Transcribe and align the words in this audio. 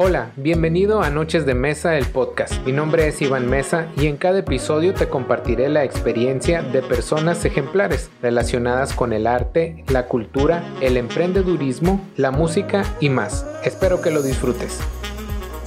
Hola, 0.00 0.30
bienvenido 0.36 1.02
a 1.02 1.10
Noches 1.10 1.44
de 1.44 1.54
Mesa, 1.54 1.98
el 1.98 2.06
podcast. 2.06 2.64
Mi 2.64 2.70
nombre 2.70 3.08
es 3.08 3.20
Iván 3.20 3.50
Mesa 3.50 3.88
y 3.96 4.06
en 4.06 4.16
cada 4.16 4.38
episodio 4.38 4.94
te 4.94 5.08
compartiré 5.08 5.68
la 5.68 5.82
experiencia 5.82 6.62
de 6.62 6.82
personas 6.82 7.44
ejemplares 7.44 8.08
relacionadas 8.22 8.92
con 8.92 9.12
el 9.12 9.26
arte, 9.26 9.82
la 9.88 10.06
cultura, 10.06 10.62
el 10.80 10.96
emprendedurismo, 10.98 12.00
la 12.16 12.30
música 12.30 12.84
y 13.00 13.08
más. 13.08 13.44
Espero 13.64 14.00
que 14.00 14.12
lo 14.12 14.22
disfrutes. 14.22 14.78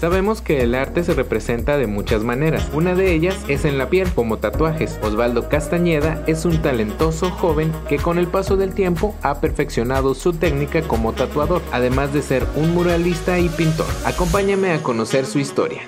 Sabemos 0.02 0.42
que 0.42 0.64
el 0.64 0.74
arte 0.74 1.04
se 1.04 1.14
representa 1.14 1.78
de 1.78 1.86
muchas 1.86 2.24
maneras. 2.24 2.72
Una 2.74 2.96
de 2.96 3.14
ellas 3.14 3.46
es 3.48 3.66
en 3.66 3.78
la 3.78 3.92
piel, 3.92 4.08
como 4.16 4.40
tatuajes. 4.40 5.00
Osvaldo 5.04 5.48
Castañeda 5.48 6.24
es 6.26 6.44
un 6.44 6.60
talentoso 6.60 7.30
joven 7.30 7.72
que 7.88 7.98
con 7.98 8.18
el 8.18 8.26
paso 8.26 8.58
del 8.58 8.74
tiempo 8.74 9.16
ha 9.22 9.40
perfeccionado 9.40 10.16
su 10.16 10.34
técnica 10.34 10.82
como 10.82 11.14
tatuador, 11.14 11.62
además 11.72 12.16
de 12.16 12.24
ser 12.24 12.48
un 12.56 12.74
muralista 12.74 13.38
y 13.38 13.48
pintor. 13.50 13.86
Acompáñame 14.04 14.72
a 14.72 14.82
conocer 14.82 15.24
su 15.24 15.38
historia. 15.38 15.84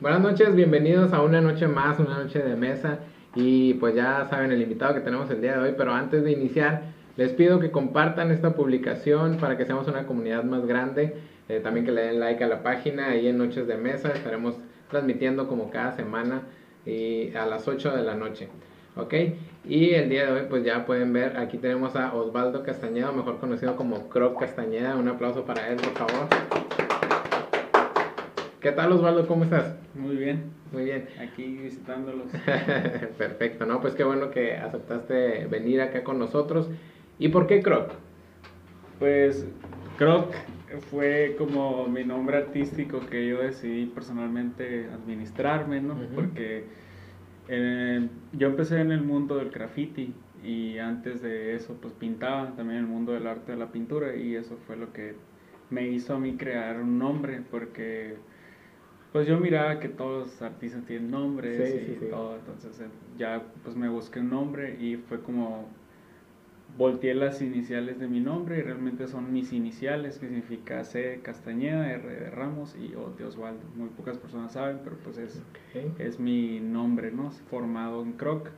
Buenas 0.00 0.20
noches, 0.20 0.54
bienvenidos 0.54 1.12
a 1.12 1.22
una 1.22 1.40
noche 1.40 1.66
más, 1.66 1.98
una 1.98 2.22
noche 2.22 2.38
de 2.38 2.54
mesa. 2.54 3.00
Y 3.34 3.74
pues 3.74 3.96
ya 3.96 4.28
saben 4.30 4.52
el 4.52 4.62
invitado 4.62 4.94
que 4.94 5.00
tenemos 5.00 5.28
el 5.30 5.40
día 5.40 5.54
de 5.54 5.70
hoy, 5.70 5.74
pero 5.76 5.92
antes 5.92 6.22
de 6.22 6.30
iniciar 6.30 6.94
les 7.16 7.32
pido 7.32 7.60
que 7.60 7.70
compartan 7.70 8.30
esta 8.30 8.54
publicación 8.54 9.38
para 9.38 9.56
que 9.56 9.64
seamos 9.64 9.88
una 9.88 10.06
comunidad 10.06 10.44
más 10.44 10.66
grande. 10.66 11.14
Eh, 11.48 11.60
también 11.60 11.86
que 11.86 11.92
le 11.92 12.02
den 12.02 12.20
like 12.20 12.42
a 12.44 12.46
la 12.46 12.62
página. 12.62 13.08
Ahí 13.08 13.26
en 13.28 13.38
Noches 13.38 13.66
de 13.66 13.76
Mesa 13.76 14.12
estaremos 14.12 14.56
transmitiendo 14.90 15.48
como 15.48 15.70
cada 15.70 15.92
semana 15.92 16.42
y 16.84 17.34
a 17.34 17.46
las 17.46 17.66
8 17.66 17.96
de 17.96 18.02
la 18.02 18.14
noche. 18.14 18.48
¿Ok? 18.96 19.14
Y 19.64 19.90
el 19.90 20.08
día 20.08 20.26
de 20.26 20.32
hoy 20.32 20.46
pues 20.48 20.64
ya 20.64 20.86
pueden 20.86 21.12
ver, 21.12 21.36
aquí 21.36 21.58
tenemos 21.58 21.96
a 21.96 22.14
Osvaldo 22.14 22.62
Castañeda, 22.62 23.12
mejor 23.12 23.38
conocido 23.38 23.76
como 23.76 24.08
Croc 24.08 24.38
Castañeda. 24.38 24.96
Un 24.96 25.08
aplauso 25.08 25.44
para 25.44 25.68
él, 25.68 25.76
por 25.76 25.92
favor. 25.94 26.28
¿Qué 28.60 28.72
tal 28.72 28.92
Osvaldo? 28.92 29.26
¿Cómo 29.26 29.44
estás? 29.44 29.74
Muy 29.94 30.16
bien. 30.16 30.50
Muy 30.72 30.84
bien. 30.84 31.08
Aquí 31.20 31.44
visitándolos. 31.62 32.26
Perfecto, 33.18 33.64
¿no? 33.64 33.80
Pues 33.80 33.94
qué 33.94 34.04
bueno 34.04 34.30
que 34.30 34.56
aceptaste 34.56 35.46
venir 35.46 35.80
acá 35.80 36.02
con 36.02 36.18
nosotros. 36.18 36.68
¿Y 37.18 37.28
por 37.28 37.46
qué 37.46 37.62
Croc? 37.62 37.92
Pues 38.98 39.46
Croc 39.98 40.34
fue 40.90 41.34
como 41.38 41.86
mi 41.86 42.04
nombre 42.04 42.36
artístico 42.36 43.00
que 43.00 43.26
yo 43.28 43.38
decidí 43.38 43.86
personalmente 43.86 44.88
administrarme, 44.92 45.80
¿no? 45.80 45.96
Porque 46.14 46.64
eh, 47.48 48.08
yo 48.32 48.48
empecé 48.48 48.80
en 48.80 48.92
el 48.92 49.02
mundo 49.02 49.36
del 49.36 49.50
graffiti 49.50 50.12
y 50.44 50.78
antes 50.78 51.22
de 51.22 51.54
eso 51.54 51.76
pues 51.80 51.94
pintaba 51.94 52.54
también 52.56 52.78
en 52.80 52.84
el 52.84 52.90
mundo 52.90 53.12
del 53.12 53.26
arte 53.26 53.52
de 53.52 53.58
la 53.58 53.72
pintura 53.72 54.14
y 54.14 54.34
eso 54.34 54.56
fue 54.66 54.76
lo 54.76 54.92
que 54.92 55.14
me 55.70 55.88
hizo 55.88 56.14
a 56.14 56.18
mí 56.18 56.36
crear 56.36 56.80
un 56.80 56.98
nombre 56.98 57.42
porque 57.50 58.16
pues 59.12 59.26
yo 59.26 59.40
miraba 59.40 59.80
que 59.80 59.88
todos 59.88 60.26
los 60.26 60.42
artistas 60.42 60.84
tienen 60.84 61.10
nombres 61.10 61.74
y 61.88 62.10
todo, 62.10 62.36
entonces 62.36 62.78
eh, 62.80 62.88
ya 63.16 63.42
pues 63.64 63.74
me 63.76 63.88
busqué 63.88 64.20
un 64.20 64.30
nombre 64.30 64.76
y 64.78 64.96
fue 64.96 65.20
como 65.20 65.68
volteé 66.76 67.14
las 67.14 67.40
iniciales 67.40 67.98
de 67.98 68.06
mi 68.06 68.20
nombre 68.20 68.58
y 68.58 68.62
realmente 68.62 69.08
son 69.08 69.32
mis 69.32 69.52
iniciales, 69.52 70.18
que 70.18 70.26
significa 70.26 70.84
C 70.84 71.20
Castañeda, 71.22 71.90
R 71.90 72.08
de 72.08 72.30
Ramos 72.30 72.76
y 72.76 72.94
O 72.94 73.10
de 73.16 73.24
Osvaldo. 73.24 73.62
Muy 73.74 73.88
pocas 73.88 74.18
personas 74.18 74.52
saben, 74.52 74.80
pero 74.84 74.96
pues 74.96 75.18
es, 75.18 75.42
es 75.98 76.20
mi 76.20 76.60
nombre, 76.60 77.10
¿no? 77.10 77.30
Formado 77.30 78.02
en 78.02 78.12
Croc. 78.12 78.50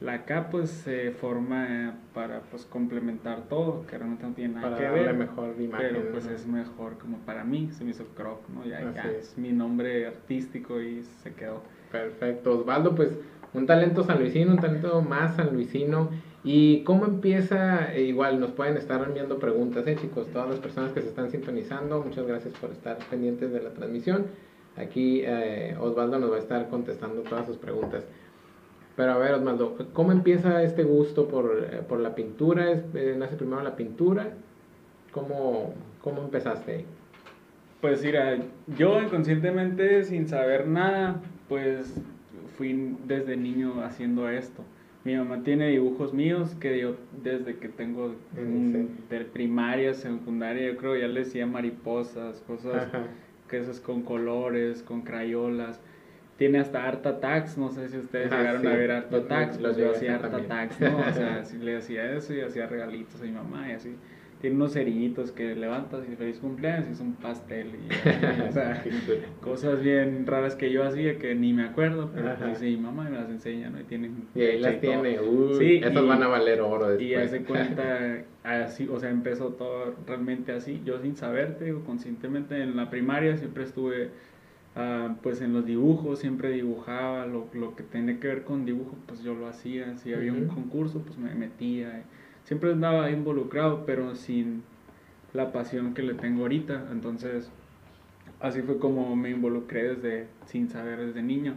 La 0.00 0.24
K 0.24 0.48
pues 0.48 0.70
se 0.70 1.10
forma 1.10 1.98
para 2.14 2.40
pues 2.40 2.64
complementar 2.64 3.48
todo, 3.50 3.86
que 3.86 3.98
realmente 3.98 4.26
no 4.26 4.32
tiene 4.32 4.54
nada 4.54 4.78
que 4.78 4.88
ver. 4.88 5.12
mejor 5.12 5.54
pero 5.76 6.10
pues 6.10 6.26
es 6.26 6.46
mejor 6.46 6.96
como 6.96 7.18
para 7.18 7.44
mí, 7.44 7.68
se 7.72 7.84
me 7.84 7.90
hizo 7.90 8.06
Croc, 8.14 8.48
¿no? 8.48 8.64
Ya, 8.64 8.80
ya 8.94 9.10
es 9.10 9.36
mi 9.36 9.52
nombre 9.52 10.06
artístico 10.06 10.80
y 10.80 11.02
se 11.02 11.34
quedó. 11.34 11.62
Perfecto, 11.92 12.60
Osvaldo, 12.60 12.94
pues 12.94 13.10
un 13.52 13.66
talento 13.66 14.02
sanluisino, 14.02 14.52
un 14.52 14.60
talento 14.60 15.02
más 15.02 15.36
sanluisino 15.36 16.08
¿Y 16.42 16.84
cómo 16.84 17.04
empieza? 17.04 17.92
Eh, 17.94 18.04
igual 18.04 18.40
nos 18.40 18.52
pueden 18.52 18.76
estar 18.76 19.02
enviando 19.06 19.38
preguntas, 19.38 19.86
¿eh, 19.86 19.96
chicos? 20.00 20.26
Todas 20.28 20.48
las 20.48 20.58
personas 20.58 20.92
que 20.92 21.02
se 21.02 21.08
están 21.08 21.30
sintonizando, 21.30 22.02
muchas 22.02 22.26
gracias 22.26 22.54
por 22.54 22.70
estar 22.70 22.96
pendientes 23.10 23.52
de 23.52 23.62
la 23.62 23.70
transmisión. 23.70 24.26
Aquí 24.76 25.22
eh, 25.24 25.76
Osvaldo 25.78 26.18
nos 26.18 26.32
va 26.32 26.36
a 26.36 26.38
estar 26.38 26.68
contestando 26.68 27.22
todas 27.22 27.46
sus 27.46 27.58
preguntas. 27.58 28.04
Pero 28.96 29.12
a 29.12 29.18
ver, 29.18 29.34
Osvaldo, 29.34 29.76
¿cómo 29.92 30.12
empieza 30.12 30.62
este 30.62 30.82
gusto 30.82 31.28
por, 31.28 31.68
eh, 31.70 31.82
por 31.86 32.00
la 32.00 32.14
pintura? 32.14 32.70
¿Es, 32.70 32.84
¿Nace 33.16 33.36
primero 33.36 33.62
la 33.62 33.76
pintura? 33.76 34.30
¿Cómo, 35.12 35.74
¿Cómo 36.02 36.22
empezaste 36.22 36.86
Pues 37.80 38.02
mira, 38.02 38.38
yo 38.78 39.02
inconscientemente, 39.02 40.04
sin 40.04 40.28
saber 40.28 40.66
nada, 40.66 41.20
pues 41.48 41.94
fui 42.56 42.96
desde 43.06 43.36
niño 43.36 43.82
haciendo 43.82 44.28
esto. 44.28 44.62
Mi 45.04 45.16
mamá 45.16 45.42
tiene 45.42 45.68
dibujos 45.68 46.12
míos 46.12 46.54
que 46.60 46.78
yo 46.78 46.96
desde 47.22 47.56
que 47.56 47.68
tengo 47.68 48.14
de 48.34 49.20
primaria, 49.32 49.94
secundaria, 49.94 50.70
yo 50.70 50.76
creo 50.76 50.96
ya 50.96 51.08
le 51.08 51.20
decía 51.20 51.46
mariposas, 51.46 52.42
cosas 52.46 52.88
que 53.48 53.58
esas 53.58 53.80
con 53.80 54.02
colores, 54.02 54.82
con 54.82 55.00
crayolas. 55.02 55.80
Tiene 56.36 56.58
hasta 56.58 56.86
Art 56.86 57.06
Attacks, 57.06 57.58
no 57.58 57.70
sé 57.70 57.88
si 57.88 57.98
ustedes 57.98 58.30
llegaron 58.30 58.66
a 58.66 58.70
ver 58.74 58.90
Art 58.90 59.12
Attacks, 59.12 59.58
pues 59.58 59.76
yo 59.76 59.90
hacía 59.90 60.16
Art 60.16 60.32
Attacks, 60.32 60.80
¿no? 60.80 60.98
O 60.98 61.12
sea, 61.12 61.42
le 61.60 61.76
hacía 61.76 62.12
eso 62.14 62.34
y 62.34 62.40
hacía 62.40 62.66
regalitos 62.66 63.20
a 63.20 63.24
mi 63.24 63.32
mamá 63.32 63.68
y 63.70 63.72
así 63.72 63.96
tiene 64.40 64.56
unos 64.56 64.72
cerillitos 64.72 65.32
que 65.32 65.54
levantas 65.54 66.00
y 66.10 66.16
feliz 66.16 66.38
cumpleaños 66.38 66.88
y 66.88 66.92
es 66.92 67.00
un 67.00 67.12
pastel 67.14 67.68
y, 67.88 68.48
o 68.48 68.52
sea, 68.52 68.82
cosas 69.42 69.82
bien 69.82 70.26
raras 70.26 70.54
que 70.54 70.70
yo 70.70 70.84
hacía 70.84 71.18
que 71.18 71.34
ni 71.34 71.52
me 71.52 71.64
acuerdo 71.64 72.10
pero 72.14 72.34
pues 72.38 72.58
sí 72.58 72.76
mamá 72.76 73.04
me 73.04 73.10
las 73.10 73.28
enseña 73.28 73.68
no 73.68 73.80
y 73.80 73.84
tienen 73.84 74.24
y 74.34 74.40
ahí 74.40 74.58
las 74.58 74.80
tiene 74.80 75.20
uy, 75.20 75.58
sí, 75.58 75.80
estas 75.82 76.06
van 76.06 76.22
a 76.22 76.28
valer 76.28 76.60
oro 76.62 76.88
después. 76.88 77.08
y 77.08 77.14
hace 77.14 77.42
cuenta 77.42 78.24
así 78.44 78.88
o 78.90 78.98
sea 78.98 79.10
empezó 79.10 79.48
todo 79.48 79.94
realmente 80.06 80.52
así 80.52 80.80
yo 80.84 80.98
sin 81.00 81.16
saber 81.16 81.58
te 81.58 81.66
digo 81.66 81.84
conscientemente 81.84 82.62
en 82.62 82.76
la 82.76 82.88
primaria 82.88 83.36
siempre 83.36 83.64
estuve 83.64 84.08
uh, 84.76 85.14
pues 85.22 85.42
en 85.42 85.52
los 85.52 85.66
dibujos 85.66 86.18
siempre 86.18 86.50
dibujaba 86.50 87.26
lo, 87.26 87.46
lo 87.52 87.76
que 87.76 87.82
tenía 87.82 88.18
que 88.18 88.28
ver 88.28 88.44
con 88.44 88.64
dibujo 88.64 88.96
pues 89.06 89.22
yo 89.22 89.34
lo 89.34 89.46
hacía 89.46 89.98
si 89.98 90.14
había 90.14 90.32
un 90.32 90.46
concurso 90.46 91.00
pues 91.00 91.18
me 91.18 91.34
metía 91.34 92.04
siempre 92.50 92.72
andaba 92.72 93.12
involucrado, 93.12 93.84
pero 93.86 94.16
sin 94.16 94.64
la 95.34 95.52
pasión 95.52 95.94
que 95.94 96.02
le 96.02 96.14
tengo 96.14 96.42
ahorita. 96.42 96.88
Entonces, 96.90 97.48
así 98.40 98.60
fue 98.62 98.80
como 98.80 99.14
me 99.14 99.30
involucré 99.30 99.94
desde, 99.94 100.26
sin 100.46 100.68
saber, 100.68 100.98
desde 100.98 101.22
niño, 101.22 101.54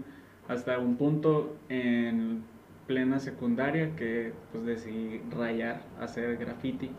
hasta 0.48 0.78
un 0.78 0.98
punto 0.98 1.56
en 1.68 2.44
plena 2.86 3.20
secundaria 3.20 3.96
que 3.96 4.34
pues 4.52 4.68
decidí 4.68 5.20
rayar, 5.36 5.82
hacer 6.00 6.38
graffiti 6.38 6.92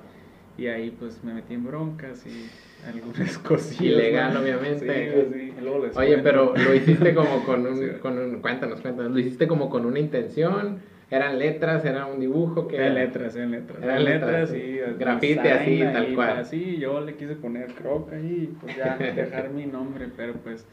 y 0.59 0.67
ahí 0.67 0.91
pues 0.91 1.23
me 1.23 1.33
metí 1.33 1.55
en 1.55 1.65
broncas 1.65 2.27
y 2.27 2.51
algunas 2.89 3.39
cosillas. 3.49 3.95
Ilegal, 3.95 4.37
obviamente. 4.37 5.53
Oye, 5.95 6.19
pero 6.19 6.53
lo 6.57 6.75
hiciste 6.75 7.15
como 7.15 7.45
con 7.45 7.65
un, 7.65 7.99
con 8.01 8.19
un, 8.19 8.41
cuéntanos, 8.41 8.81
cuéntanos, 8.81 9.13
lo 9.13 9.19
hiciste 9.21 9.47
como 9.47 9.71
con 9.71 9.87
una 9.87 10.01
intención 10.01 10.81
¿Eran 11.11 11.39
letras? 11.39 11.85
¿Era 11.85 12.07
un 12.07 12.21
dibujo? 12.21 12.67
que 12.67 12.77
eran 12.77 12.95
letras, 12.95 13.37
eran 13.37 13.51
letras. 13.53 13.83
Eran 13.83 14.05
letras, 14.05 14.55
y... 14.55 14.79
Grafite 14.99 15.53
así, 15.53 15.81
tal 15.81 16.15
cual. 16.15 16.45
Sí, 16.47 16.79
yo 16.79 17.01
le 17.01 17.15
quise 17.15 17.37
poner 17.37 17.67
croc 17.75 18.13
ahí, 18.13 18.55
pues 18.61 18.77
ya 18.77 18.97
dejar 18.99 19.51
mi 19.51 19.67
nombre, 19.67 20.09
pero 20.17 20.35
pues 20.35 20.67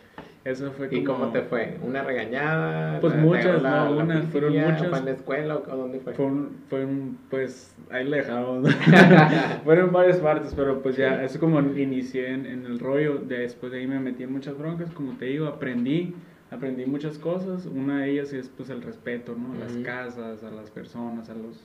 eso 0.44 0.72
fue 0.72 0.88
como... 0.88 1.02
¿Y 1.02 1.04
cómo 1.04 1.32
te 1.32 1.42
fue? 1.42 1.78
¿Una 1.84 2.04
regañada? 2.04 3.00
Pues 3.00 3.16
muchas, 3.16 3.62
no, 3.62 3.98
unas, 3.98 4.26
fueron 4.26 4.54
muchas. 4.54 4.88
¿Fue 4.88 4.98
en 5.00 5.06
la 5.06 5.12
escuela 5.12 5.56
o 5.58 5.76
dónde 5.78 6.00
fue? 6.00 6.14
Fue 6.14 6.26
un, 6.26 6.58
fue 6.70 6.86
un 6.86 7.20
pues, 7.30 7.76
ahí 7.92 8.06
le 8.08 8.18
dejamos. 8.18 8.74
fueron 9.64 9.92
varias 9.92 10.18
partes, 10.18 10.54
pero 10.56 10.82
pues 10.82 10.98
ya, 10.98 11.24
eso 11.24 11.40
como 11.40 11.60
inicié 11.60 12.34
en, 12.34 12.46
en 12.46 12.66
el 12.66 12.80
rollo, 12.80 13.20
después 13.20 13.72
de 13.72 13.80
ahí 13.80 13.88
me 13.88 14.00
metí 14.00 14.24
en 14.24 14.32
muchas 14.32 14.58
broncas, 14.58 14.90
como 14.92 15.18
te 15.18 15.26
digo, 15.26 15.46
aprendí 15.48 16.16
aprendí 16.52 16.86
muchas 16.86 17.18
cosas. 17.18 17.66
Una 17.66 18.02
de 18.02 18.12
ellas 18.12 18.34
es 18.34 18.50
pues 18.50 18.70
el 18.70 18.82
respeto, 18.82 19.36
¿no? 19.36 19.54
A 19.54 19.58
las 19.58 19.74
casas, 19.78 20.44
a 20.44 20.52
las 20.52 20.70
personas, 20.70 21.30
a 21.30 21.34
los 21.34 21.60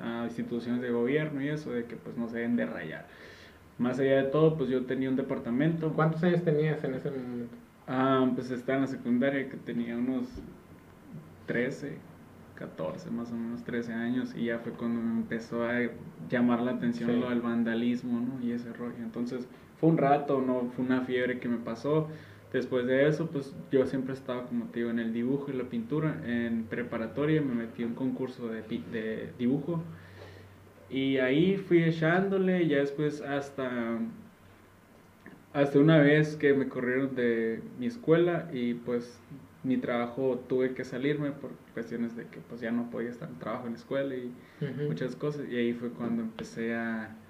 a 0.00 0.24
instituciones 0.24 0.82
de 0.82 0.90
gobierno 0.90 1.40
y 1.40 1.48
eso, 1.48 1.70
de 1.70 1.84
que 1.84 1.96
pues 1.96 2.16
no 2.16 2.28
se 2.28 2.38
deben 2.38 2.56
de 2.56 2.66
rayar. 2.66 3.06
Más 3.78 3.98
allá 3.98 4.16
de 4.16 4.24
todo, 4.24 4.56
pues 4.56 4.68
yo 4.68 4.84
tenía 4.86 5.08
un 5.08 5.16
departamento. 5.16 5.92
¿Cuántos 5.92 6.22
años 6.24 6.42
tenías 6.42 6.82
en 6.84 6.94
ese 6.94 7.10
momento? 7.10 7.54
Ah, 7.86 8.28
pues 8.34 8.50
estaba 8.50 8.76
en 8.76 8.82
la 8.82 8.88
secundaria 8.88 9.48
que 9.48 9.56
tenía 9.56 9.96
unos 9.96 10.26
13, 11.46 11.96
14, 12.56 13.10
más 13.10 13.30
o 13.30 13.34
menos 13.34 13.62
13 13.64 13.92
años 13.92 14.34
y 14.36 14.46
ya 14.46 14.58
fue 14.58 14.72
cuando 14.72 15.00
me 15.00 15.12
empezó 15.12 15.64
a 15.64 15.80
llamar 16.28 16.60
la 16.60 16.72
atención 16.72 17.20
lo 17.20 17.30
del 17.30 17.40
vandalismo, 17.40 18.20
¿no? 18.20 18.44
Y 18.44 18.52
ese 18.52 18.72
rollo. 18.72 18.98
Entonces, 18.98 19.46
fue 19.80 19.90
un 19.90 19.98
rato, 19.98 20.40
no 20.40 20.70
fue 20.74 20.84
una 20.84 21.02
fiebre 21.02 21.38
que 21.38 21.48
me 21.48 21.58
pasó 21.58 22.08
Después 22.52 22.86
de 22.86 23.08
eso, 23.08 23.30
pues 23.30 23.56
yo 23.70 23.86
siempre 23.86 24.14
estaba, 24.14 24.46
como 24.46 24.66
te 24.70 24.80
digo, 24.80 24.90
en 24.90 24.98
el 25.00 25.12
dibujo 25.12 25.50
y 25.50 25.54
la 25.54 25.68
pintura. 25.70 26.22
En 26.26 26.66
preparatoria 26.68 27.40
me 27.42 27.54
metí 27.54 27.82
en 27.82 27.90
un 27.90 27.94
concurso 27.94 28.48
de, 28.48 28.62
de 28.62 29.34
dibujo 29.38 29.84
Y 30.88 31.18
ahí 31.18 31.56
fui 31.56 31.82
echándole, 31.82 32.68
ya 32.68 32.78
después 32.78 33.20
hasta, 33.22 33.98
hasta 35.52 35.78
una 35.78 35.98
vez 35.98 36.36
que 36.36 36.54
me 36.54 36.68
corrieron 36.68 37.14
de 37.14 37.62
mi 37.78 37.86
escuela 37.86 38.48
y 38.52 38.74
pues 38.74 39.22
mi 39.62 39.78
trabajo 39.78 40.44
tuve 40.48 40.74
que 40.74 40.84
salirme 40.84 41.32
por 41.32 41.52
cuestiones 41.74 42.16
de 42.16 42.28
que 42.28 42.40
pues 42.40 42.60
ya 42.60 42.72
no 42.72 42.90
podía 42.90 43.10
estar 43.10 43.28
en 43.28 43.38
trabajo 43.38 43.66
en 43.66 43.74
la 43.74 43.78
escuela 43.78 44.14
y 44.16 44.36
muchas 44.86 45.16
cosas. 45.16 45.48
Y 45.48 45.56
ahí 45.56 45.74
fue 45.74 45.92
cuando 45.92 46.22
empecé 46.22 46.74
a 46.74 47.21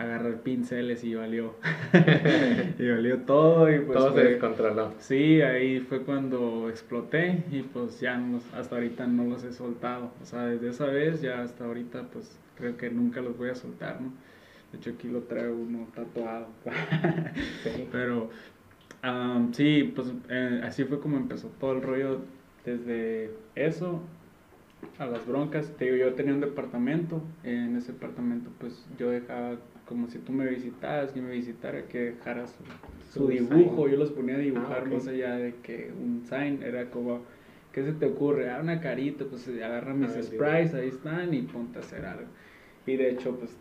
agarrar 0.00 0.40
pinceles 0.40 1.04
y 1.04 1.14
valió. 1.14 1.54
y 2.78 2.88
valió 2.88 3.18
todo. 3.18 3.72
Y 3.72 3.80
pues 3.80 3.98
todo 3.98 4.14
se 4.14 4.24
descontroló. 4.24 4.94
Sí, 4.98 5.42
ahí 5.42 5.80
fue 5.80 6.02
cuando 6.02 6.68
exploté 6.70 7.44
y 7.50 7.62
pues 7.62 8.00
ya 8.00 8.20
hasta 8.56 8.76
ahorita 8.76 9.06
no 9.06 9.24
los 9.24 9.44
he 9.44 9.52
soltado. 9.52 10.12
O 10.22 10.24
sea, 10.24 10.46
desde 10.46 10.70
esa 10.70 10.86
vez 10.86 11.20
ya 11.20 11.42
hasta 11.42 11.64
ahorita 11.64 12.08
pues 12.12 12.38
creo 12.56 12.76
que 12.76 12.90
nunca 12.90 13.20
los 13.20 13.36
voy 13.36 13.50
a 13.50 13.54
soltar, 13.54 14.00
¿no? 14.00 14.12
De 14.72 14.78
hecho 14.78 14.90
aquí 14.90 15.08
lo 15.08 15.20
traigo 15.22 15.54
uno 15.54 15.86
tatuado. 15.94 16.46
Pero 17.92 18.30
sí, 19.52 19.92
pues 19.94 20.12
eh, 20.28 20.60
así 20.64 20.84
fue 20.84 21.00
como 21.00 21.16
empezó 21.16 21.48
todo 21.60 21.72
el 21.72 21.82
rollo 21.82 22.20
desde 22.64 23.30
eso 23.54 24.00
a 24.98 25.06
las 25.06 25.26
broncas. 25.26 25.72
Te 25.76 25.86
digo, 25.86 25.96
yo 25.96 26.14
tenía 26.14 26.32
un 26.34 26.40
departamento. 26.40 27.20
En 27.42 27.76
ese 27.76 27.92
departamento 27.92 28.50
pues 28.58 28.86
yo 28.98 29.10
dejaba 29.10 29.56
como 29.90 30.06
si 30.06 30.20
tú 30.20 30.30
me 30.30 30.46
visitas, 30.46 31.12
yo 31.16 31.22
me 31.22 31.32
visitara, 31.32 31.82
que 31.82 32.12
dejaras 32.12 32.56
su, 33.12 33.26
dibujo, 33.26 33.88
yo 33.88 33.96
los 33.96 34.12
ponía 34.12 34.36
a 34.36 34.38
dibujar 34.38 34.84
ah, 34.86 34.88
más 34.88 35.08
allá 35.08 35.34
de 35.34 35.56
que 35.64 35.90
un 36.00 36.22
sign, 36.24 36.62
era 36.62 36.88
como, 36.90 37.22
¿qué 37.72 37.82
se 37.82 37.92
te 37.94 38.06
ocurre? 38.06 38.52
Ah, 38.52 38.60
una 38.62 38.80
carita, 38.80 39.24
pues 39.24 39.48
agarra 39.48 39.92
mis 39.92 40.16
ah, 40.16 40.22
sprites, 40.22 40.74
ahí 40.74 40.90
están 40.90 41.34
y 41.34 41.42
ponte 41.42 41.80
a 41.80 41.82
hacer 41.82 42.04
algo. 42.06 42.28
Y 42.86 42.98
de 42.98 43.10
hecho, 43.10 43.34
pues 43.36 43.58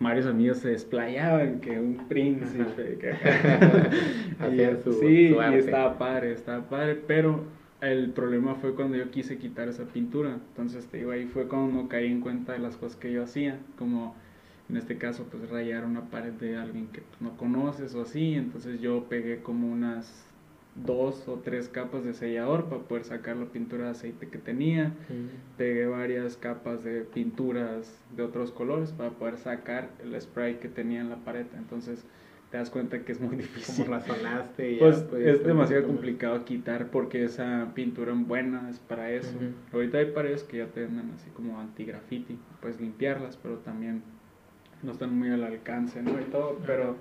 varios 0.00 0.26
amigos 0.26 0.58
se 0.58 0.70
desplayaban 0.70 1.60
que 1.60 1.78
un 1.78 2.08
príncipe, 2.08 2.98
que 2.98 3.12
y, 4.80 4.82
su, 4.82 4.94
sí, 4.94 5.32
y 5.32 5.54
estaba 5.54 5.96
padre, 5.96 6.32
estaba 6.32 6.68
padre, 6.68 7.00
pero 7.06 7.44
el 7.80 8.10
problema 8.10 8.56
fue 8.56 8.74
cuando 8.74 8.96
yo 8.96 9.12
quise 9.12 9.38
quitar 9.38 9.68
esa 9.68 9.84
pintura, 9.84 10.38
entonces 10.48 10.88
te 10.88 10.96
digo, 10.96 11.12
ahí 11.12 11.26
fue 11.26 11.46
cuando 11.46 11.86
caí 11.86 12.10
en 12.10 12.20
cuenta 12.20 12.52
de 12.52 12.58
las 12.58 12.76
cosas 12.76 12.96
que 12.96 13.12
yo 13.12 13.22
hacía, 13.22 13.60
como 13.78 14.16
en 14.68 14.76
este 14.76 14.96
caso 14.98 15.24
pues 15.30 15.48
rayar 15.50 15.84
una 15.84 16.10
pared 16.10 16.32
de 16.32 16.56
alguien 16.56 16.88
que 16.88 17.02
no 17.20 17.36
conoces 17.36 17.94
o 17.94 18.02
así, 18.02 18.34
entonces 18.34 18.80
yo 18.80 19.04
pegué 19.08 19.42
como 19.42 19.70
unas 19.70 20.24
dos 20.74 21.28
o 21.28 21.34
tres 21.44 21.68
capas 21.68 22.04
de 22.04 22.14
sellador 22.14 22.64
para 22.64 22.82
poder 22.82 23.04
sacar 23.04 23.36
la 23.36 23.46
pintura 23.46 23.84
de 23.84 23.90
aceite 23.90 24.28
que 24.28 24.38
tenía, 24.38 24.92
pegué 25.58 25.86
varias 25.86 26.36
capas 26.36 26.82
de 26.82 27.02
pinturas 27.02 28.00
de 28.16 28.22
otros 28.22 28.50
colores 28.52 28.90
para 28.92 29.10
poder 29.10 29.36
sacar 29.36 29.90
el 30.02 30.18
spray 30.20 30.56
que 30.56 30.68
tenía 30.68 31.00
en 31.02 31.10
la 31.10 31.16
pared, 31.16 31.46
entonces 31.58 32.04
te 32.50 32.58
das 32.58 32.70
cuenta 32.70 33.00
que 33.00 33.12
es 33.12 33.20
muy 33.20 33.36
difícil. 33.36 33.84
Como 33.86 33.96
razonaste. 33.96 34.76
pues 34.78 35.06
es 35.18 35.44
demasiado 35.44 35.86
complicado 35.86 36.44
quitar 36.44 36.88
porque 36.90 37.24
esa 37.24 37.72
pintura 37.74 38.12
buena 38.14 38.68
es 38.70 38.78
para 38.78 39.10
eso. 39.10 39.32
Ahorita 39.72 39.98
hay 39.98 40.12
paredes 40.12 40.42
que 40.44 40.58
ya 40.58 40.66
te 40.66 40.80
venden 40.80 41.10
así 41.14 41.30
como 41.30 41.58
anti-graffiti, 41.58 42.38
puedes 42.60 42.80
limpiarlas, 42.80 43.38
pero 43.42 43.56
también 43.58 44.02
no 44.82 44.92
están 44.92 45.16
muy 45.16 45.30
al 45.30 45.44
alcance, 45.44 46.02
¿no? 46.02 46.12
Y 46.20 46.24
todo, 46.24 46.58
pero 46.66 46.96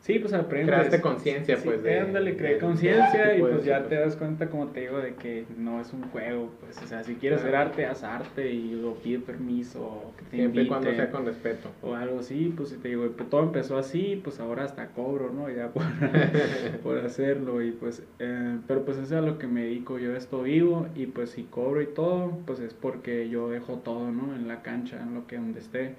sí, 0.00 0.18
pues 0.18 0.32
aprendes. 0.32 0.74
Creaste 0.74 1.00
conciencia, 1.00 1.58
pues. 1.62 1.82
De, 1.82 2.00
ándale, 2.00 2.36
creé 2.36 2.58
conciencia 2.58 3.36
y 3.36 3.40
pues 3.40 3.64
ya 3.64 3.84
te 3.84 3.94
das 3.94 4.16
cuenta, 4.16 4.50
como 4.50 4.68
te 4.68 4.80
digo, 4.80 4.98
de 4.98 5.14
que 5.14 5.44
no 5.56 5.80
es 5.80 5.92
un 5.92 6.02
juego, 6.10 6.50
pues, 6.60 6.82
o 6.82 6.86
sea, 6.86 7.04
si 7.04 7.14
quieres 7.14 7.40
hacer 7.40 7.54
arte, 7.54 7.86
haz 7.86 8.02
arte 8.02 8.50
y 8.50 8.72
lo 8.72 8.94
pide 8.94 9.20
permiso, 9.20 9.80
o 9.80 10.12
que 10.16 10.24
te 10.24 10.36
Siempre 10.36 10.66
cuando 10.66 10.92
sea 10.92 11.10
con 11.10 11.24
respeto. 11.24 11.70
O 11.82 11.94
algo 11.94 12.18
así, 12.18 12.52
pues, 12.56 12.76
te 12.82 12.88
digo, 12.88 13.08
pues, 13.16 13.30
todo 13.30 13.44
empezó 13.44 13.78
así, 13.78 14.20
pues 14.22 14.40
ahora 14.40 14.64
hasta 14.64 14.88
cobro, 14.88 15.32
¿no? 15.32 15.48
Ya 15.50 15.68
por, 15.68 15.84
por 16.82 16.98
hacerlo 16.98 17.62
y 17.62 17.70
pues, 17.70 18.02
eh, 18.18 18.58
pero 18.66 18.84
pues 18.84 18.96
eso 18.98 19.06
es 19.06 19.12
a 19.12 19.20
lo 19.20 19.38
que 19.38 19.46
me 19.46 19.62
dedico, 19.62 19.98
yo 19.98 20.16
esto 20.16 20.42
vivo 20.42 20.88
y 20.96 21.06
pues 21.06 21.30
si 21.30 21.44
cobro 21.44 21.80
y 21.80 21.86
todo, 21.86 22.38
pues 22.44 22.58
es 22.58 22.74
porque 22.74 23.28
yo 23.28 23.50
dejo 23.50 23.74
todo, 23.76 24.10
¿no? 24.10 24.34
En 24.34 24.48
la 24.48 24.62
cancha, 24.62 25.00
en 25.00 25.14
lo 25.14 25.26
que 25.26 25.36
donde 25.36 25.60
esté 25.60 25.94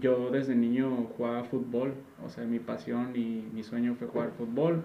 yo 0.00 0.30
desde 0.30 0.54
niño 0.54 1.08
jugaba 1.16 1.44
fútbol, 1.44 1.94
o 2.24 2.28
sea, 2.28 2.44
mi 2.44 2.58
pasión 2.58 3.14
y 3.14 3.44
mi 3.52 3.62
sueño 3.62 3.94
fue 3.94 4.08
jugar 4.08 4.32
fútbol. 4.36 4.82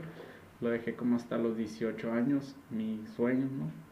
Lo 0.61 0.69
dejé 0.69 0.95
como 0.95 1.15
hasta 1.17 1.37
los 1.37 1.57
18 1.57 2.11
años, 2.13 2.55
mi 2.69 3.01
sueño, 3.15 3.45
¿no? 3.45 3.85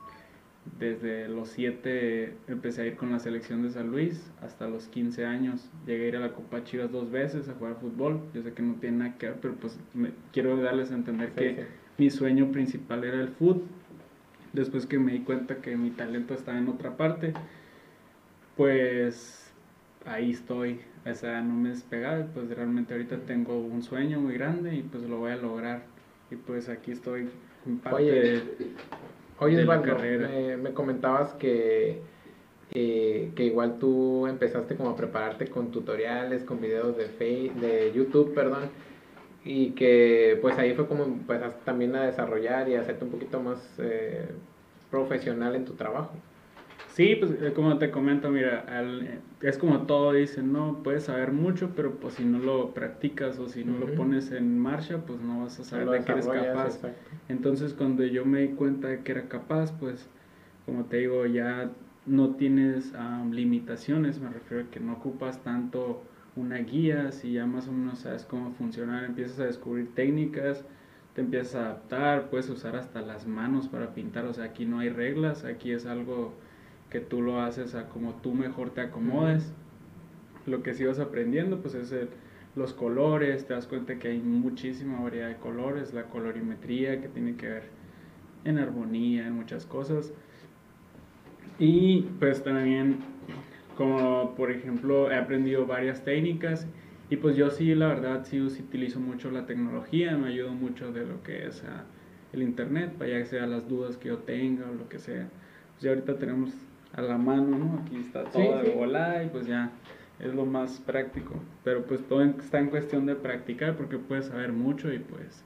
Desde 0.80 1.28
los 1.28 1.50
7 1.50 2.38
empecé 2.48 2.84
a 2.84 2.86
ir 2.86 2.96
con 2.96 3.12
la 3.12 3.20
selección 3.20 3.64
de 3.64 3.72
San 3.72 3.92
Luis, 3.92 4.32
hasta 4.42 4.68
los 4.70 4.88
15 4.88 5.26
años 5.26 5.70
llegué 5.86 6.06
a 6.06 6.08
ir 6.08 6.16
a 6.16 6.20
la 6.22 6.32
Copa 6.32 6.64
Chivas 6.64 6.90
dos 6.90 7.12
veces 7.12 7.50
a 7.50 7.54
jugar 7.54 7.76
fútbol. 7.82 8.22
Yo 8.34 8.44
sé 8.44 8.54
que 8.54 8.62
no 8.62 8.76
tiene 8.76 8.98
nada 8.98 9.18
que 9.18 9.28
ver, 9.28 9.40
pero 9.42 9.56
pues 9.56 9.78
quiero 10.32 10.56
darles 10.56 10.92
a 10.92 10.96
entender 10.96 11.32
que 11.34 11.66
mi 11.98 12.10
sueño 12.10 12.52
principal 12.52 13.04
era 13.04 13.20
el 13.20 13.28
fútbol. 13.30 13.64
Después 14.54 14.86
que 14.86 15.00
me 15.00 15.12
di 15.12 15.20
cuenta 15.20 15.58
que 15.58 15.76
mi 15.76 15.90
talento 15.90 16.34
estaba 16.34 16.58
en 16.58 16.70
otra 16.70 16.96
parte, 16.96 17.34
pues 18.56 19.43
ahí 20.06 20.32
estoy, 20.32 20.82
o 21.06 21.14
sea, 21.14 21.42
no 21.42 21.54
me 21.54 21.70
he 21.70 21.72
despegado, 21.74 22.26
pues 22.34 22.50
realmente 22.50 22.94
ahorita 22.94 23.18
tengo 23.26 23.58
un 23.58 23.84
sueño 23.84 24.20
muy 24.20 24.34
grande 24.34 24.76
y 24.76 24.82
pues 24.82 25.04
lo 25.04 25.18
voy 25.18 25.32
a 25.32 25.38
lograr. 25.38 25.84
Y 26.32 26.36
pues 26.36 26.70
aquí 26.70 26.92
estoy 26.92 27.30
en 27.66 27.80
parte 27.80 28.04
oye, 28.04 28.44
oye, 29.40 29.58
de 29.58 29.66
la 29.66 29.82
carrera. 29.82 30.58
Me, 30.58 30.74
comentabas 30.74 31.34
que, 31.34 32.02
eh, 32.72 33.32
que 33.36 33.46
igual 33.46 33.78
tú 33.80 34.28
empezaste 34.28 34.76
como 34.76 34.90
a 34.90 34.96
prepararte 34.96 35.48
con 35.48 35.72
tutoriales, 35.72 36.44
con 36.44 36.60
videos 36.60 36.98
de, 36.98 37.06
Facebook, 37.06 37.62
de 37.62 37.92
YouTube, 37.94 38.34
perdón, 38.34 38.70
y 39.46 39.72
que 39.72 40.38
pues 40.42 40.58
ahí 40.58 40.74
fue 40.74 40.88
como 40.88 41.04
empezaste 41.04 41.62
también 41.66 41.96
a 41.96 42.06
desarrollar 42.06 42.68
y 42.70 42.76
a 42.76 42.82
hacerte 42.82 43.06
un 43.06 43.12
poquito 43.12 43.40
más 43.42 43.60
eh, 43.78 44.30
profesional 44.90 45.56
en 45.56 45.66
tu 45.66 45.74
trabajo. 45.74 46.14
Sí, 46.94 47.16
pues 47.16 47.32
eh, 47.42 47.54
como 47.54 47.80
te 47.80 47.90
comento, 47.90 48.30
mira, 48.30 48.66
es 49.42 49.58
como 49.58 49.88
todo, 49.88 50.14
dicen, 50.14 50.54
no, 50.54 50.84
puedes 50.84 51.06
saber 51.06 51.32
mucho, 51.32 51.72
pero 51.76 51.96
pues 51.96 52.14
si 52.14 52.24
no 52.24 52.38
lo 52.38 52.76
practicas 52.76 53.40
o 53.40 53.50
si 53.50 53.66
no 53.66 53.80
lo 53.80 53.96
pones 53.96 54.32
en 54.32 54.60
marcha, 54.60 55.00
pues 55.00 55.20
no 55.20 55.42
vas 55.42 55.60
a 55.60 55.64
saber 55.64 55.90
de 55.90 56.04
qué 56.06 56.12
eres 56.12 56.28
capaz. 56.28 56.80
Entonces 57.30 57.74
cuando 57.74 58.06
yo 58.06 58.26
me 58.26 58.42
di 58.42 58.50
cuenta 58.50 58.90
de 58.90 59.02
que 59.02 59.12
era 59.12 59.28
capaz, 59.28 59.72
pues 59.80 60.08
como 60.68 60.86
te 60.86 60.98
digo, 60.98 61.26
ya 61.26 61.72
no 62.06 62.36
tienes 62.36 62.94
limitaciones, 63.32 64.20
me 64.20 64.30
refiero 64.30 64.66
a 64.66 64.70
que 64.70 64.80
no 64.80 64.94
ocupas 64.94 65.42
tanto 65.44 66.04
una 66.36 66.58
guía, 66.58 67.12
si 67.12 67.34
ya 67.34 67.48
más 67.48 67.68
o 67.70 67.72
menos 67.72 68.00
sabes 68.00 68.24
cómo 68.24 68.52
funcionar, 68.52 69.04
empiezas 69.04 69.40
a 69.40 69.46
descubrir 69.46 69.96
técnicas, 69.96 70.64
te 71.16 71.22
empiezas 71.22 71.56
a 71.56 71.66
adaptar, 71.66 72.30
puedes 72.30 72.52
usar 72.52 72.76
hasta 72.76 73.02
las 73.02 73.26
manos 73.26 73.68
para 73.68 73.96
pintar, 73.96 74.26
o 74.26 74.34
sea, 74.34 74.46
aquí 74.46 74.66
no 74.66 74.78
hay 74.78 74.90
reglas, 74.90 75.44
aquí 75.44 75.72
es 75.72 75.88
algo 75.88 76.36
que 76.94 77.00
tú 77.00 77.24
lo 77.24 77.42
haces 77.42 77.74
a 77.74 77.90
como 77.90 78.14
tú 78.22 78.36
mejor 78.36 78.70
te 78.70 78.82
acomodes. 78.82 79.52
Lo 80.46 80.62
que 80.62 80.76
sí 80.76 80.86
vas 80.86 81.00
aprendiendo 81.00 81.60
pues 81.60 81.74
es 81.74 81.92
los 82.56 82.72
colores, 82.72 83.48
te 83.48 83.56
das 83.56 83.66
cuenta 83.66 83.98
que 83.98 84.10
hay 84.10 84.20
muchísima 84.20 85.02
variedad 85.02 85.28
de 85.28 85.38
colores, 85.38 85.92
la 85.92 86.04
colorimetría 86.04 87.02
que 87.02 87.08
tiene 87.08 87.36
que 87.36 87.48
ver 87.48 87.64
en 88.46 88.60
armonía, 88.60 89.26
en 89.26 89.34
muchas 89.34 89.66
cosas. 89.66 90.14
Y 91.58 92.04
pues 92.20 92.44
también 92.44 93.00
como 93.76 94.36
por 94.36 94.52
ejemplo 94.52 95.12
he 95.12 95.16
aprendido 95.16 95.66
varias 95.66 96.04
técnicas 96.04 96.68
y 97.10 97.18
pues 97.18 97.36
yo 97.36 97.50
sí 97.50 97.74
la 97.74 97.88
verdad 97.88 98.24
sí 98.24 98.40
utilizo 98.40 99.00
mucho 99.00 99.32
la 99.32 99.48
tecnología, 99.48 100.16
me 100.16 100.28
ayuda 100.28 100.52
mucho 100.52 100.92
de 100.92 101.08
lo 101.08 101.24
que 101.24 101.48
es 101.48 101.64
ah, 101.64 101.86
el 102.34 102.44
internet 102.44 102.92
para 103.00 103.10
ya 103.10 103.18
que 103.18 103.26
sea 103.26 103.48
las 103.48 103.68
dudas 103.68 103.98
que 103.98 104.10
yo 104.10 104.20
tenga 104.20 104.70
o 104.70 104.76
lo 104.76 104.88
que 104.90 105.00
sea. 105.00 105.28
Pues 105.72 105.82
ya 105.82 105.90
ahorita 105.90 106.20
tenemos 106.20 106.52
a 106.94 107.02
la 107.02 107.18
mano, 107.18 107.58
¿no? 107.58 107.80
Aquí 107.82 107.98
está 107.98 108.24
todo 108.26 108.62
de 108.62 108.70
volada 108.70 109.24
y 109.24 109.30
pues 109.30 109.48
ya 109.48 109.72
es 110.20 110.34
lo 110.34 110.46
más 110.46 110.80
práctico. 110.80 111.36
Pero 111.64 111.84
pues 111.84 112.02
todo 112.08 112.24
está 112.24 112.60
en 112.60 112.70
cuestión 112.70 113.06
de 113.06 113.16
practicar 113.16 113.76
porque 113.76 113.98
puedes 113.98 114.26
saber 114.26 114.54
mucho 114.54 114.94
y 114.94 115.00
pues 115.00 115.44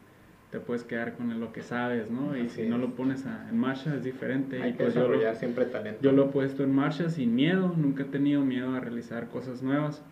te 0.52 0.60
puedes 0.60 0.84
quedar 0.84 1.16
con 1.16 1.40
lo 1.40 1.52
que 1.52 1.62
sabes, 1.62 2.10
¿no? 2.10 2.38
Y 2.38 2.50
si 2.50 2.64
no 2.64 2.78
lo 2.78 2.96
pones 2.96 3.26
en 3.26 3.58
marcha 3.58 3.96
es 3.96 4.04
diferente. 4.04 4.62
Hay 4.62 4.72
y 4.72 4.74
pues 4.74 4.94
yo 4.94 5.08
lo, 5.08 5.36
siempre 5.36 5.66
talento. 5.66 6.02
Yo 6.02 6.12
lo 6.12 6.26
he 6.26 6.30
puesto 6.30 6.64
en 6.64 6.74
marcha 6.74 7.10
sin 7.10 7.36
miedo, 7.36 7.74
nunca 7.76 8.04
he 8.04 8.06
tenido 8.06 8.42
miedo 8.42 8.74
a 8.76 8.80
realizar 8.80 9.28
cosas 9.28 9.62
nuevas. 9.62 10.04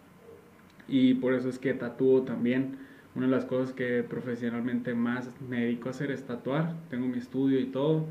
Y 0.88 1.16
por 1.16 1.34
eso 1.34 1.50
es 1.50 1.60
que 1.60 1.74
tatúo 1.74 2.24
también. 2.24 2.78
Una 3.16 3.28
de 3.28 3.32
las 3.32 3.46
cosas 3.46 3.74
que 3.74 4.04
profesionalmente 4.04 4.94
más 4.94 5.30
me 5.50 5.62
dedico 5.62 5.88
a 5.88 5.92
hacer 5.92 6.12
es 6.12 6.24
tatuar. 6.24 6.74
Tengo 6.90 7.08
mi 7.08 7.18
estudio 7.18 7.60
y 7.60 7.68
todo. 7.68 8.06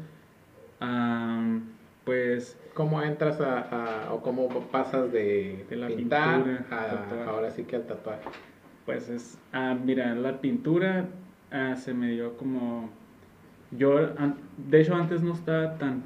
Pues 2.05 2.59
¿Cómo 2.75 3.01
entras 3.03 3.41
a, 3.41 4.09
o 4.13 4.21
cómo 4.21 4.49
pasas 4.73 5.13
de, 5.13 5.65
la 5.71 5.87
pintar 5.87 6.67
a, 6.71 7.25
ahora 7.29 7.53
sí 7.53 7.63
que 7.63 7.77
al 7.77 7.87
tatuaje? 7.87 8.29
Pues 8.85 9.09
es, 9.09 9.39
ah, 9.53 9.77
mira, 9.83 10.13
la 10.17 10.41
pintura 10.41 11.07
ah, 11.53 11.77
se 11.77 11.95
me 11.95 12.11
dio 12.11 12.37
como, 12.37 12.91
yo, 13.71 14.01
de 14.57 14.81
hecho 14.81 14.97
antes 14.97 15.23
no 15.23 15.35
estaba 15.35 15.79
tan 15.79 16.03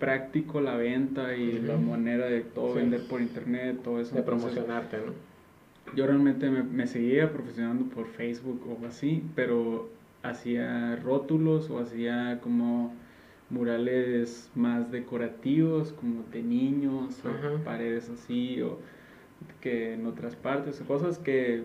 práctico 0.00 0.60
la 0.60 0.74
venta 0.76 1.36
y 1.36 1.60
la 1.60 1.76
manera 1.76 2.26
de 2.26 2.40
todo 2.40 2.74
vender 2.74 3.06
por 3.06 3.20
internet, 3.20 3.78
todo 3.84 4.00
eso. 4.00 4.16
De 4.16 4.22
promocionarte, 4.22 4.96
¿no? 4.96 5.12
Yo 5.94 6.06
realmente 6.06 6.50
me, 6.50 6.64
me, 6.64 6.88
seguía 6.88 7.32
profesionando 7.32 7.84
por 7.84 8.06
Facebook 8.06 8.62
o 8.68 8.86
así, 8.86 9.24
pero 9.36 9.88
hacía 10.22 10.96
rótulos 10.96 11.70
o 11.70 11.78
hacía 11.78 12.40
como 12.42 12.94
murales 13.50 14.50
más 14.54 14.90
decorativos, 14.90 15.92
como 15.92 16.22
de 16.32 16.42
niños, 16.42 17.20
o 17.24 17.64
paredes 17.64 18.08
así, 18.08 18.62
o 18.62 18.78
que 19.60 19.94
en 19.94 20.06
otras 20.06 20.36
partes, 20.36 20.80
cosas 20.86 21.18
que 21.18 21.64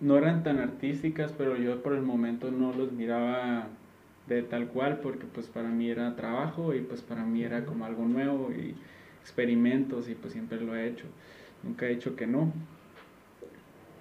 no 0.00 0.16
eran 0.16 0.42
tan 0.42 0.58
artísticas, 0.58 1.32
pero 1.32 1.56
yo 1.56 1.82
por 1.82 1.94
el 1.94 2.02
momento 2.02 2.50
no 2.50 2.72
los 2.72 2.92
miraba 2.92 3.68
de 4.26 4.42
tal 4.42 4.68
cual, 4.68 5.00
porque 5.00 5.26
pues 5.26 5.46
para 5.48 5.68
mí 5.68 5.90
era 5.90 6.16
trabajo 6.16 6.74
y 6.74 6.80
pues 6.80 7.02
para 7.02 7.24
mí 7.24 7.42
era 7.42 7.64
como 7.64 7.84
algo 7.84 8.04
nuevo 8.04 8.50
y 8.52 8.74
experimentos 9.20 10.08
y 10.08 10.14
pues 10.14 10.32
siempre 10.32 10.60
lo 10.60 10.76
he 10.76 10.88
hecho. 10.88 11.06
Nunca 11.62 11.86
he 11.86 11.90
dicho 11.90 12.16
que 12.16 12.26
no, 12.26 12.52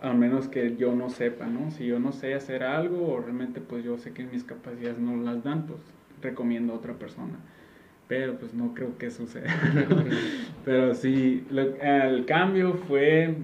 a 0.01 0.13
menos 0.13 0.47
que 0.49 0.75
yo 0.75 0.93
no 0.95 1.09
sepa, 1.09 1.45
¿no? 1.45 1.71
Si 1.71 1.85
yo 1.85 1.99
no 1.99 2.11
sé 2.11 2.33
hacer 2.33 2.63
algo 2.63 3.07
o 3.07 3.21
realmente 3.21 3.61
pues 3.61 3.85
yo 3.85 3.97
sé 3.97 4.11
que 4.11 4.23
mis 4.25 4.43
capacidades 4.43 4.99
no 4.99 5.15
las 5.15 5.43
dan, 5.43 5.65
pues 5.65 5.79
recomiendo 6.23 6.73
a 6.73 6.77
otra 6.77 6.93
persona. 6.93 7.37
Pero 8.07 8.37
pues 8.37 8.53
no 8.53 8.73
creo 8.73 8.97
que 8.97 9.11
suceda. 9.11 9.49
Pero 10.65 10.93
sí, 10.93 11.45
el 11.81 12.25
cambio 12.25 12.73
fue, 12.73 13.35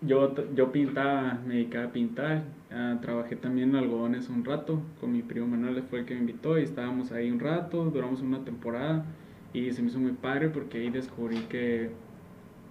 yo, 0.00 0.34
yo 0.54 0.72
pintaba, 0.72 1.40
me 1.46 1.54
dedicaba 1.54 1.86
a 1.86 1.92
pintar, 1.92 2.42
ah, 2.70 2.98
trabajé 3.00 3.36
también 3.36 3.70
en 3.70 3.76
algodones 3.76 4.28
un 4.28 4.44
rato, 4.44 4.80
con 5.00 5.12
mi 5.12 5.22
primo 5.22 5.46
Manuel 5.46 5.82
fue 5.82 6.00
el 6.00 6.04
que 6.06 6.14
me 6.14 6.20
invitó 6.20 6.58
y 6.58 6.62
estábamos 6.62 7.12
ahí 7.12 7.30
un 7.30 7.40
rato, 7.40 7.84
duramos 7.84 8.20
una 8.20 8.44
temporada 8.44 9.04
y 9.52 9.72
se 9.72 9.82
me 9.82 9.88
hizo 9.88 9.98
muy 9.98 10.12
padre 10.12 10.50
porque 10.50 10.78
ahí 10.78 10.90
descubrí 10.90 11.38
que 11.48 11.90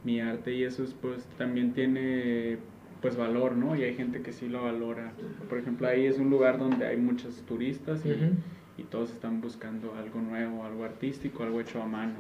mi 0.04 0.22
arte 0.22 0.54
y 0.54 0.64
eso 0.64 0.86
pues 1.02 1.26
también 1.38 1.74
tiene 1.74 2.60
pues 3.02 3.18
valor, 3.18 3.56
¿no? 3.56 3.76
Y 3.76 3.84
hay 3.84 3.94
gente 3.94 4.22
que 4.22 4.32
sí 4.32 4.48
lo 4.48 4.64
valora. 4.64 5.12
Por 5.50 5.58
ejemplo, 5.58 5.88
ahí 5.88 6.06
es 6.06 6.18
un 6.18 6.30
lugar 6.30 6.58
donde 6.58 6.86
hay 6.86 6.98
muchos 6.98 7.42
turistas 7.44 8.06
y, 8.06 8.16
y 8.78 8.84
todos 8.84 9.12
están 9.12 9.42
buscando 9.42 9.94
algo 9.96 10.22
nuevo, 10.22 10.64
algo 10.66 10.84
artístico, 10.84 11.44
algo 11.44 11.62
hecho 11.62 11.82
a 11.82 11.86
mano. 11.86 12.16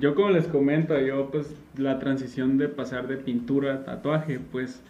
Yo 0.00 0.14
como 0.14 0.30
les 0.30 0.46
comento, 0.48 0.98
yo 0.98 1.30
pues 1.30 1.54
la 1.76 1.98
transición 1.98 2.58
de 2.58 2.68
pasar 2.68 3.06
de 3.06 3.16
pintura 3.16 3.74
a 3.74 3.84
tatuaje 3.84 4.40
pues 4.40 4.82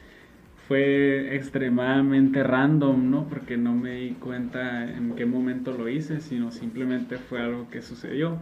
fue 0.68 1.36
extremadamente 1.36 2.42
random, 2.42 3.10
¿no? 3.10 3.24
Porque 3.28 3.56
no 3.56 3.74
me 3.74 3.96
di 3.96 4.10
cuenta 4.12 4.84
en 4.90 5.14
qué 5.14 5.26
momento 5.26 5.72
lo 5.76 5.88
hice, 5.88 6.20
sino 6.20 6.50
simplemente 6.50 7.18
fue 7.18 7.40
algo 7.40 7.68
que 7.70 7.82
sucedió. 7.82 8.38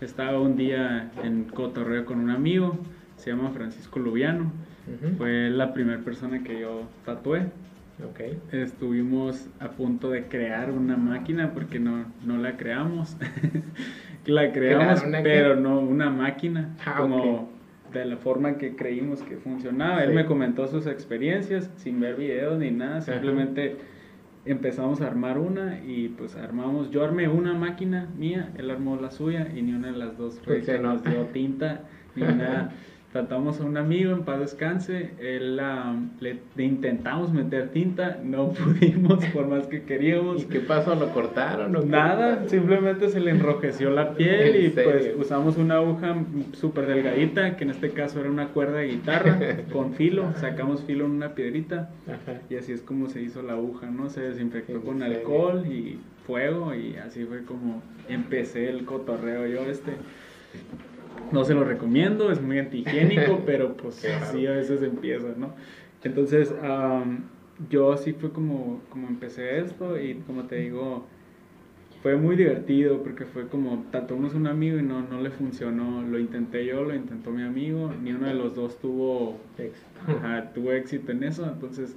Estaba 0.00 0.40
un 0.40 0.56
día 0.56 1.10
en 1.22 1.44
cotorreo 1.44 2.04
con 2.04 2.20
un 2.20 2.30
amigo, 2.30 2.78
se 3.16 3.30
llama 3.30 3.50
Francisco 3.50 3.98
Lubiano, 3.98 4.52
fue 5.16 5.48
la 5.50 5.72
primera 5.72 6.00
persona 6.00 6.42
que 6.42 6.60
yo 6.60 6.82
tatué 7.06 7.46
Okay. 8.10 8.40
Estuvimos 8.50 9.48
a 9.60 9.70
punto 9.70 10.10
de 10.10 10.24
crear 10.24 10.70
una 10.70 10.96
máquina 10.96 11.52
porque 11.52 11.78
no, 11.78 12.06
no 12.24 12.38
la 12.38 12.56
creamos. 12.56 13.16
la 14.26 14.52
creamos, 14.52 15.04
pero 15.22 15.56
no 15.56 15.80
una 15.80 16.10
máquina. 16.10 16.74
Ah, 16.84 16.96
como 16.98 17.50
de 17.92 18.04
la 18.04 18.16
forma 18.16 18.58
que 18.58 18.74
creímos 18.74 19.22
que 19.22 19.36
funcionaba. 19.36 20.02
Él 20.02 20.12
me 20.12 20.26
comentó 20.26 20.66
sus 20.66 20.86
experiencias 20.86 21.70
sin 21.76 22.00
ver 22.00 22.16
videos 22.16 22.58
ni 22.58 22.70
nada. 22.70 23.00
Simplemente 23.00 23.76
empezamos 24.44 25.00
a 25.00 25.06
armar 25.06 25.38
una 25.38 25.80
y 25.84 26.08
pues 26.08 26.36
armamos. 26.36 26.90
Yo 26.90 27.04
armé 27.04 27.28
una 27.28 27.54
máquina 27.54 28.08
mía, 28.18 28.52
él 28.58 28.70
armó 28.70 28.96
la 28.96 29.10
suya 29.10 29.48
y 29.54 29.62
ni 29.62 29.72
una 29.72 29.92
de 29.92 29.98
las 29.98 30.18
dos 30.18 30.40
fue 30.40 30.62
que 30.62 30.78
nos 30.78 31.02
dio 31.04 31.26
tinta 31.26 31.82
ni 32.16 32.22
nada. 32.22 32.72
tratamos 33.14 33.60
a 33.60 33.64
un 33.64 33.76
amigo 33.76 34.10
en 34.10 34.24
paz 34.24 34.40
descanse, 34.40 35.12
él, 35.20 35.62
le, 36.18 36.40
intentamos 36.58 37.32
meter 37.32 37.68
tinta, 37.68 38.18
no 38.24 38.48
pudimos 38.52 39.24
por 39.26 39.46
más 39.46 39.68
que 39.68 39.84
queríamos. 39.84 40.42
¿Y 40.42 40.46
qué 40.46 40.58
pasó? 40.58 40.96
¿Lo 40.96 41.10
cortaron? 41.10 41.76
O 41.76 41.82
Nada, 41.84 42.48
simplemente 42.48 43.10
se 43.10 43.20
le 43.20 43.30
enrojeció 43.30 43.90
la 43.90 44.14
piel 44.14 44.64
y 44.64 44.68
pues 44.70 45.12
usamos 45.16 45.58
una 45.58 45.76
aguja 45.76 46.16
súper 46.54 46.86
delgadita, 46.86 47.56
que 47.56 47.62
en 47.62 47.70
este 47.70 47.90
caso 47.90 48.18
era 48.18 48.28
una 48.28 48.48
cuerda 48.48 48.78
de 48.78 48.88
guitarra 48.88 49.38
con 49.72 49.94
filo, 49.94 50.32
sacamos 50.40 50.82
filo 50.82 51.04
en 51.04 51.12
una 51.12 51.36
piedrita 51.36 51.90
y 52.50 52.56
así 52.56 52.72
es 52.72 52.82
como 52.82 53.08
se 53.08 53.22
hizo 53.22 53.42
la 53.42 53.52
aguja, 53.52 53.92
¿no? 53.92 54.10
Se 54.10 54.22
desinfectó 54.22 54.80
con 54.80 55.04
alcohol 55.04 55.64
y 55.68 56.00
fuego 56.26 56.74
y 56.74 56.96
así 56.96 57.24
fue 57.26 57.44
como 57.44 57.80
empecé 58.08 58.68
el 58.70 58.84
cotorreo 58.84 59.46
yo 59.46 59.60
este. 59.70 59.92
No 61.32 61.44
se 61.44 61.54
lo 61.54 61.64
recomiendo, 61.64 62.30
es 62.30 62.40
muy 62.40 62.58
antihigiénico, 62.58 63.42
pero 63.46 63.76
pues 63.76 64.06
sí 64.30 64.46
a 64.46 64.52
veces 64.52 64.82
empieza, 64.82 65.28
¿no? 65.36 65.54
Entonces, 66.02 66.54
yo 67.70 67.92
así 67.92 68.12
fue 68.12 68.30
como, 68.30 68.82
como 68.90 69.08
empecé 69.08 69.58
esto 69.58 69.98
y 69.98 70.16
como 70.26 70.44
te 70.44 70.56
digo, 70.56 71.06
fue 72.02 72.16
muy 72.16 72.36
divertido 72.36 73.02
porque 73.02 73.24
fue 73.24 73.48
como 73.48 73.86
tatuamos 73.90 74.34
un 74.34 74.46
amigo 74.46 74.78
y 74.78 74.82
no, 74.82 75.00
no 75.00 75.22
le 75.22 75.30
funcionó. 75.30 76.02
Lo 76.02 76.18
intenté 76.18 76.66
yo, 76.66 76.84
lo 76.84 76.94
intentó 76.94 77.30
mi 77.30 77.42
amigo, 77.42 77.92
ni 78.02 78.12
uno 78.12 78.26
de 78.26 78.34
los 78.34 78.54
dos 78.54 78.78
tuvo, 78.78 79.40
tuvo 80.54 80.72
éxito 80.72 81.12
en 81.12 81.24
eso. 81.24 81.46
Entonces, 81.50 81.96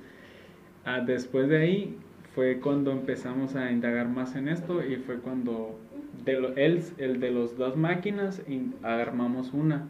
ah, 0.85 1.01
después 1.01 1.49
de 1.49 1.57
ahí 1.57 1.97
fue 2.33 2.59
cuando 2.59 2.91
empezamos 2.91 3.55
a 3.55 3.69
indagar 3.69 4.07
más 4.07 4.35
en 4.35 4.47
esto 4.47 4.81
y 4.85 4.95
fue 4.95 5.17
cuando 5.17 5.77
de 6.25 6.83
el 6.97 7.19
de 7.19 7.31
los 7.31 7.57
dos 7.57 7.75
máquinas 7.75 8.41
armamos 8.83 9.53
una 9.53 9.87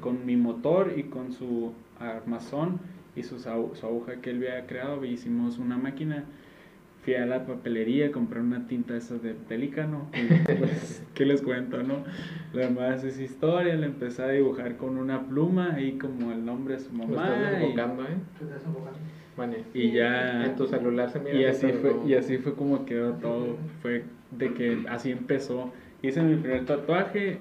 con, 0.00 0.26
mi 0.26 0.36
motor 0.36 0.94
y 0.96 1.04
con 1.04 1.32
su 1.32 1.72
armazón 2.00 2.80
y 3.16 3.22
su, 3.22 3.38
su, 3.38 3.48
aguja 3.48 4.16
que 4.20 4.30
él 4.30 4.36
había 4.38 4.66
creado. 4.66 5.04
Hicimos 5.04 5.58
una 5.58 5.76
máquina. 5.76 6.24
Fui 7.04 7.14
a 7.14 7.24
la 7.24 7.46
papelería 7.46 8.10
compré 8.10 8.40
una 8.40 8.66
tinta 8.66 8.96
esa 8.96 9.14
de 9.14 9.32
pelícano 9.32 10.08
pues, 10.58 11.02
qué 11.14 11.24
les 11.24 11.40
cuento 11.40 11.80
no 11.82 12.02
lo 12.52 12.58
demás 12.58 13.04
es 13.04 13.20
historia 13.20 13.76
le 13.76 13.86
empecé 13.86 14.24
a 14.24 14.28
dibujar 14.28 14.76
con 14.76 14.98
una 14.98 15.22
pluma 15.22 15.74
ahí 15.74 15.92
como 15.92 16.32
el 16.32 16.44
nombre 16.44 16.74
de 16.74 16.80
su 16.80 16.92
mamá 16.92 17.60
y, 19.72 19.78
y 19.78 19.92
ya 19.92 20.44
en 20.44 20.56
tu 20.56 20.66
celular 20.66 21.08
se 21.08 21.20
mira 21.20 21.36
y 21.36 21.44
así 21.44 21.68
fue 21.68 21.96
y 22.06 22.14
así 22.14 22.38
fue 22.38 22.54
como 22.54 22.84
quedó 22.84 23.12
todo. 23.14 23.56
Fue 23.80 24.02
de 24.30 24.52
que 24.54 24.84
así 24.88 25.10
empezó. 25.10 25.72
Hice 26.02 26.22
mi 26.22 26.36
primer 26.36 26.64
tatuaje, 26.64 27.40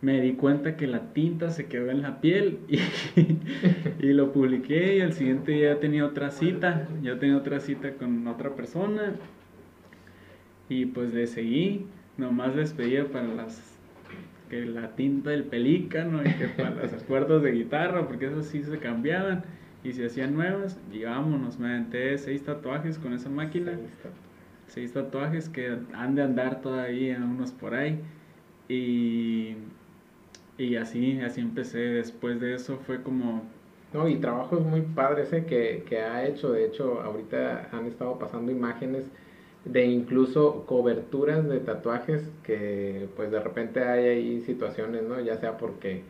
me 0.00 0.20
di 0.20 0.32
cuenta 0.32 0.76
que 0.76 0.86
la 0.86 1.12
tinta 1.12 1.50
se 1.50 1.66
quedó 1.66 1.90
en 1.90 2.02
la 2.02 2.20
piel 2.20 2.58
y, 2.68 2.78
y, 4.06 4.12
lo 4.12 4.32
publiqué 4.32 4.96
y 4.96 5.00
al 5.00 5.12
siguiente 5.12 5.52
día 5.52 5.80
tenía 5.80 6.06
otra 6.06 6.30
cita, 6.30 6.88
ya 7.02 7.18
tenía 7.18 7.36
otra 7.36 7.60
cita 7.60 7.92
con 7.92 8.26
otra 8.28 8.54
persona 8.54 9.14
y 10.68 10.86
pues 10.86 11.14
le 11.14 11.26
seguí, 11.26 11.86
nomás 12.16 12.54
les 12.54 12.72
pedía 12.72 13.06
para 13.06 13.26
las 13.26 13.78
que 14.48 14.64
la 14.64 14.94
tinta 14.96 15.30
del 15.30 15.44
pelícano 15.44 16.22
y 16.22 16.32
que 16.34 16.48
para 16.48 16.70
las 16.70 17.02
cuerdas 17.08 17.42
de 17.42 17.52
guitarra, 17.52 18.06
porque 18.06 18.26
eso 18.26 18.42
sí 18.42 18.62
se 18.62 18.78
cambiaban 18.78 19.44
y 19.84 19.92
se 19.92 20.06
hacían 20.06 20.34
nuevas. 20.34 20.78
Y 20.92 21.04
vámonos, 21.04 21.58
me 21.58 21.68
aventé 21.68 22.16
seis 22.18 22.42
tatuajes 22.42 22.98
con 22.98 23.12
esa 23.12 23.28
máquina 23.28 23.72
seis 24.68 24.92
tatuajes 24.92 25.48
que 25.48 25.76
han 25.92 26.14
de 26.14 26.22
andar 26.22 26.60
todavía 26.60 27.18
unos 27.18 27.52
por 27.52 27.74
ahí. 27.74 28.00
Y, 28.68 29.56
y 30.56 30.76
así, 30.76 31.20
así 31.20 31.40
empecé. 31.40 31.78
Después 31.78 32.40
de 32.40 32.54
eso 32.54 32.78
fue 32.86 33.02
como... 33.02 33.42
No, 33.92 34.06
y 34.06 34.16
trabajos 34.16 34.60
muy 34.60 34.82
padres 34.82 35.28
ese 35.28 35.46
que, 35.46 35.84
que 35.88 36.00
ha 36.00 36.26
hecho. 36.26 36.52
De 36.52 36.66
hecho, 36.66 37.00
ahorita 37.00 37.70
han 37.72 37.86
estado 37.86 38.18
pasando 38.18 38.52
imágenes 38.52 39.04
de 39.64 39.84
incluso 39.84 40.64
coberturas 40.66 41.48
de 41.48 41.60
tatuajes 41.60 42.30
que 42.42 43.08
pues 43.16 43.30
de 43.30 43.40
repente 43.40 43.82
hay 43.82 44.04
ahí 44.06 44.40
situaciones, 44.40 45.02
¿no? 45.02 45.20
Ya 45.20 45.36
sea 45.36 45.56
porque 45.58 46.02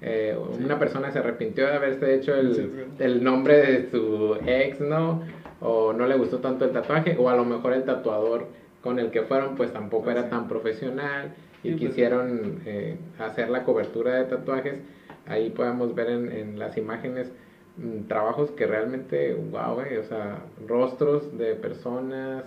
eh, 0.00 0.36
una 0.64 0.78
persona 0.78 1.12
se 1.12 1.18
arrepintió 1.18 1.66
de 1.66 1.72
haberse 1.74 2.14
hecho 2.14 2.34
el, 2.34 2.86
el 2.98 3.22
nombre 3.22 3.56
de 3.58 3.90
su 3.90 4.36
ex, 4.46 4.80
¿no? 4.80 5.22
O 5.64 5.94
no 5.94 6.06
le 6.06 6.16
gustó 6.16 6.38
tanto 6.38 6.66
el 6.66 6.72
tatuaje, 6.72 7.16
o 7.18 7.28
a 7.30 7.36
lo 7.36 7.44
mejor 7.44 7.72
el 7.72 7.84
tatuador 7.84 8.46
con 8.82 8.98
el 8.98 9.10
que 9.10 9.22
fueron 9.22 9.56
pues 9.56 9.72
tampoco 9.72 10.10
era 10.10 10.28
tan 10.28 10.46
profesional 10.46 11.32
y 11.62 11.70
pues, 11.70 11.80
quisieron 11.80 12.60
eh, 12.66 12.98
hacer 13.18 13.48
la 13.48 13.64
cobertura 13.64 14.16
de 14.16 14.24
tatuajes. 14.24 14.80
Ahí 15.26 15.48
podemos 15.48 15.94
ver 15.94 16.10
en, 16.10 16.58
las 16.58 16.76
imágenes 16.76 17.32
mm, 17.78 18.06
trabajos 18.08 18.50
que 18.50 18.66
realmente, 18.66 19.32
wow, 19.32 19.80
eh, 19.80 19.98
o 19.98 20.04
sea, 20.04 20.42
rostros 20.68 21.36
de 21.38 21.54
personas 21.54 22.44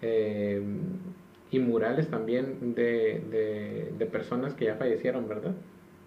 eh, 0.00 0.62
y 1.50 1.58
murales 1.58 2.08
también 2.08 2.76
de, 2.76 3.90
de, 3.98 4.06
personas 4.06 4.54
que 4.54 4.66
ya 4.66 4.76
fallecieron, 4.76 5.28
¿verdad? 5.28 5.54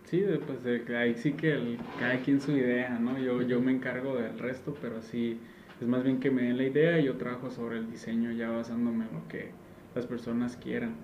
Sí, 0.06 0.24
pues 0.48 0.90
ahí 0.96 1.16
sí 1.16 1.34
que 1.34 1.52
el, 1.52 1.80
cada 2.00 2.18
quien 2.20 2.40
su 2.40 2.52
idea, 2.52 2.98
¿no? 2.98 3.18
Yo, 3.20 3.42
yo 3.42 3.60
me 3.60 3.72
encargo 3.74 4.16
del 4.16 4.40
resto, 4.40 4.76
pero 4.82 5.02
sí 5.02 5.40
es 5.82 5.88
más 5.88 6.04
bien 6.04 6.20
que 6.20 6.32
me 6.32 6.44
den 6.44 6.58
la 6.58 6.64
idea 6.64 7.00
y 7.00 7.06
yo 7.06 7.18
trabajo 7.18 7.50
sobre 7.50 7.78
el 7.78 7.92
diseño 7.92 8.32
ya 8.32 8.50
basándome 8.50 9.06
en 9.06 9.14
lo 9.14 9.28
que 9.28 9.50
las 9.94 10.06
personas 10.06 10.58
quieran. 10.58 10.96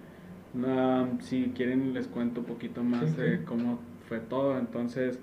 si 1.19 1.51
quieren 1.55 1.93
les 1.93 2.07
cuento 2.07 2.41
un 2.41 2.45
poquito 2.45 2.83
más 2.83 3.15
de 3.17 3.43
cómo 3.43 3.79
fue 4.07 4.19
todo. 4.19 4.57
Entonces, 4.57 5.19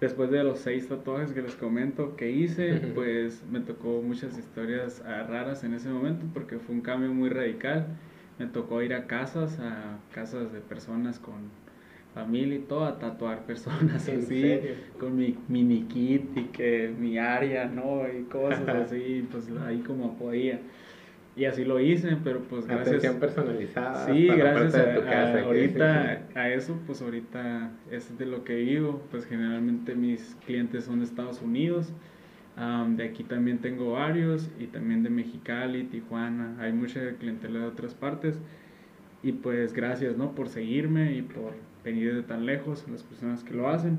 después 0.00 0.30
de 0.30 0.44
los 0.44 0.60
seis 0.60 0.88
tatuajes 0.88 1.32
que 1.32 1.42
les 1.42 1.54
comento 1.56 2.16
que 2.16 2.30
hice, 2.30 2.74
pues 2.94 3.44
me 3.50 3.60
tocó 3.60 4.02
muchas 4.02 4.36
historias 4.38 5.02
ah, 5.06 5.24
raras 5.28 5.64
en 5.64 5.74
ese 5.74 5.88
momento 5.88 6.26
porque 6.32 6.58
fue 6.58 6.74
un 6.74 6.80
cambio 6.80 7.12
muy 7.12 7.28
radical. 7.28 7.86
Me 8.38 8.46
tocó 8.46 8.82
ir 8.82 8.94
a 8.94 9.06
casas, 9.06 9.58
a 9.58 9.98
casas 10.12 10.52
de 10.52 10.60
personas 10.60 11.18
con 11.18 11.34
familia 12.14 12.56
y 12.56 12.60
todo, 12.60 12.84
a 12.84 12.98
tatuar 12.98 13.44
personas 13.46 14.08
así, 14.08 14.60
con 14.98 15.16
mi 15.16 15.36
mini 15.48 15.82
kit 15.82 16.36
y 16.36 16.44
que 16.44 16.92
mi 16.98 17.18
área, 17.18 17.66
¿no? 17.66 18.02
Y 18.08 18.24
cosas 18.24 18.68
así, 18.68 19.26
pues 19.30 19.48
ahí 19.66 19.78
como 19.80 20.16
podía. 20.18 20.60
Y 21.38 21.44
así 21.44 21.64
lo 21.64 21.78
hice, 21.78 22.16
pero 22.24 22.40
pues 22.40 22.66
gracias. 22.66 22.88
Atención 22.88 23.20
personalizada. 23.20 24.06
Sí, 24.06 24.26
gracias 24.26 24.74
a, 24.74 24.94
tu 24.96 25.04
casa, 25.04 25.40
ahorita 25.42 26.26
a 26.34 26.50
eso, 26.50 26.76
pues 26.84 27.00
ahorita 27.00 27.70
es 27.92 28.18
de 28.18 28.26
lo 28.26 28.42
que 28.42 28.56
vivo. 28.56 29.00
Pues 29.12 29.24
generalmente 29.24 29.94
mis 29.94 30.36
clientes 30.44 30.84
son 30.84 30.98
de 30.98 31.04
Estados 31.04 31.40
Unidos. 31.40 31.92
de 32.56 33.04
aquí 33.04 33.22
también 33.22 33.58
tengo 33.58 33.92
varios 33.92 34.50
y 34.58 34.66
también 34.66 35.04
de 35.04 35.10
Mexicali, 35.10 35.84
Tijuana. 35.84 36.56
Hay 36.58 36.72
mucha 36.72 37.00
clientela 37.20 37.60
de 37.60 37.66
otras 37.66 37.94
partes. 37.94 38.40
Y 39.22 39.30
pues 39.30 39.72
gracias, 39.72 40.16
¿no? 40.16 40.34
Por 40.34 40.48
seguirme 40.48 41.12
y 41.12 41.22
por 41.22 41.52
venir 41.84 42.14
de 42.14 42.22
tan 42.22 42.46
lejos, 42.46 42.84
a 42.86 42.90
las 42.90 43.02
personas 43.02 43.44
que 43.44 43.54
lo 43.54 43.68
hacen. 43.68 43.98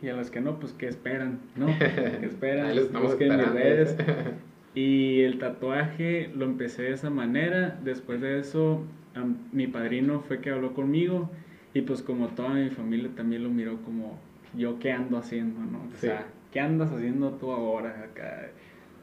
Y 0.00 0.08
a 0.08 0.16
las 0.16 0.30
que 0.30 0.40
no, 0.40 0.58
pues 0.58 0.72
que 0.72 0.88
esperan, 0.88 1.38
¿no? 1.56 1.66
Que 1.78 2.26
esperan, 2.26 2.76
busquen 3.00 3.36
mis 3.36 3.52
redes. 3.52 3.96
Y 4.74 5.20
el 5.20 5.38
tatuaje 5.38 6.30
lo 6.34 6.46
empecé 6.46 6.84
de 6.84 6.92
esa 6.92 7.10
manera. 7.10 7.78
Después 7.84 8.22
de 8.22 8.38
eso, 8.38 8.82
mi 9.52 9.66
padrino 9.66 10.20
fue 10.20 10.40
que 10.40 10.50
habló 10.50 10.72
conmigo. 10.72 11.30
Y 11.74 11.82
pues 11.82 12.02
como 12.02 12.28
toda 12.28 12.54
mi 12.54 12.70
familia 12.70 13.10
también 13.14 13.44
lo 13.44 13.50
miró 13.50 13.82
como 13.82 14.18
yo 14.56 14.78
qué 14.78 14.92
ando 14.92 15.18
haciendo, 15.18 15.60
¿no? 15.60 15.88
O 15.92 15.96
sea, 15.98 16.26
¿qué 16.50 16.60
andas 16.60 16.90
haciendo 16.92 17.32
tú 17.32 17.50
ahora 17.50 18.04
acá? 18.10 18.48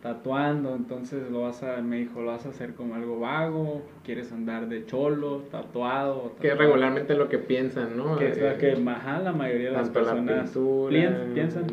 Tatuando, 0.02 0.76
entonces 0.76 1.30
lo 1.30 1.42
vas 1.42 1.62
a, 1.62 1.82
me 1.82 1.98
dijo, 1.98 2.22
lo 2.22 2.28
vas 2.28 2.46
a 2.46 2.50
hacer 2.50 2.74
como 2.74 2.96
algo 2.96 3.20
vago, 3.20 3.82
quieres 4.06 4.32
andar 4.32 4.70
de 4.70 4.86
cholo, 4.86 5.44
tatuado. 5.52 6.36
Que 6.40 6.56
regularmente 6.56 7.16
lo 7.16 7.28
que 7.28 7.38
piensan, 7.38 7.98
¿no? 7.98 8.18
Que 8.18 8.30
es 8.30 8.38
eh, 8.38 8.56
que 8.60 8.76
la 8.78 9.34
mayoría 9.34 9.72
de 9.72 9.76
las 9.76 9.90
personas 9.90 10.58
piensan, 10.88 11.68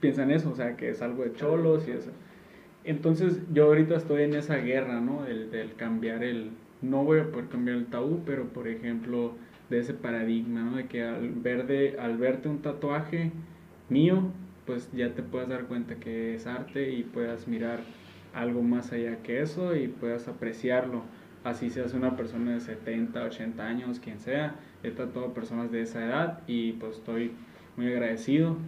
piensan 0.00 0.30
eso, 0.30 0.50
o 0.50 0.54
sea, 0.54 0.76
que 0.76 0.88
es 0.88 1.02
algo 1.02 1.24
de 1.24 1.34
cholos 1.34 1.86
y 1.88 1.90
eso. 1.90 2.10
Entonces 2.84 3.42
yo 3.52 3.66
ahorita 3.66 3.96
estoy 3.96 4.22
en 4.22 4.34
esa 4.34 4.56
guerra, 4.56 5.00
¿no? 5.00 5.26
El, 5.26 5.50
del 5.50 5.74
cambiar 5.74 6.24
el, 6.24 6.50
no 6.80 7.04
voy 7.04 7.20
a 7.20 7.30
poder 7.30 7.48
cambiar 7.48 7.76
el 7.76 7.86
tabú, 7.86 8.22
pero 8.24 8.44
por 8.44 8.66
ejemplo, 8.66 9.32
de 9.68 9.78
ese 9.78 9.94
paradigma, 9.94 10.62
¿no? 10.62 10.76
De 10.76 10.86
que 10.86 11.04
al, 11.04 11.28
ver 11.28 11.66
de, 11.66 11.96
al 11.98 12.16
verte 12.16 12.48
un 12.48 12.58
tatuaje 12.60 13.30
mío, 13.88 14.24
pues 14.70 14.88
ya 14.92 15.12
te 15.14 15.24
puedas 15.24 15.48
dar 15.48 15.64
cuenta 15.64 15.96
que 15.96 16.36
es 16.36 16.46
arte 16.46 16.92
y 16.92 17.02
puedas 17.02 17.48
mirar 17.48 17.80
algo 18.32 18.62
más 18.62 18.92
allá 18.92 19.16
que 19.24 19.40
eso 19.40 19.74
y 19.74 19.88
puedas 19.88 20.28
apreciarlo. 20.28 21.02
Así 21.42 21.70
seas 21.70 21.92
una 21.92 22.16
persona 22.16 22.54
de 22.54 22.60
70, 22.60 23.20
80 23.20 23.66
años, 23.66 23.98
quien 23.98 24.20
sea, 24.20 24.54
he 24.84 24.92
tatuado 24.92 25.34
personas 25.34 25.72
de 25.72 25.82
esa 25.82 26.06
edad 26.06 26.42
y 26.46 26.74
pues 26.74 26.98
estoy 26.98 27.32
muy 27.76 27.88
agradecido. 27.88 28.58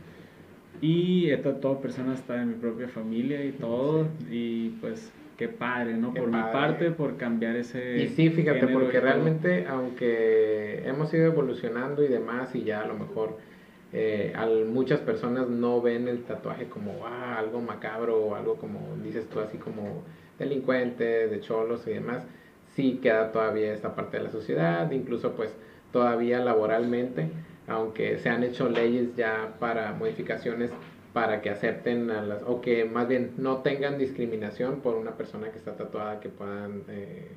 Y 0.80 1.30
he 1.30 1.36
tatuado 1.36 1.80
personas 1.80 2.18
hasta 2.18 2.34
de 2.34 2.46
mi 2.46 2.54
propia 2.54 2.88
familia 2.88 3.44
y 3.44 3.52
todo. 3.52 4.08
Y 4.28 4.70
pues 4.80 5.12
qué 5.36 5.46
padre, 5.46 5.94
¿no? 5.94 6.12
por 6.12 6.26
mi 6.26 6.42
parte, 6.52 6.90
por 6.90 7.16
cambiar 7.16 7.54
ese... 7.54 8.02
Y 8.02 8.08
sí, 8.08 8.28
fíjate, 8.30 8.66
porque 8.66 8.98
realmente, 8.98 9.66
aunque 9.68 10.82
hemos 10.84 11.14
ido 11.14 11.26
evolucionando 11.26 12.02
y 12.02 12.08
demás, 12.08 12.56
y 12.56 12.64
ya 12.64 12.80
a 12.80 12.88
lo 12.88 12.94
mejor 12.94 13.38
eh, 13.92 14.34
muchas 14.70 15.00
personas 15.00 15.48
no 15.48 15.80
ven 15.80 16.08
el 16.08 16.24
tatuaje 16.24 16.66
como 16.68 17.06
ah, 17.06 17.38
algo 17.38 17.60
macabro 17.60 18.16
o 18.24 18.34
algo 18.34 18.56
como, 18.56 18.80
dices 19.02 19.28
tú, 19.28 19.40
así 19.40 19.58
como 19.58 20.02
delincuente, 20.38 21.28
de 21.28 21.40
cholos 21.40 21.86
y 21.86 21.90
demás, 21.90 22.24
sí 22.74 23.00
queda 23.02 23.32
todavía 23.32 23.72
esta 23.72 23.94
parte 23.94 24.16
de 24.18 24.24
la 24.24 24.30
sociedad, 24.30 24.90
incluso 24.90 25.32
pues 25.32 25.54
todavía 25.92 26.40
laboralmente 26.40 27.30
aunque 27.66 28.18
se 28.18 28.28
han 28.28 28.42
hecho 28.42 28.68
leyes 28.68 29.14
ya 29.16 29.54
para 29.58 29.92
modificaciones 29.92 30.70
para 31.12 31.42
que 31.42 31.50
acepten 31.50 32.10
a 32.10 32.22
las, 32.22 32.42
o 32.46 32.60
que 32.60 32.84
más 32.84 33.06
bien 33.06 33.34
no 33.36 33.58
tengan 33.58 33.98
discriminación 33.98 34.80
por 34.80 34.94
una 34.94 35.12
persona 35.12 35.50
que 35.50 35.58
está 35.58 35.76
tatuada, 35.76 36.20
que 36.20 36.30
puedan 36.30 36.84
eh, 36.88 37.28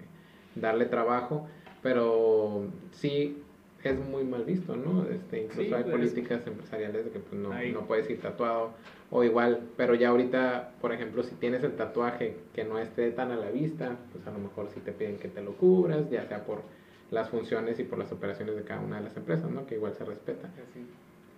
darle 0.55 0.85
trabajo, 0.85 1.47
pero 1.81 2.67
sí 2.91 3.43
es 3.89 3.99
muy 3.99 4.23
mal 4.23 4.43
visto, 4.43 4.75
¿no? 4.75 5.05
Este, 5.09 5.43
incluso 5.43 5.75
hay 5.75 5.83
pues, 5.83 5.95
políticas 5.95 6.45
empresariales 6.47 7.05
de 7.05 7.11
que 7.11 7.19
pues, 7.19 7.39
no, 7.39 7.49
no 7.49 7.87
puedes 7.87 8.09
ir 8.09 8.19
tatuado, 8.19 8.71
o 9.11 9.23
igual, 9.23 9.61
pero 9.77 9.95
ya 9.95 10.09
ahorita, 10.09 10.71
por 10.81 10.91
ejemplo, 10.91 11.23
si 11.23 11.35
tienes 11.35 11.63
el 11.63 11.75
tatuaje 11.75 12.37
que 12.53 12.63
no 12.63 12.79
esté 12.79 13.11
tan 13.11 13.31
a 13.31 13.35
la 13.35 13.51
vista, 13.51 13.97
pues 14.11 14.25
a 14.27 14.31
lo 14.31 14.39
mejor 14.39 14.69
sí 14.73 14.79
te 14.79 14.91
piden 14.91 15.17
que 15.17 15.27
te 15.27 15.41
lo 15.41 15.53
cubras, 15.53 16.09
ya 16.09 16.25
sea 16.25 16.45
por 16.45 16.63
las 17.11 17.29
funciones 17.29 17.79
y 17.79 17.83
por 17.83 17.99
las 17.99 18.11
operaciones 18.11 18.55
de 18.55 18.63
cada 18.63 18.81
una 18.81 18.97
de 18.97 19.03
las 19.03 19.15
empresas, 19.17 19.49
¿no? 19.51 19.65
Que 19.67 19.75
igual 19.75 19.93
se 19.93 20.05
respeta. 20.05 20.49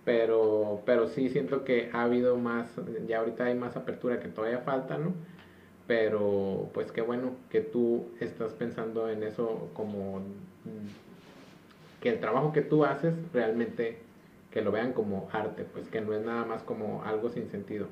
Pero, 0.04 0.80
pero 0.86 1.08
sí 1.08 1.28
siento 1.28 1.64
que 1.64 1.90
ha 1.92 2.02
habido 2.02 2.36
más, 2.36 2.74
ya 3.06 3.18
ahorita 3.18 3.44
hay 3.44 3.54
más 3.54 3.76
apertura 3.76 4.20
que 4.20 4.28
todavía 4.28 4.60
falta, 4.60 4.96
¿no? 4.96 5.12
Pero 5.86 6.70
pues 6.72 6.92
qué 6.92 7.02
bueno 7.02 7.32
que 7.50 7.60
tú 7.60 8.06
estás 8.20 8.52
pensando 8.54 9.10
en 9.10 9.22
eso 9.22 9.70
como 9.74 10.22
que 12.00 12.10
el 12.10 12.20
trabajo 12.20 12.52
que 12.52 12.62
tú 12.62 12.84
haces 12.84 13.14
realmente 13.32 13.98
que 14.50 14.62
lo 14.62 14.72
vean 14.72 14.92
como 14.92 15.28
arte, 15.32 15.64
pues 15.64 15.88
que 15.88 16.00
no 16.00 16.14
es 16.14 16.24
nada 16.24 16.44
más 16.44 16.62
como 16.62 17.02
algo 17.04 17.28
sin 17.28 17.48
sentido. 17.50 17.86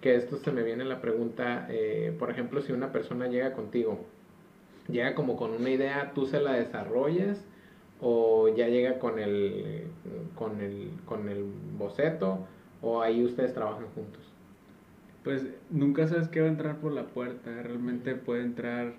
Que 0.00 0.16
esto 0.16 0.36
se 0.36 0.52
me 0.52 0.62
viene 0.62 0.84
la 0.84 1.00
pregunta, 1.00 1.66
eh, 1.70 2.14
por 2.18 2.30
ejemplo, 2.30 2.60
si 2.60 2.72
una 2.72 2.92
persona 2.92 3.26
llega 3.26 3.52
contigo 3.52 4.04
llega 4.88 5.14
como 5.14 5.36
con 5.36 5.52
una 5.52 5.70
idea, 5.70 6.12
tú 6.14 6.26
se 6.26 6.40
la 6.40 6.54
desarrollas 6.54 7.44
o 8.00 8.48
ya 8.48 8.68
llega 8.68 8.98
con 8.98 9.18
el, 9.18 9.84
con 10.34 10.60
el, 10.60 10.90
con 11.04 11.28
el 11.28 11.44
boceto 11.76 12.46
o 12.82 13.02
ahí 13.02 13.24
ustedes 13.24 13.54
trabajan 13.54 13.86
juntos? 13.94 14.22
Pues 15.24 15.46
nunca 15.70 16.06
sabes 16.08 16.28
qué 16.28 16.40
va 16.40 16.46
a 16.46 16.50
entrar 16.50 16.78
por 16.78 16.92
la 16.92 17.06
puerta, 17.06 17.50
realmente 17.62 18.14
puede 18.14 18.42
entrar 18.42 18.94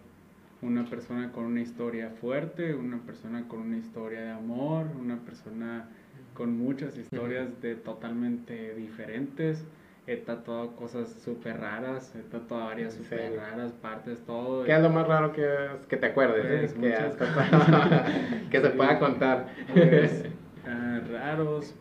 una 0.61 0.85
persona 0.85 1.31
con 1.31 1.45
una 1.45 1.61
historia 1.61 2.09
fuerte, 2.21 2.73
una 2.73 2.97
persona 2.99 3.47
con 3.47 3.61
una 3.61 3.77
historia 3.77 4.21
de 4.21 4.31
amor, 4.31 4.87
una 4.99 5.17
persona 5.17 5.87
con 6.33 6.57
muchas 6.57 6.97
historias 6.97 7.61
de 7.61 7.75
totalmente 7.75 8.75
diferentes. 8.75 9.65
He 10.07 10.17
tatuado 10.17 10.75
cosas 10.75 11.09
súper 11.23 11.59
raras, 11.59 12.13
he 12.15 12.23
tatuado 12.23 12.65
varias 12.65 12.95
súper 12.95 13.35
raras, 13.35 13.71
partes, 13.73 14.19
todo. 14.25 14.63
¿Qué 14.63 14.73
es 14.73 14.81
lo 14.81 14.89
más 14.89 15.07
raro 15.07 15.31
que, 15.33 15.47
que 15.87 15.97
te 15.97 16.07
acuerdes? 16.07 16.73
Pues, 16.73 16.93
que, 18.49 18.61
se 18.61 18.69
pueda 18.71 18.97
contar. 18.97 19.47
Pues, 19.71 20.25
ah, 20.65 20.99
raros, 21.11 21.75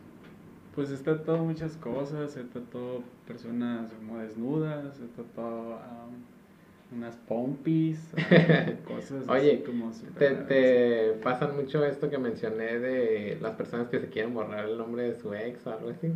pues 0.75 0.91
he 0.91 0.97
tatuado 0.97 1.43
muchas 1.43 1.75
cosas, 1.77 2.37
he 2.37 2.43
tatuado 2.43 3.03
personas 3.27 3.91
como 3.93 4.19
desnudas, 4.19 4.99
he 4.99 5.07
tatuado 5.21 5.79
unas 6.91 7.15
pompis, 7.15 7.99
cosas 8.87 9.27
Oye, 9.27 9.53
así 9.53 9.63
como 9.63 9.91
te, 10.17 10.29
te 10.31 11.13
pasan 11.21 11.55
mucho 11.55 11.85
esto 11.85 12.09
que 12.09 12.17
mencioné 12.17 12.79
de 12.79 13.37
las 13.41 13.55
personas 13.55 13.89
que 13.89 13.99
se 13.99 14.07
quieren 14.07 14.33
borrar 14.33 14.65
el 14.65 14.77
nombre 14.77 15.03
de 15.03 15.15
su 15.15 15.33
ex 15.33 15.65
o 15.67 15.71
algo 15.71 15.89
así. 15.89 16.11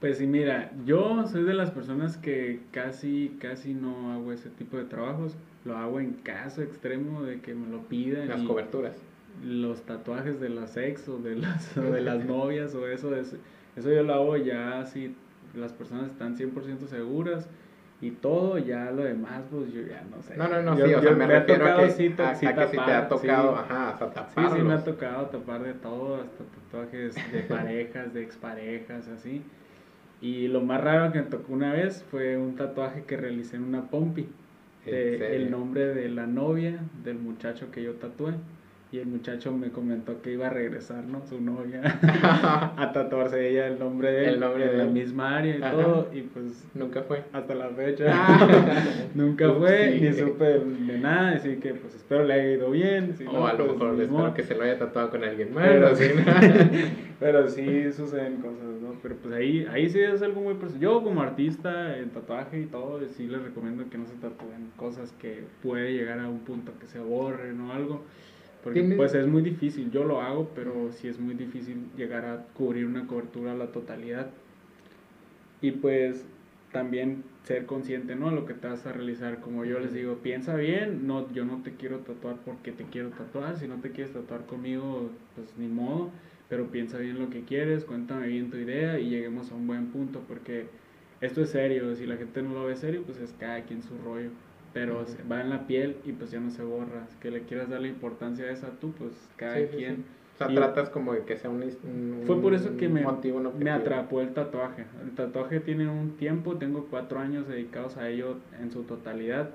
Pues 0.00 0.18
sí, 0.18 0.26
mira, 0.26 0.70
yo 0.84 1.26
soy 1.26 1.44
de 1.44 1.54
las 1.54 1.70
personas 1.70 2.18
que 2.18 2.60
casi, 2.72 3.38
casi 3.40 3.72
no 3.72 4.12
hago 4.12 4.32
ese 4.32 4.50
tipo 4.50 4.76
de 4.76 4.84
trabajos. 4.84 5.34
Lo 5.64 5.78
hago 5.78 5.98
en 5.98 6.12
caso 6.12 6.60
extremo 6.60 7.22
de 7.22 7.40
que 7.40 7.54
me 7.54 7.68
lo 7.68 7.80
pidan. 7.84 8.28
Las 8.28 8.42
coberturas. 8.42 8.96
Los 9.42 9.80
tatuajes 9.82 10.40
de 10.40 10.50
las 10.50 10.76
ex 10.76 11.08
o 11.08 11.18
de 11.18 11.36
las, 11.36 11.74
de 11.74 12.02
las 12.02 12.22
novias 12.26 12.74
o 12.74 12.86
eso, 12.86 13.16
eso, 13.16 13.38
eso 13.76 13.90
yo 13.90 14.02
lo 14.02 14.12
hago 14.12 14.36
ya 14.36 14.84
si 14.84 15.16
las 15.54 15.72
personas 15.72 16.10
están 16.10 16.36
100% 16.36 16.86
seguras 16.86 17.48
y 18.00 18.10
todo, 18.10 18.58
ya 18.58 18.90
lo 18.90 19.04
demás, 19.04 19.42
pues 19.50 19.72
yo 19.72 19.82
ya 19.82 20.02
no 20.10 20.20
sé. 20.22 20.36
No, 20.36 20.48
no, 20.48 20.62
no, 20.62 20.76
sí, 20.76 20.82
o 20.82 21.00
sea, 21.00 21.12
me, 21.12 21.26
refiero 21.26 21.66
a 21.66 21.76
que, 21.78 21.90
sí, 21.90 22.14
a, 22.18 22.54
que 22.54 22.66
si 22.66 22.76
te 22.76 22.92
ha 22.92 23.08
tocado, 23.08 23.56
ajá, 23.56 23.90
hasta 23.90 24.10
tapar. 24.10 24.50
Sí, 24.50 24.56
sí, 24.56 24.62
me 24.62 24.74
ha 24.74 24.84
tocado 24.84 25.26
tapar 25.26 25.62
de 25.62 25.74
todo, 25.74 26.16
hasta 26.16 26.44
tatuajes 26.44 27.14
de 27.32 27.40
parejas, 27.48 28.12
de 28.12 28.22
exparejas, 28.22 29.08
así. 29.08 29.42
Y 30.20 30.48
lo 30.48 30.60
más 30.60 30.82
raro 30.82 31.12
que 31.12 31.20
me 31.22 31.28
tocó 31.28 31.52
una 31.52 31.72
vez 31.72 32.04
fue 32.10 32.36
un 32.36 32.56
tatuaje 32.56 33.04
que 33.04 33.16
realicé 33.16 33.56
en 33.56 33.64
una 33.64 33.82
pompi. 33.82 34.26
el 34.86 35.50
nombre 35.50 35.94
de 35.94 36.08
la 36.08 36.26
novia 36.26 36.80
del 37.04 37.18
muchacho 37.18 37.70
que 37.70 37.82
yo 37.82 37.94
tatué. 37.94 38.34
Y 38.94 39.00
el 39.00 39.06
muchacho 39.08 39.50
me 39.50 39.70
comentó 39.70 40.22
que 40.22 40.32
iba 40.32 40.46
a 40.46 40.50
regresar, 40.50 41.02
¿no? 41.04 41.26
Su 41.26 41.40
novia, 41.40 41.82
a 42.76 42.92
tatuarse 42.92 43.50
ella 43.50 43.66
el 43.66 43.80
nombre 43.80 44.12
de 44.12 44.28
él, 44.28 44.38
nombre 44.38 44.66
en 44.66 44.70
de 44.70 44.76
la 44.76 44.84
él. 44.84 44.90
misma 44.90 45.36
área 45.38 45.56
y 45.56 45.60
todo, 45.60 46.08
y 46.12 46.20
pues 46.22 46.64
Nunca 46.74 47.02
fue. 47.02 47.24
hasta 47.32 47.56
la 47.56 47.70
fecha 47.70 48.14
nunca 49.16 49.52
fue, 49.52 49.98
ni 50.00 50.12
supe 50.12 50.44
de 50.60 50.98
nada, 50.98 51.30
así 51.30 51.56
que 51.56 51.74
pues 51.74 51.96
espero 51.96 52.22
le 52.22 52.34
haya 52.34 52.50
ido 52.52 52.70
bien. 52.70 53.16
si 53.16 53.24
o 53.26 53.32
no, 53.32 53.46
a 53.48 53.54
lo 53.54 53.66
pues, 53.66 53.78
mejor 53.80 54.00
espero 54.00 54.34
que 54.34 54.42
se 54.44 54.54
lo 54.54 54.62
haya 54.62 54.78
tatuado 54.78 55.10
con 55.10 55.24
alguien 55.24 55.52
más. 55.52 55.66
Pero 55.66 55.96
sí. 55.96 56.04
Pero 57.20 57.48
sí 57.48 57.92
suceden 57.92 58.36
cosas, 58.36 58.80
¿no? 58.82 58.94
Pero 59.02 59.16
pues 59.16 59.34
ahí, 59.34 59.66
ahí 59.72 59.88
sí 59.88 59.98
es 60.00 60.20
algo 60.22 60.40
muy 60.40 60.54
personal. 60.54 60.82
Yo 60.82 61.02
como 61.02 61.22
artista 61.22 61.96
en 61.98 62.10
tatuaje 62.10 62.60
y 62.60 62.66
todo, 62.66 63.00
sí 63.16 63.26
les 63.26 63.42
recomiendo 63.42 63.88
que 63.88 63.98
no 63.98 64.06
se 64.06 64.14
tatúen 64.14 64.70
cosas 64.76 65.12
que 65.20 65.44
puede 65.62 65.92
llegar 65.92 66.18
a 66.20 66.28
un 66.28 66.40
punto 66.40 66.72
que 66.78 66.86
se 66.86 66.98
borren 66.98 67.60
o 67.60 67.72
algo. 67.72 68.04
Porque 68.64 68.80
¿Tienes- 68.80 68.96
pues 68.96 69.14
es 69.14 69.26
muy 69.26 69.42
difícil, 69.42 69.90
yo 69.90 70.04
lo 70.04 70.22
hago, 70.22 70.50
pero 70.54 70.90
sí 70.90 71.06
es 71.06 71.20
muy 71.20 71.34
difícil 71.34 71.86
llegar 71.96 72.24
a 72.24 72.46
cubrir 72.54 72.86
una 72.86 73.06
cobertura 73.06 73.52
a 73.52 73.54
la 73.54 73.66
totalidad. 73.66 74.30
Y 75.60 75.70
pues 75.72 76.24
también 76.72 77.22
ser 77.44 77.66
consciente, 77.66 78.16
¿no? 78.16 78.30
Lo 78.30 78.46
que 78.46 78.54
te 78.54 78.66
vas 78.66 78.86
a 78.86 78.92
realizar. 78.92 79.40
Como 79.40 79.64
yo 79.64 79.78
les 79.78 79.92
digo, 79.92 80.16
piensa 80.16 80.56
bien, 80.56 81.06
no, 81.06 81.30
yo 81.32 81.44
no 81.44 81.62
te 81.62 81.72
quiero 81.74 81.98
tatuar 81.98 82.36
porque 82.44 82.72
te 82.72 82.84
quiero 82.84 83.10
tatuar. 83.10 83.58
Si 83.58 83.68
no 83.68 83.76
te 83.76 83.90
quieres 83.92 84.14
tatuar 84.14 84.46
conmigo, 84.46 85.10
pues 85.34 85.54
ni 85.58 85.68
modo. 85.68 86.10
Pero 86.48 86.66
piensa 86.70 86.98
bien 86.98 87.18
lo 87.18 87.30
que 87.30 87.42
quieres, 87.42 87.84
cuéntame 87.84 88.28
bien 88.28 88.50
tu 88.50 88.56
idea 88.56 88.98
y 88.98 89.10
lleguemos 89.10 89.52
a 89.52 89.54
un 89.54 89.66
buen 89.66 89.86
punto. 89.88 90.20
Porque 90.26 90.66
esto 91.20 91.42
es 91.42 91.50
serio, 91.50 91.94
si 91.94 92.06
la 92.06 92.16
gente 92.16 92.42
no 92.42 92.54
lo 92.54 92.64
ve 92.64 92.76
serio, 92.76 93.02
pues 93.04 93.18
es 93.18 93.32
cada 93.38 93.62
quien 93.62 93.82
su 93.82 93.96
rollo. 93.98 94.30
Pero 94.74 95.06
va 95.30 95.40
en 95.40 95.50
la 95.50 95.66
piel 95.66 95.96
y 96.04 96.12
pues 96.12 96.30
ya 96.32 96.40
no 96.40 96.50
se 96.50 96.62
borra. 96.62 97.06
Que 97.20 97.30
le 97.30 97.42
quieras 97.42 97.70
dar 97.70 97.80
la 97.80 97.86
importancia 97.88 98.44
a 98.46 98.50
esa 98.50 98.68
tú, 98.80 98.92
pues 98.92 99.12
cada 99.36 99.56
Sí, 99.56 99.66
quien. 99.76 99.96
sí. 99.96 100.02
O 100.34 100.36
sea, 100.36 100.50
Y- 100.50 100.54
tratas 100.56 100.90
como 100.90 101.12
de 101.14 101.22
que 101.22 101.36
sea 101.36 101.48
un, 101.48 101.62
un 101.62 102.22
Fue 102.26 102.40
por 102.42 102.54
eso 102.54 102.76
que 102.76 102.88
me, 102.88 103.02
motivo, 103.02 103.40
atrapó 103.70 104.20
el 104.20 104.34
tatuaje. 104.34 104.84
El 105.04 105.12
tatuaje 105.12 105.60
tiene 105.60 105.88
un 105.88 106.16
tiempo, 106.16 106.56
tengo 106.56 106.88
cuatro 106.90 107.20
años 107.20 107.46
dedicados 107.46 107.96
a 107.96 108.08
ello 108.08 108.38
en 108.60 108.72
su 108.72 108.82
totalidad 108.82 109.50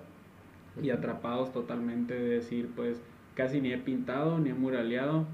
y 0.82 0.88
Ujú. 0.90 0.98
atrapados 0.98 1.52
totalmente 1.52 2.14
de 2.14 2.30
decir, 2.30 2.70
pues 2.78 3.02
casi 3.36 3.60
ni 3.60 3.74
he 3.74 3.78
pintado 3.78 4.40
ni 4.40 4.52
he 4.52 4.54
muraleado 4.54 5.26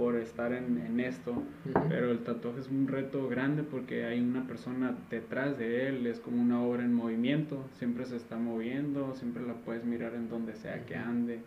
por 0.00 0.16
estar 0.16 0.54
en, 0.54 0.78
en 0.78 0.98
esto. 0.98 1.32
Ujú. 1.32 1.88
Pero 1.90 2.10
el 2.10 2.20
tatuaje 2.20 2.60
es 2.60 2.68
un 2.68 2.88
reto 2.88 3.28
grande 3.28 3.62
porque 3.62 4.06
hay 4.06 4.18
una 4.18 4.46
persona 4.46 4.96
detrás 5.10 5.58
de 5.58 5.88
él, 5.88 6.06
es 6.06 6.20
como 6.20 6.40
una 6.40 6.62
obra 6.62 6.82
en 6.82 6.94
movimiento, 6.94 7.66
siempre 7.78 8.06
se 8.06 8.16
está 8.16 8.38
moviendo, 8.38 9.14
siempre 9.14 9.46
la 9.46 9.52
puedes 9.52 9.84
mirar 9.84 10.14
en 10.14 10.30
donde 10.30 10.54
sea 10.54 10.86
que 10.86 10.94
Ujú. 10.94 11.04
ande. 11.04 11.40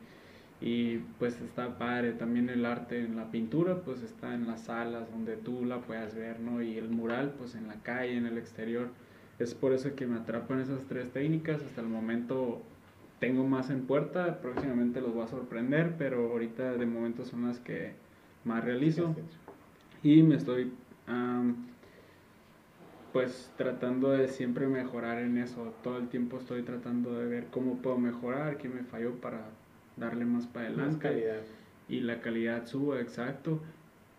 Y 0.61 0.99
pues 1.17 1.41
está 1.41 1.79
padre, 1.79 2.11
también 2.11 2.47
el 2.47 2.63
arte 2.67 2.99
en 2.99 3.15
la 3.15 3.31
pintura 3.31 3.77
pues 3.77 4.03
está 4.03 4.35
en 4.35 4.45
las 4.45 4.65
salas 4.65 5.09
donde 5.09 5.35
tú 5.35 5.65
la 5.65 5.79
puedas 5.79 6.13
ver, 6.13 6.39
¿no? 6.39 6.61
Y 6.61 6.77
el 6.77 6.89
mural 6.89 7.33
pues 7.35 7.55
en 7.55 7.67
la 7.67 7.81
calle, 7.81 8.15
en 8.15 8.27
el 8.27 8.37
exterior. 8.37 8.89
Es 9.39 9.55
por 9.55 9.73
eso 9.73 9.95
que 9.95 10.05
me 10.05 10.19
atrapan 10.19 10.59
esas 10.59 10.83
tres 10.83 11.09
técnicas, 11.09 11.59
hasta 11.63 11.81
el 11.81 11.87
momento 11.87 12.61
tengo 13.19 13.47
más 13.47 13.71
en 13.71 13.87
puerta, 13.87 14.41
próximamente 14.41 15.01
los 15.01 15.11
voy 15.11 15.23
a 15.23 15.27
sorprender, 15.27 15.95
pero 15.97 16.31
ahorita 16.31 16.73
de 16.73 16.85
momento 16.85 17.25
son 17.25 17.47
las 17.47 17.59
que 17.59 18.03
más 18.45 18.63
realizo. 18.63 19.15
Y 20.03 20.21
me 20.23 20.35
estoy, 20.35 20.71
am, 21.07 21.55
pues, 23.11 23.51
tratando 23.57 24.09
de 24.09 24.27
siempre 24.27 24.67
mejorar 24.67 25.19
en 25.19 25.37
eso. 25.37 25.73
Todo 25.83 25.97
el 25.97 26.09
tiempo 26.09 26.37
estoy 26.37 26.63
tratando 26.63 27.17
de 27.17 27.25
ver 27.25 27.47
cómo 27.51 27.77
puedo 27.77 27.97
mejorar, 27.97 28.57
qué 28.57 28.67
me 28.69 28.83
falló 28.83 29.13
para 29.15 29.45
darle 29.97 30.25
más 30.25 30.47
para 30.47 30.69
Más 30.69 30.77
adelante. 30.79 31.07
calidad. 31.07 31.41
Y 31.87 31.99
la 32.01 32.21
calidad 32.21 32.65
suba, 32.65 32.99
exacto. 32.99 33.61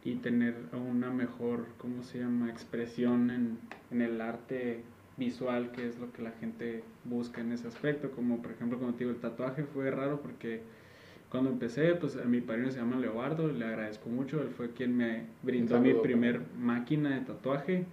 Y 0.05 0.17
tener 0.17 0.55
una 0.73 1.11
mejor, 1.11 1.67
¿cómo 1.79 2.03
se 2.03 2.19
llama?, 2.21 2.51
expresión 2.51 3.31
en, 3.31 3.59
en 3.91 4.03
el 4.03 4.21
arte 4.21 4.83
visual, 5.17 5.71
que 5.73 5.89
es 5.89 5.99
lo 5.99 6.13
que 6.13 6.23
la 6.23 6.33
gente 6.33 6.85
busca 7.05 7.41
en 7.41 7.53
ese 7.53 7.69
aspecto. 7.69 8.11
Como, 8.11 8.43
por 8.43 8.53
ejemplo, 8.53 8.79
como 8.79 8.93
te 8.93 9.01
digo, 9.01 9.11
el 9.11 9.21
tatuaje 9.21 9.65
fue 9.65 9.91
raro 9.91 10.21
porque 10.21 10.63
cuando 11.35 11.51
empecé, 11.51 11.97
pues 11.97 12.17
a 12.17 12.25
mi 12.27 12.41
padrino 12.41 12.71
se 12.71 12.79
llama 12.79 12.95
Leobardo, 12.95 13.49
le 13.49 13.65
agradezco 13.65 14.09
mucho, 14.09 14.41
él 14.41 14.51
fue 14.57 14.71
quien 14.71 14.97
me 14.97 15.25
brindó 15.43 15.81
mi 15.81 15.89
saludo 15.89 16.03
primer 16.03 16.43
para 16.43 16.59
máquina 16.61 17.11
de 17.11 17.23
tatuaje. 17.23 17.87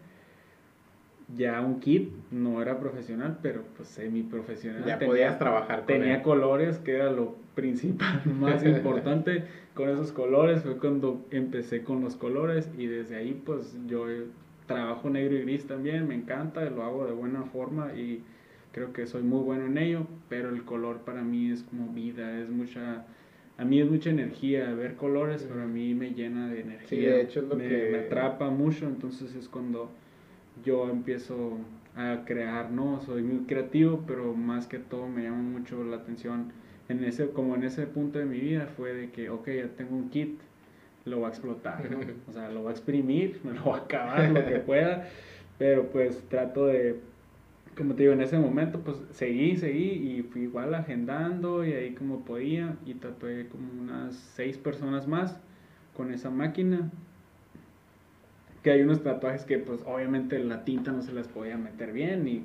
Ya 1.36 1.60
un 1.62 1.80
kit, 1.80 2.12
no 2.30 2.62
era 2.62 2.80
profesional, 2.80 3.39
pero 3.41 3.63
pues 3.75 3.89
semi 3.89 4.21
profesional. 4.21 4.86
Ya 4.86 4.99
podías 4.99 5.39
trabajar 5.39 5.80
con 5.80 5.88
Tenía 5.88 6.17
él. 6.17 6.21
colores, 6.21 6.77
que 6.77 6.93
era 6.93 7.12
lo 7.12 7.36
principal, 7.56 8.21
más 8.39 8.63
importante. 8.63 9.45
Con 9.73 9.89
esos 9.89 10.12
colores 10.12 10.62
fue 10.62 10.77
cuando 10.77 11.25
empecé 11.32 11.84
con 11.84 12.01
los 12.01 12.15
colores 12.15 12.69
y 12.77 12.86
desde 12.86 13.15
ahí 13.15 13.41
pues 13.43 13.75
yo 13.88 14.06
trabajo 14.67 15.10
negro 15.10 15.36
y 15.36 15.41
gris 15.41 15.65
también, 15.65 16.08
me 16.08 16.13
encanta, 16.13 16.63
lo 16.69 16.84
hago 16.84 17.08
de 17.08 17.13
buena 17.13 17.41
forma 17.45 17.91
y 17.95 18.21
creo 18.71 18.93
que 18.93 19.08
soy 19.08 19.23
muy 19.23 19.39
bueno 19.39 19.65
en 19.65 19.80
ello, 19.80 20.06
pero 20.30 20.49
el 20.49 20.63
color 20.63 20.99
para 20.99 21.23
mí 21.23 21.49
es 21.49 21.63
como 21.63 21.88
vida, 21.88 22.39
es 22.39 22.51
mucha... 22.51 23.04
A 23.62 23.63
mí 23.63 23.80
es 23.80 23.88
mucha 23.88 24.10
energía, 24.10 24.74
ver 24.74 24.95
colores, 24.95 25.45
pero 25.47 25.62
a 25.62 25.67
mí 25.67 25.93
me 25.93 26.15
llena 26.15 26.50
de 26.50 26.62
energía. 26.62 26.88
Sí, 26.88 26.97
de 26.97 27.21
hecho 27.21 27.41
es 27.41 27.45
lo 27.47 27.56
me, 27.56 27.67
que- 27.67 27.89
me 27.91 27.97
atrapa 28.00 28.50
mucho, 28.50 28.88
entonces 28.88 29.36
es 29.36 29.47
cuando 29.47 29.91
yo 30.65 30.89
empiezo 30.89 31.60
a 31.95 32.24
crear, 32.26 32.71
¿no? 32.71 33.02
Soy 33.06 33.21
muy 33.21 33.45
creativo, 33.45 34.04
pero 34.08 34.34
más 34.34 34.65
que 34.65 34.80
todo 34.80 35.08
me 35.08 35.24
llama 35.24 35.43
mucho 35.43 35.84
la 35.84 35.97
atención 35.97 36.52
en 36.89 37.04
ese, 37.04 37.28
como 37.30 37.54
en 37.56 37.63
ese 37.63 37.86
punto 37.86 38.17
de 38.17 38.26
mi 38.26 38.39
vida 38.39 38.65
fue 38.65 38.93
de 38.93 39.12
que, 39.12 39.30
ok, 39.30 39.47
ya 39.50 39.67
tengo 39.67 39.95
un 39.95 40.10
kit, 40.10 40.39
lo 41.06 41.17
voy 41.17 41.26
a 41.28 41.30
explotar, 41.30 41.88
¿no? 41.91 42.00
O 42.30 42.34
sea, 42.34 42.50
lo 42.50 42.62
voy 42.62 42.69
a 42.69 42.71
exprimir, 42.71 43.41
me 43.43 43.52
lo 43.54 43.62
voy 43.62 43.74
a 43.80 43.84
acabar 43.84 44.28
lo 44.32 44.43
que 44.43 44.56
pueda, 44.56 45.08
pero 45.60 45.86
pues 45.91 46.24
trato 46.30 46.65
de, 46.65 46.95
como 47.77 47.95
te 47.95 48.03
digo, 48.03 48.13
en 48.13 48.21
ese 48.21 48.38
momento 48.38 48.79
pues 48.79 48.97
seguí, 49.12 49.55
seguí 49.57 49.91
y 49.91 50.23
fui 50.23 50.43
igual 50.43 50.73
agendando 50.73 51.65
y 51.65 51.73
ahí 51.73 51.93
como 51.93 52.25
podía 52.25 52.75
y 52.86 52.95
tatué 52.95 53.47
como 53.47 53.69
unas 53.81 54.15
seis 54.15 54.57
personas 54.57 55.07
más 55.07 55.39
con 55.95 56.13
esa 56.13 56.29
máquina. 56.29 56.91
Que 58.63 58.71
hay 58.71 58.81
unos 58.81 59.01
tatuajes 59.01 59.45
que 59.45 59.57
pues 59.57 59.81
obviamente 59.86 60.38
la 60.39 60.63
tinta 60.63 60.91
no 60.91 61.01
se 61.01 61.13
las 61.13 61.27
podía 61.27 61.57
meter 61.57 61.93
bien 61.93 62.27
y 62.27 62.43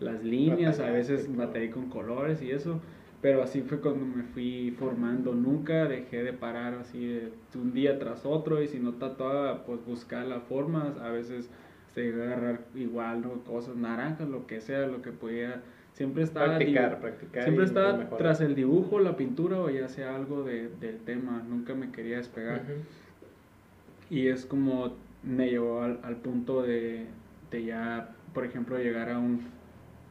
las 0.00 0.24
líneas, 0.24 0.80
a 0.80 0.90
veces 0.90 1.34
batallé 1.36 1.70
con 1.70 1.88
colores 1.88 2.42
y 2.42 2.50
eso, 2.50 2.80
pero 3.20 3.42
así 3.42 3.62
fue 3.62 3.80
cuando 3.80 4.04
me 4.04 4.24
fui 4.24 4.74
formando, 4.78 5.34
nunca 5.34 5.86
dejé 5.86 6.24
de 6.24 6.32
parar 6.32 6.74
así 6.74 7.06
de 7.06 7.32
un 7.54 7.72
día 7.72 7.98
tras 7.98 8.26
otro 8.26 8.60
y 8.60 8.66
si 8.66 8.80
no 8.80 8.94
tatuaba 8.94 9.64
pues 9.64 9.84
buscar 9.86 10.26
las 10.26 10.42
formas, 10.42 10.98
a 10.98 11.10
veces 11.10 11.48
se 11.94 12.06
iba 12.06 12.24
a 12.24 12.26
agarrar 12.26 12.60
igual, 12.74 13.22
¿no? 13.22 13.44
cosas 13.44 13.76
naranjas, 13.76 14.28
lo 14.28 14.46
que 14.46 14.60
sea, 14.60 14.86
lo 14.86 15.00
que 15.00 15.12
podía, 15.12 15.62
siempre 15.92 16.24
estaba 16.24 16.56
Practicar, 16.56 17.00
practicar. 17.00 17.44
Siempre 17.44 17.64
estaba 17.64 18.08
tras 18.16 18.40
el 18.40 18.54
dibujo, 18.54 18.98
la 18.98 19.16
pintura 19.16 19.58
o 19.58 19.70
ya 19.70 19.88
sea 19.88 20.16
algo 20.16 20.42
de, 20.42 20.68
del 20.80 20.98
tema, 20.98 21.42
nunca 21.48 21.74
me 21.74 21.90
quería 21.92 22.16
despegar. 22.16 22.62
Y 24.10 24.26
es 24.26 24.44
como 24.44 24.92
me 25.22 25.48
llevó 25.48 25.82
al, 25.82 26.00
al 26.02 26.16
punto 26.16 26.62
de, 26.62 27.06
de 27.50 27.64
ya, 27.64 28.10
por 28.34 28.44
ejemplo, 28.44 28.76
llegar 28.78 29.08
a, 29.10 29.18
un, 29.18 29.42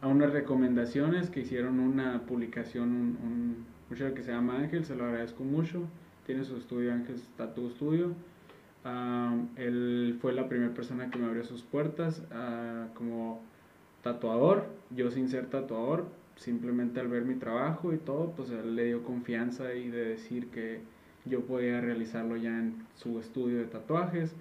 a 0.02 0.08
unas 0.08 0.32
recomendaciones 0.32 1.30
que 1.30 1.41
hicieron 1.41 1.80
una 1.80 2.22
publicación, 2.22 2.89
un, 2.89 3.17
un 3.24 3.65
muchacho 3.89 4.15
que 4.15 4.24
se 4.24 4.32
llama 4.32 4.58
Ángel, 4.58 4.86
se 4.86 4.96
lo 4.96 5.06
agradezco 5.06 5.43
mucho. 5.43 5.84
Tiene 6.26 6.46
su 6.46 6.56
estudio 6.56 6.93
Ángel 6.93 7.17
Tattoo 7.38 7.69
Studio. 7.69 8.13
Am, 8.84 9.50
él 9.56 10.17
fue 10.22 10.34
la 10.34 10.50
primera 10.50 10.74
persona 10.74 11.10
que 11.10 11.17
me 11.17 11.26
abrió 11.26 11.43
sus 11.43 11.62
puertas 11.62 12.22
ah, 12.32 12.88
como 12.96 13.41
tatuador. 14.02 14.65
Yo 14.89 15.10
sin 15.12 15.30
ser 15.30 15.48
tatuador, 15.48 16.06
simplemente 16.36 17.00
al 17.00 17.08
ver 17.08 17.24
mi 17.24 17.36
trabajo 17.36 17.93
y 17.93 17.98
todo, 17.98 18.32
pues 18.36 18.50
él 18.52 18.76
le 18.76 18.86
dio 18.86 19.04
confianza 19.04 19.74
y 19.74 19.89
de 19.89 20.06
decir 20.06 20.48
que 20.48 20.82
yo 21.26 21.41
podía 21.41 21.80
realizarlo 21.80 22.36
ya 22.36 22.50
en 22.50 22.86
su 22.96 23.19
estudio 23.19 23.60
de 23.60 23.65
tatuajes, 23.65 24.36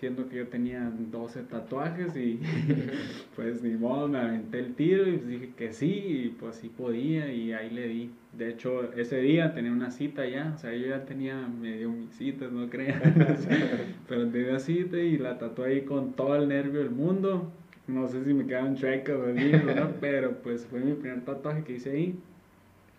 siendo 0.00 0.30
que 0.30 0.38
yo 0.38 0.48
tenía 0.48 0.90
12 1.12 1.42
tatuajes 1.42 2.16
y 2.16 2.40
pues 3.36 3.62
ni 3.62 3.74
modo, 3.74 4.08
me 4.08 4.18
aventé 4.18 4.58
el 4.60 4.74
tiro 4.74 5.06
y 5.06 5.18
pues 5.18 5.28
dije 5.28 5.52
que 5.56 5.72
sí, 5.74 5.92
y 5.92 6.28
pues 6.40 6.56
sí 6.56 6.68
podía 6.68 7.30
y 7.30 7.52
ahí 7.52 7.70
le 7.70 7.86
di. 7.86 8.10
De 8.32 8.48
hecho, 8.48 8.92
ese 8.94 9.20
día 9.20 9.52
tenía 9.52 9.72
una 9.72 9.90
cita 9.90 10.26
ya, 10.26 10.52
o 10.54 10.58
sea, 10.58 10.72
yo 10.72 10.86
ya 10.86 11.04
tenía 11.04 11.36
medio 11.46 11.90
mis 11.90 12.14
citas, 12.14 12.50
no 12.50 12.70
crean, 12.70 13.02
pero 14.08 14.28
tenía 14.28 14.58
cita 14.58 14.96
y 14.96 15.18
la 15.18 15.36
tatué 15.38 15.68
ahí 15.68 15.80
con 15.82 16.14
todo 16.14 16.34
el 16.36 16.48
nervio 16.48 16.80
del 16.80 16.90
mundo. 16.90 17.52
No 17.86 18.06
sé 18.06 18.24
si 18.24 18.32
me 18.32 18.46
quedaron 18.46 18.76
chuecas 18.76 19.16
o 19.16 19.26
¿no? 19.26 19.90
pero 20.00 20.38
pues 20.42 20.64
fue 20.64 20.80
mi 20.80 20.94
primer 20.94 21.24
tatuaje 21.24 21.64
que 21.64 21.74
hice 21.74 21.90
ahí. 21.90 22.18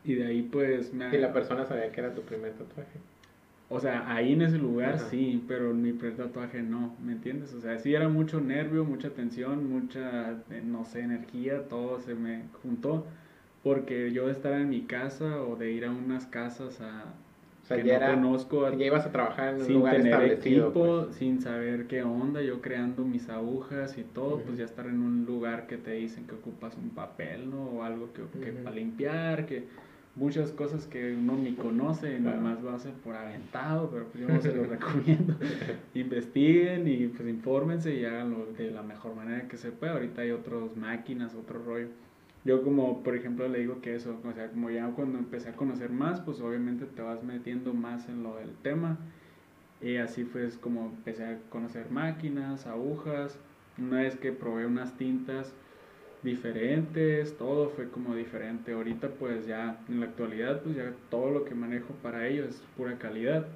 Y 0.04 0.16
de 0.16 0.26
ahí 0.26 0.42
pues 0.44 0.94
me... 0.94 1.16
Y 1.16 1.18
la 1.18 1.32
persona 1.32 1.66
sabía 1.66 1.92
que 1.92 2.02
era 2.02 2.14
tu 2.14 2.22
primer 2.22 2.52
tatuaje. 2.52 3.00
O 3.74 3.80
sea, 3.80 4.14
ahí 4.14 4.34
en 4.34 4.42
ese 4.42 4.58
lugar 4.58 4.96
Ajá. 4.96 5.10
sí, 5.10 5.42
pero 5.48 5.72
en 5.72 5.82
mi 5.82 5.94
primer 5.94 6.18
tatuaje 6.18 6.62
no, 6.62 6.94
¿me 7.02 7.14
entiendes? 7.14 7.54
O 7.54 7.62
sea, 7.62 7.80
sí 7.80 7.96
era 7.96 8.10
mucho 8.10 8.42
nervio, 8.42 8.84
mucha 8.84 9.12
tensión, 9.12 9.70
mucha, 9.70 10.32
eh, 10.50 10.62
no 10.62 10.84
sé, 10.84 11.00
energía, 11.00 11.70
todo 11.70 12.02
se 12.02 12.14
me 12.14 12.44
juntó. 12.62 13.06
Porque 13.64 14.12
yo 14.12 14.26
de 14.26 14.34
estar 14.34 14.54
en 14.54 14.70
mi 14.70 14.82
casa 14.82 15.42
o 15.42 15.56
de 15.56 15.72
ir 15.72 15.86
a 15.86 15.92
unas 15.92 16.26
casas 16.26 16.82
a, 16.82 17.14
que 17.76 17.84
no 17.84 18.00
conozco. 18.00 18.70
Ya 18.74 18.86
ibas 18.86 19.06
a 19.06 19.12
trabajar 19.12 19.56
en 19.56 19.62
un 19.62 19.74
lugar 19.74 19.96
establecido. 19.96 20.68
equipo, 20.68 21.04
pues. 21.06 21.16
sin 21.16 21.42
saber 21.42 21.88
qué 21.88 22.04
onda, 22.04 22.42
yo 22.42 22.62
creando 22.62 23.06
mis 23.06 23.30
agujas 23.30 23.98
y 23.98 24.04
todo, 24.04 24.40
pues 24.40 24.58
ya 24.58 24.66
estar 24.66 24.88
en 24.88 25.00
un 25.00 25.26
lugar 25.26 25.68
que 25.68 25.78
te 25.78 25.92
dicen 25.92 26.26
que 26.28 26.36
ocupas 26.36 26.76
un 26.76 26.90
papel, 26.90 27.50
¿no? 27.50 27.64
O 27.64 27.84
algo 27.84 28.10
que, 28.14 28.52
para 28.52 28.76
limpiar, 28.76 29.46
que 29.46 29.68
muchas 30.16 30.52
cosas 30.52 30.86
que 30.88 31.16
uno 31.16 31.38
ni 31.38 31.54
conoce, 31.54 32.18
Claro. 32.18 32.38
nomás 32.42 32.62
lo 32.62 32.72
hace 32.72 32.90
por 32.90 33.16
aventado, 33.16 33.90
pero 33.92 34.06
pues 34.06 34.22
yo 34.22 34.28
no 34.34 34.42
se 34.42 34.56
los 34.56 34.68
recomiendo. 34.68 35.36
Investiguen 35.94 36.88
y 36.88 37.08
pues 37.08 37.28
infórmense 37.30 37.96
y 37.96 38.06
háganlo 38.06 38.48
de 38.58 38.72
la 38.72 38.84
mejor 38.84 39.16
manera 39.16 39.48
que 39.48 39.58
se 39.58 39.72
pueda. 39.72 39.94
Ahorita 39.94 40.22
hay 40.22 40.32
otras 40.32 40.76
máquinas, 40.76 41.34
otro 41.36 41.64
rollo. 41.64 41.88
Yo 42.44 42.64
como, 42.64 43.04
por 43.04 43.16
ejemplo, 43.16 43.48
le 43.48 43.60
digo 43.60 43.82
que 43.82 43.96
eso, 43.96 44.20
o 44.28 44.34
sea, 44.34 44.50
como 44.50 44.70
ya 44.72 44.88
cuando 44.90 45.20
empecé 45.20 45.50
a 45.50 45.54
conocer 45.54 45.92
más, 45.92 46.22
pues 46.22 46.42
obviamente 46.42 46.86
te 46.88 47.02
vas 47.04 47.24
metiendo 47.24 47.74
más 47.74 48.10
en 48.10 48.24
lo 48.24 48.36
del 48.38 48.50
tema. 48.64 48.98
Y 49.80 49.98
así 49.98 50.24
fue 50.26 50.46
es 50.46 50.58
como 50.58 50.86
empecé 50.86 51.26
a 51.26 51.38
conocer 51.50 51.90
máquinas, 51.92 52.66
agujas. 52.68 53.38
Una 53.78 54.00
vez 54.02 54.16
que 54.16 54.32
probé 54.32 54.66
unas 54.66 54.98
tintas 54.98 55.54
diferentes, 56.24 57.38
todo 57.38 57.70
fue 57.70 57.90
como 57.90 58.16
diferente. 58.16 58.74
Ahorita 58.74 59.10
pues 59.10 59.48
ya 59.48 59.80
en 59.90 60.00
la 60.00 60.08
actualidad 60.08 60.62
pues 60.62 60.76
ya 60.76 60.94
todo 61.10 61.32
lo 61.32 61.46
que 61.46 61.56
manejo 61.56 61.94
para 62.02 62.28
ello 62.28 62.46
es 62.46 62.62
pura 62.78 62.98
calidad 62.98 63.48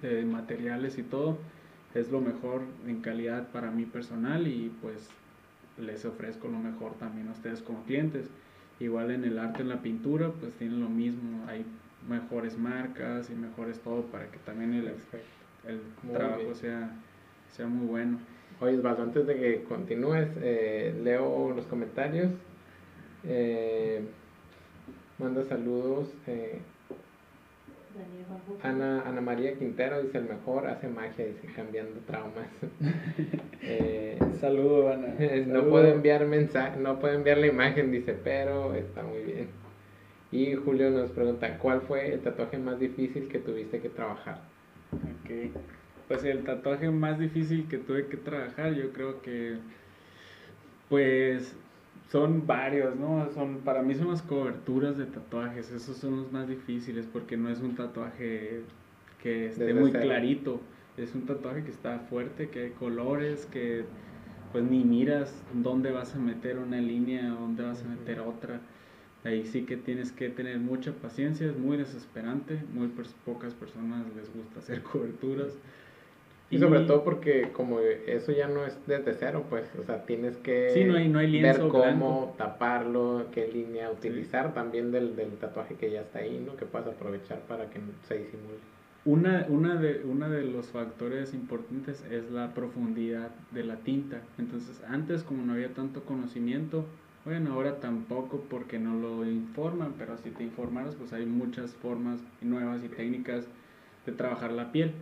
de 0.00 0.24
materiales 0.24 0.98
y 0.98 1.02
todo. 1.02 1.38
Es 1.94 2.10
lo 2.10 2.20
mejor 2.20 2.62
en 2.86 3.00
calidad 3.00 3.48
para 3.48 3.70
mí 3.70 3.84
personal 3.84 4.46
y 4.46 4.72
pues 4.80 5.08
les 5.78 6.04
ofrezco 6.04 6.48
lo 6.48 6.58
mejor 6.58 6.94
también 6.94 7.28
a 7.28 7.32
ustedes 7.32 7.60
como 7.62 7.84
clientes. 7.84 8.26
Igual 8.80 9.10
en 9.10 9.24
el 9.24 9.38
arte, 9.38 9.62
en 9.62 9.68
la 9.68 9.82
pintura, 9.82 10.30
pues 10.30 10.54
tienen 10.54 10.80
lo 10.80 10.88
mismo. 10.88 11.44
Hay 11.46 11.64
mejores 12.08 12.58
marcas 12.58 13.30
y 13.30 13.34
mejores 13.34 13.78
todo 13.80 14.02
para 14.06 14.26
que 14.30 14.38
también 14.38 14.74
el, 14.74 14.88
el 15.68 15.80
trabajo 16.12 16.54
sea, 16.54 16.90
sea 17.50 17.66
muy 17.66 17.86
bueno. 17.86 18.18
Oye, 18.62 18.78
Osvaldo, 18.78 19.02
antes 19.02 19.26
de 19.26 19.34
que 19.34 19.64
continúes, 19.64 20.28
eh, 20.40 20.94
leo 21.02 21.52
los 21.54 21.66
comentarios. 21.66 22.30
Eh, 23.24 24.02
manda 25.18 25.42
saludos. 25.44 26.14
eh. 26.28 26.60
Ana, 28.62 29.02
Ana 29.02 29.20
María 29.20 29.54
Quintero 29.58 30.00
dice 30.00 30.18
el 30.18 30.24
mejor, 30.24 30.68
hace 30.68 30.86
magia, 30.88 31.26
dice 31.26 31.46
cambiando 31.54 31.98
traumas. 32.06 32.46
Eh, 33.64 34.18
Saludo, 34.40 34.92
Ana. 34.92 35.14
no 35.46 35.68
puedo 35.68 35.86
enviar 35.86 36.26
mensaje, 36.26 36.80
no 36.80 36.98
puedo 36.98 37.14
enviar 37.14 37.38
la 37.38 37.46
imagen, 37.46 37.92
dice, 37.92 38.12
pero 38.12 38.74
está 38.74 39.04
muy 39.04 39.22
bien. 39.22 39.46
Y 40.32 40.54
Julio 40.54 40.90
nos 40.90 41.10
pregunta, 41.12 41.58
¿cuál 41.58 41.82
fue 41.82 42.12
el 42.12 42.20
tatuaje 42.22 42.58
más 42.58 42.80
difícil 42.80 43.28
que 43.28 43.38
tuviste 43.38 43.78
que 43.80 43.88
trabajar? 43.88 44.40
Ok. 44.92 45.52
Pues 46.08 46.24
el 46.24 46.44
tatuaje 46.44 46.90
más 46.90 47.18
difícil 47.18 47.68
que 47.68 47.78
tuve 47.78 48.06
que 48.08 48.16
trabajar, 48.16 48.74
yo 48.74 48.92
creo 48.92 49.20
que, 49.22 49.56
pues, 50.88 51.54
son 52.10 52.46
varios, 52.46 52.96
¿no? 52.96 53.30
Son, 53.32 53.58
para 53.58 53.82
mí 53.82 53.94
son 53.94 54.08
las 54.10 54.22
coberturas 54.22 54.98
de 54.98 55.06
tatuajes, 55.06 55.70
esos 55.70 55.96
son 55.96 56.16
los 56.18 56.32
más 56.32 56.48
difíciles 56.48 57.06
porque 57.10 57.36
no 57.36 57.48
es 57.48 57.60
un 57.60 57.74
tatuaje 57.74 58.60
que 59.22 59.46
esté 59.46 59.64
Desde 59.66 59.80
muy 59.80 59.90
cero. 59.92 60.04
clarito, 60.04 60.60
es 60.96 61.14
un 61.14 61.24
tatuaje 61.24 61.64
que 61.64 61.70
está 61.70 61.98
fuerte, 62.00 62.50
que 62.50 62.64
hay 62.64 62.70
colores, 62.70 63.46
que 63.46 63.86
pues 64.52 64.64
ni 64.64 64.84
miras 64.84 65.42
dónde 65.54 65.90
vas 65.92 66.14
a 66.14 66.18
meter 66.18 66.58
una 66.58 66.78
línea, 66.78 67.28
dónde 67.30 67.62
vas 67.62 67.82
a 67.82 67.88
meter 67.88 68.20
otra. 68.20 68.60
Ahí 69.24 69.46
sí 69.46 69.62
que 69.64 69.76
tienes 69.76 70.12
que 70.12 70.28
tener 70.28 70.58
mucha 70.58 70.92
paciencia, 70.92 71.46
es 71.46 71.56
muy 71.56 71.76
desesperante, 71.78 72.60
muy 72.74 72.88
pers- 72.88 73.14
pocas 73.24 73.54
personas 73.54 74.04
les 74.14 74.30
gusta 74.34 74.58
hacer 74.58 74.82
coberturas. 74.92 75.54
Y 76.52 76.58
sobre 76.58 76.80
todo 76.80 77.02
porque 77.02 77.48
como 77.52 77.80
eso 77.80 78.30
ya 78.30 78.46
no 78.46 78.64
es 78.66 78.78
desde 78.86 79.14
cero, 79.14 79.44
pues, 79.48 79.64
o 79.80 79.84
sea, 79.84 80.04
tienes 80.04 80.36
que 80.36 80.70
Sí, 80.74 80.84
no 80.84 80.94
hay- 80.96 81.08
no 81.08 81.18
hay 81.18 81.40
ver 81.40 81.58
cómo 81.60 81.70
blanco. 81.80 82.34
taparlo, 82.36 83.26
qué 83.32 83.48
línea 83.48 83.90
utilizar 83.90 84.52
también 84.52 84.92
del, 84.92 85.16
del 85.16 85.30
tatuaje 85.38 85.76
que 85.76 85.90
ya 85.90 86.02
está 86.02 86.18
ahí, 86.18 86.42
¿no? 86.46 86.54
Que 86.56 86.66
puedas 86.66 86.86
aprovechar 86.88 87.38
para 87.48 87.70
que 87.70 87.80
se 88.06 88.18
disimule. 88.18 88.58
Una, 89.04 89.46
una, 89.48 89.76
de, 89.76 90.02
una 90.04 90.28
de 90.28 90.44
los 90.44 90.66
factores 90.66 91.34
importantes 91.34 92.04
es 92.10 92.30
la 92.30 92.54
profundidad 92.54 93.30
de 93.50 93.64
la 93.64 93.76
tinta. 93.76 94.20
Entonces, 94.38 94.80
antes 94.86 95.22
como 95.24 95.44
no 95.44 95.54
había 95.54 95.70
tanto 95.70 96.02
conocimiento, 96.02 96.84
bueno, 97.24 97.54
ahora 97.54 97.80
tampoco 97.80 98.44
porque 98.50 98.78
no 98.78 98.94
lo 99.00 99.24
informan, 99.26 99.94
pero 99.98 100.16
si 100.18 100.30
te 100.30 100.44
informaras, 100.44 100.94
pues 100.96 101.12
hay 101.14 101.24
muchas 101.24 101.70
formas 101.76 102.20
nuevas 102.42 102.84
y 102.84 102.88
técnicas 102.88 103.46
de 104.06 104.12
trabajar 104.12 104.52
la 104.52 104.70
piel. 104.70 104.92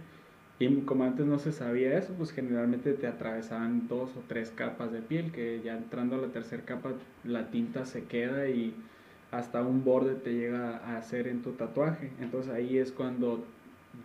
Y 0.61 0.83
como 0.83 1.05
antes 1.05 1.25
no 1.25 1.39
se 1.39 1.53
sabía 1.53 1.97
eso, 1.97 2.13
pues 2.19 2.33
generalmente 2.33 2.93
te 2.93 3.07
atravesaban 3.07 3.89
dos 3.89 4.11
o 4.15 4.23
tres 4.29 4.51
capas 4.51 4.93
de 4.93 5.01
piel, 5.01 5.33
que 5.33 5.63
ya 5.65 5.75
entrando 5.75 6.17
a 6.17 6.19
la 6.19 6.29
tercera 6.29 6.63
capa 6.67 6.93
la 7.25 7.51
tinta 7.51 7.87
se 7.87 8.05
queda 8.05 8.47
y 8.47 8.75
hasta 9.31 9.63
un 9.63 9.85
borde 9.85 10.17
te 10.17 10.35
llega 10.35 10.77
a 10.77 10.99
hacer 10.99 11.29
en 11.29 11.41
tu 11.41 11.53
tatuaje. 11.53 12.13
Entonces 12.21 12.53
ahí 12.53 12.77
es 12.77 12.93
cuando 12.93 13.43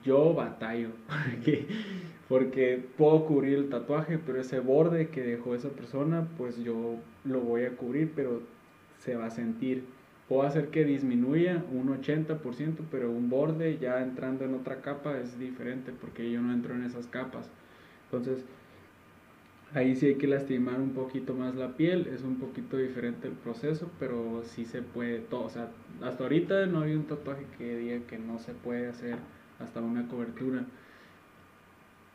yo 0.06 0.34
batallo, 0.34 0.92
porque, 1.36 1.68
porque 2.30 2.86
puedo 2.98 3.26
cubrir 3.26 3.58
el 3.58 3.70
tatuaje, 3.70 4.18
pero 4.18 4.40
ese 4.40 4.62
borde 4.62 5.10
que 5.10 5.24
dejó 5.24 5.56
esa 5.56 5.72
persona, 5.72 6.26
pues 6.38 6.58
yo 6.64 6.96
lo 7.26 7.42
voy 7.42 7.66
a 7.66 7.76
cubrir, 7.76 8.14
pero 8.16 8.42
se 9.00 9.18
va 9.18 9.26
a 9.26 9.30
sentir. 9.30 9.84
Puedo 10.28 10.44
hacer 10.44 10.70
que 10.70 10.86
disminuya 10.86 11.64
un 11.72 11.88
80%, 11.90 12.78
pero 12.90 13.12
un 13.12 13.30
borde 13.30 13.78
ya 13.78 14.02
entrando 14.02 14.44
en 14.46 14.56
otra 14.56 14.82
capa 14.82 15.18
es 15.20 15.38
diferente, 15.38 15.92
porque 15.92 16.32
yo 16.32 16.42
no 16.42 16.52
entro 16.52 16.74
en 16.74 16.84
esas 16.84 17.06
capas. 17.06 17.48
Entonces, 18.06 18.44
ahí 19.76 19.96
sí 19.96 20.08
hay 20.08 20.16
que 20.16 20.28
lastimar 20.28 20.80
un 20.80 20.92
poquito 20.94 21.34
más 21.36 21.56
la 21.56 21.76
piel, 21.78 22.08
es 22.08 22.24
un 22.24 22.38
poquito 22.38 22.78
diferente 22.78 23.28
el 23.28 23.34
proceso, 23.34 23.92
pero 24.00 24.42
sí 24.46 24.66
se 24.66 24.82
puede 24.82 25.20
todo. 25.20 25.46
O 25.46 25.50
sea, 25.50 25.70
hasta 26.02 26.24
ahorita 26.24 26.66
no 26.68 26.82
hay 26.82 26.96
un 26.96 27.06
tatuaje 27.06 27.46
que 27.58 27.78
diga 27.78 28.00
que 28.08 28.18
no 28.18 28.40
se 28.40 28.54
puede 28.54 28.88
hacer 28.88 29.18
hasta 29.60 29.82
una 29.82 30.08
cobertura. 30.08 30.66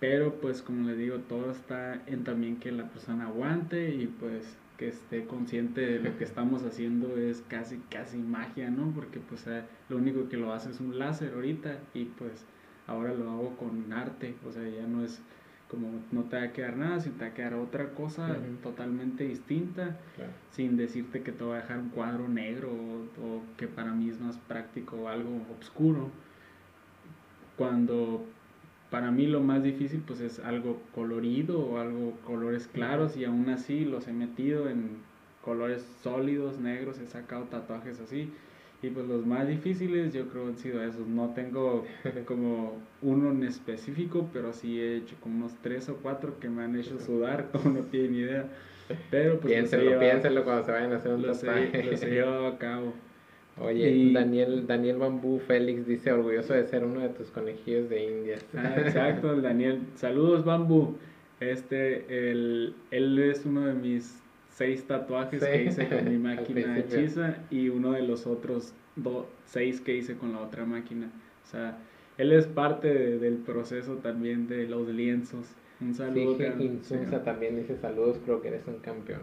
Pero 0.01 0.35
pues 0.41 0.63
como 0.63 0.89
les 0.89 0.99
digo, 0.99 1.19
todo 1.29 1.51
está 1.51 2.03
en 2.07 2.25
también 2.25 2.57
que 2.59 2.73
la 2.73 2.89
persona 2.89 3.27
aguante 3.27 3.95
y 3.95 4.07
pues 4.07 4.57
que 4.81 4.89
esté 4.89 5.27
consciente 5.27 5.83
de 5.83 5.99
lo 6.01 6.17
que 6.17 6.25
estamos 6.25 6.63
haciendo 6.63 7.19
es 7.19 7.45
casi 7.49 7.77
casi 7.91 8.17
magia, 8.17 8.71
¿no? 8.71 8.91
Porque 8.95 9.21
pues 9.21 9.47
eh, 9.47 9.63
lo 9.91 9.99
único 9.99 10.31
que 10.31 10.39
lo 10.39 10.55
hace 10.55 10.71
es 10.71 10.81
un 10.81 10.99
láser 10.99 11.35
ahorita 11.35 11.81
y 11.93 12.07
pues 12.07 12.47
ahora 12.87 13.13
lo 13.13 13.31
hago 13.31 13.57
con 13.59 13.93
arte, 13.93 14.37
o 14.49 14.51
sea, 14.51 14.67
ya 14.67 14.87
no 14.87 15.05
es 15.05 15.21
como 15.69 16.01
no 16.13 16.23
te 16.25 16.37
va 16.39 16.45
a 16.45 16.53
quedar 16.53 16.79
nada, 16.79 16.99
sino 16.99 17.17
te 17.17 17.25
va 17.27 17.31
a 17.31 17.35
quedar 17.35 17.55
otra 17.55 17.91
cosa 17.91 18.39
totalmente 18.63 19.25
distinta 19.25 19.99
Claro. 20.17 20.33
sin 20.51 20.79
decirte 20.79 21.23
que 21.23 21.31
te 21.31 21.45
voy 21.45 21.59
a 21.59 21.61
dejar 21.61 21.79
un 21.79 21.91
cuadro 21.91 22.27
negro 22.27 22.71
o, 22.73 23.23
o 23.27 23.43
que 23.59 23.69
para 23.69 23.93
mí 23.93 24.09
es 24.09 24.19
más 24.19 24.39
práctico 24.39 25.11
algo 25.11 25.43
oscuro. 25.61 26.11
Cuando 27.59 28.25
para 28.91 29.11
mí 29.11 29.27
lo 29.27 29.41
más 29.41 29.63
difícil 29.63 30.03
pues 30.07 30.21
es 30.21 30.39
algo 30.41 30.81
colorido 30.95 31.61
o 31.61 31.79
algo 31.79 32.13
colores 32.27 32.67
claros 32.67 33.17
y 33.17 33.25
aún 33.25 33.49
así 33.51 33.85
los 33.85 34.09
he 34.09 34.13
metido 34.13 34.69
en 34.69 34.99
colores 35.45 35.85
sólidos, 36.03 36.59
negros, 36.59 36.99
he 36.99 37.07
sacado 37.07 37.45
tatuajes 37.45 38.01
así. 38.01 38.31
Y 38.83 38.89
pues 38.89 39.07
los 39.07 39.27
más 39.27 39.47
difíciles 39.47 40.13
yo 40.15 40.27
creo 40.29 40.47
han 40.49 40.57
sido 40.57 40.83
esos. 40.83 41.07
No 41.07 41.31
tengo 41.35 41.85
como 42.27 42.79
uno 43.03 43.31
en 43.31 43.43
específico, 43.45 44.29
pero 44.33 44.53
sí 44.55 44.81
he 44.81 44.97
hecho 44.97 45.17
como 45.21 45.37
unos 45.37 45.53
tres 45.63 45.89
o 45.91 45.97
cuatro 45.97 46.39
que 46.41 46.49
me 46.49 46.63
han 46.63 46.75
hecho 46.77 46.99
sudar, 46.99 47.49
como 47.53 47.71
no 47.79 47.81
tienen 47.85 48.15
idea. 48.15 48.47
Pero 49.11 49.39
pues 49.39 49.45
los 49.45 49.53
he 49.53 49.55
piénselo, 49.77 49.83
llevado- 49.85 50.01
piénselo 50.01 50.45
cuando 50.45 50.65
se 50.65 50.73
vayan 50.73 50.93
a 50.93 50.97
hacer 50.97 51.13
un 51.13 51.23
los 51.23 51.43
he, 51.43 51.47
tatuaje. 51.47 51.85
los 51.85 52.03
he 52.03 52.11
llevado 52.11 52.47
a 52.47 52.59
cabo. 52.59 52.95
Oye, 53.61 53.91
Y- 53.91 54.13
Daniel, 54.13 54.67
Daniel 54.67 54.97
Bambú 54.99 55.39
Félix 55.39 55.87
dice 55.87 56.13
orgulloso 56.13 56.55
de 56.55 56.65
ser 56.67 56.85
uno 56.85 57.01
de 57.01 57.11
tus 57.11 57.31
conejillos 57.31 57.89
de 57.91 58.05
indias. 58.05 58.45
Ah, 58.57 58.75
exacto, 58.79 59.33
el 59.33 59.43
Daniel. 59.43 59.81
Saludos, 59.95 60.45
Bambu. 60.45 60.97
Este, 61.41 62.31
el, 62.31 62.75
él 62.91 63.19
es 63.19 63.45
uno 63.47 63.67
de 63.67 63.75
mis 63.75 64.23
seis 64.51 64.85
tatuajes 64.87 65.41
Sí, 65.43 65.47
que 65.51 65.65
hice 65.65 65.89
con 65.89 66.05
mi 66.11 66.19
máquina 66.35 66.79
hechiza 66.79 67.39
y 67.51 67.69
uno 67.71 67.93
de 67.93 68.03
los 68.03 68.27
otros 68.27 68.75
do- 68.97 69.27
seis 69.47 69.81
que 69.81 69.97
hice 69.97 70.17
con 70.17 70.33
la 70.33 70.41
otra 70.41 70.65
máquina. 70.67 71.11
O 71.45 71.47
sea, 71.47 71.79
él 72.19 72.33
es 72.33 72.47
parte 72.47 72.89
de- 72.93 73.19
del 73.19 73.37
proceso 73.37 73.97
también 73.97 74.49
de 74.49 74.67
los 74.69 74.89
lienzos. 74.89 75.47
Un 75.81 75.95
saludo. 75.95 76.37
Insunza 76.63 77.23
también 77.23 77.57
dice 77.57 77.77
saludos, 77.79 78.19
creo 78.25 78.43
que 78.43 78.49
eres 78.49 78.67
un 78.67 78.79
campeón. 78.81 79.21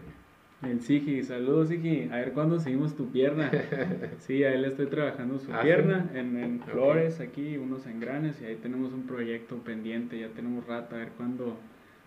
El 0.62 0.80
Sigi, 0.80 1.22
saludos 1.22 1.68
Sigi. 1.68 2.08
A 2.10 2.16
ver 2.16 2.32
cuándo 2.32 2.58
seguimos 2.58 2.96
tu 2.96 3.10
pierna. 3.10 3.50
Sí, 4.18 4.42
a 4.42 4.52
él 4.52 4.62
le 4.62 4.68
estoy 4.68 4.86
trabajando 4.86 5.38
su 5.38 5.52
¿Ah, 5.52 5.62
pierna 5.62 6.10
en, 6.14 6.60
flores 6.60 7.20
aquí, 7.20 7.56
unos 7.56 7.86
engranes 7.86 8.40
y 8.42 8.46
ahí 8.46 8.56
tenemos 8.56 8.92
un 8.92 9.06
proyecto 9.06 9.56
pendiente. 9.58 10.18
Ya 10.18 10.28
tenemos 10.28 10.66
rato, 10.66 10.96
a 10.96 10.98
ver 10.98 11.10
cuándo 11.16 11.56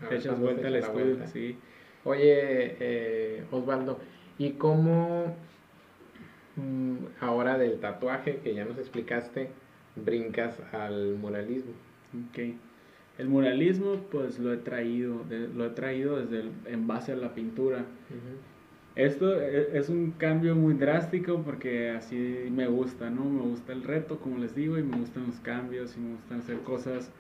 echas 0.10 0.40
vuelta 0.40 0.68
al 0.68 0.76
estudio. 0.76 1.06
vuelta. 1.06 1.28
Sí. 1.28 1.58
Oye, 2.04 2.76
eh, 2.80 3.44
Osvaldo, 3.52 4.00
¿y 4.38 4.52
cómo 4.52 5.36
mm, 6.58 6.96
ahora 7.22 7.58
del 7.58 7.80
tatuaje 7.80 8.38
que 8.44 8.54
ya 8.54 8.66
nos 8.66 8.78
explicaste, 8.78 9.50
brincas 9.96 10.60
al 10.74 11.16
muralismo. 11.16 11.72
Ok. 12.30 12.56
El 13.18 13.28
muralismo, 13.28 13.96
pues 14.12 14.40
lo 14.40 14.54
he 14.54 14.58
traído, 14.58 15.24
de- 15.30 15.48
lo 15.50 15.66
he 15.66 15.70
traído 15.70 16.18
desde 16.20 16.40
el- 16.42 16.52
en 16.66 16.88
base 16.88 17.12
a 17.12 17.16
la 17.16 17.34
pintura. 17.34 17.86
Esto 18.96 19.40
e- 19.42 19.78
es 19.78 19.90
un 19.90 20.12
cambio 20.12 20.56
muy 20.56 20.74
drástico 20.74 21.44
porque 21.44 21.92
así 21.92 22.50
me 22.52 22.68
gusta, 22.68 23.10
¿no? 23.10 23.26
Me 23.26 23.42
gusta 23.42 23.74
el 23.74 23.84
reto, 23.84 24.18
como 24.20 24.38
les 24.38 24.54
digo, 24.56 24.78
y 24.78 24.84
me 24.84 24.98
gustan 24.98 25.28
los 25.28 25.40
cambios 25.40 25.96
y 25.96 26.00
me 26.02 26.16
gustan 26.16 26.40
hacer 26.40 26.58
cosas 26.60 27.12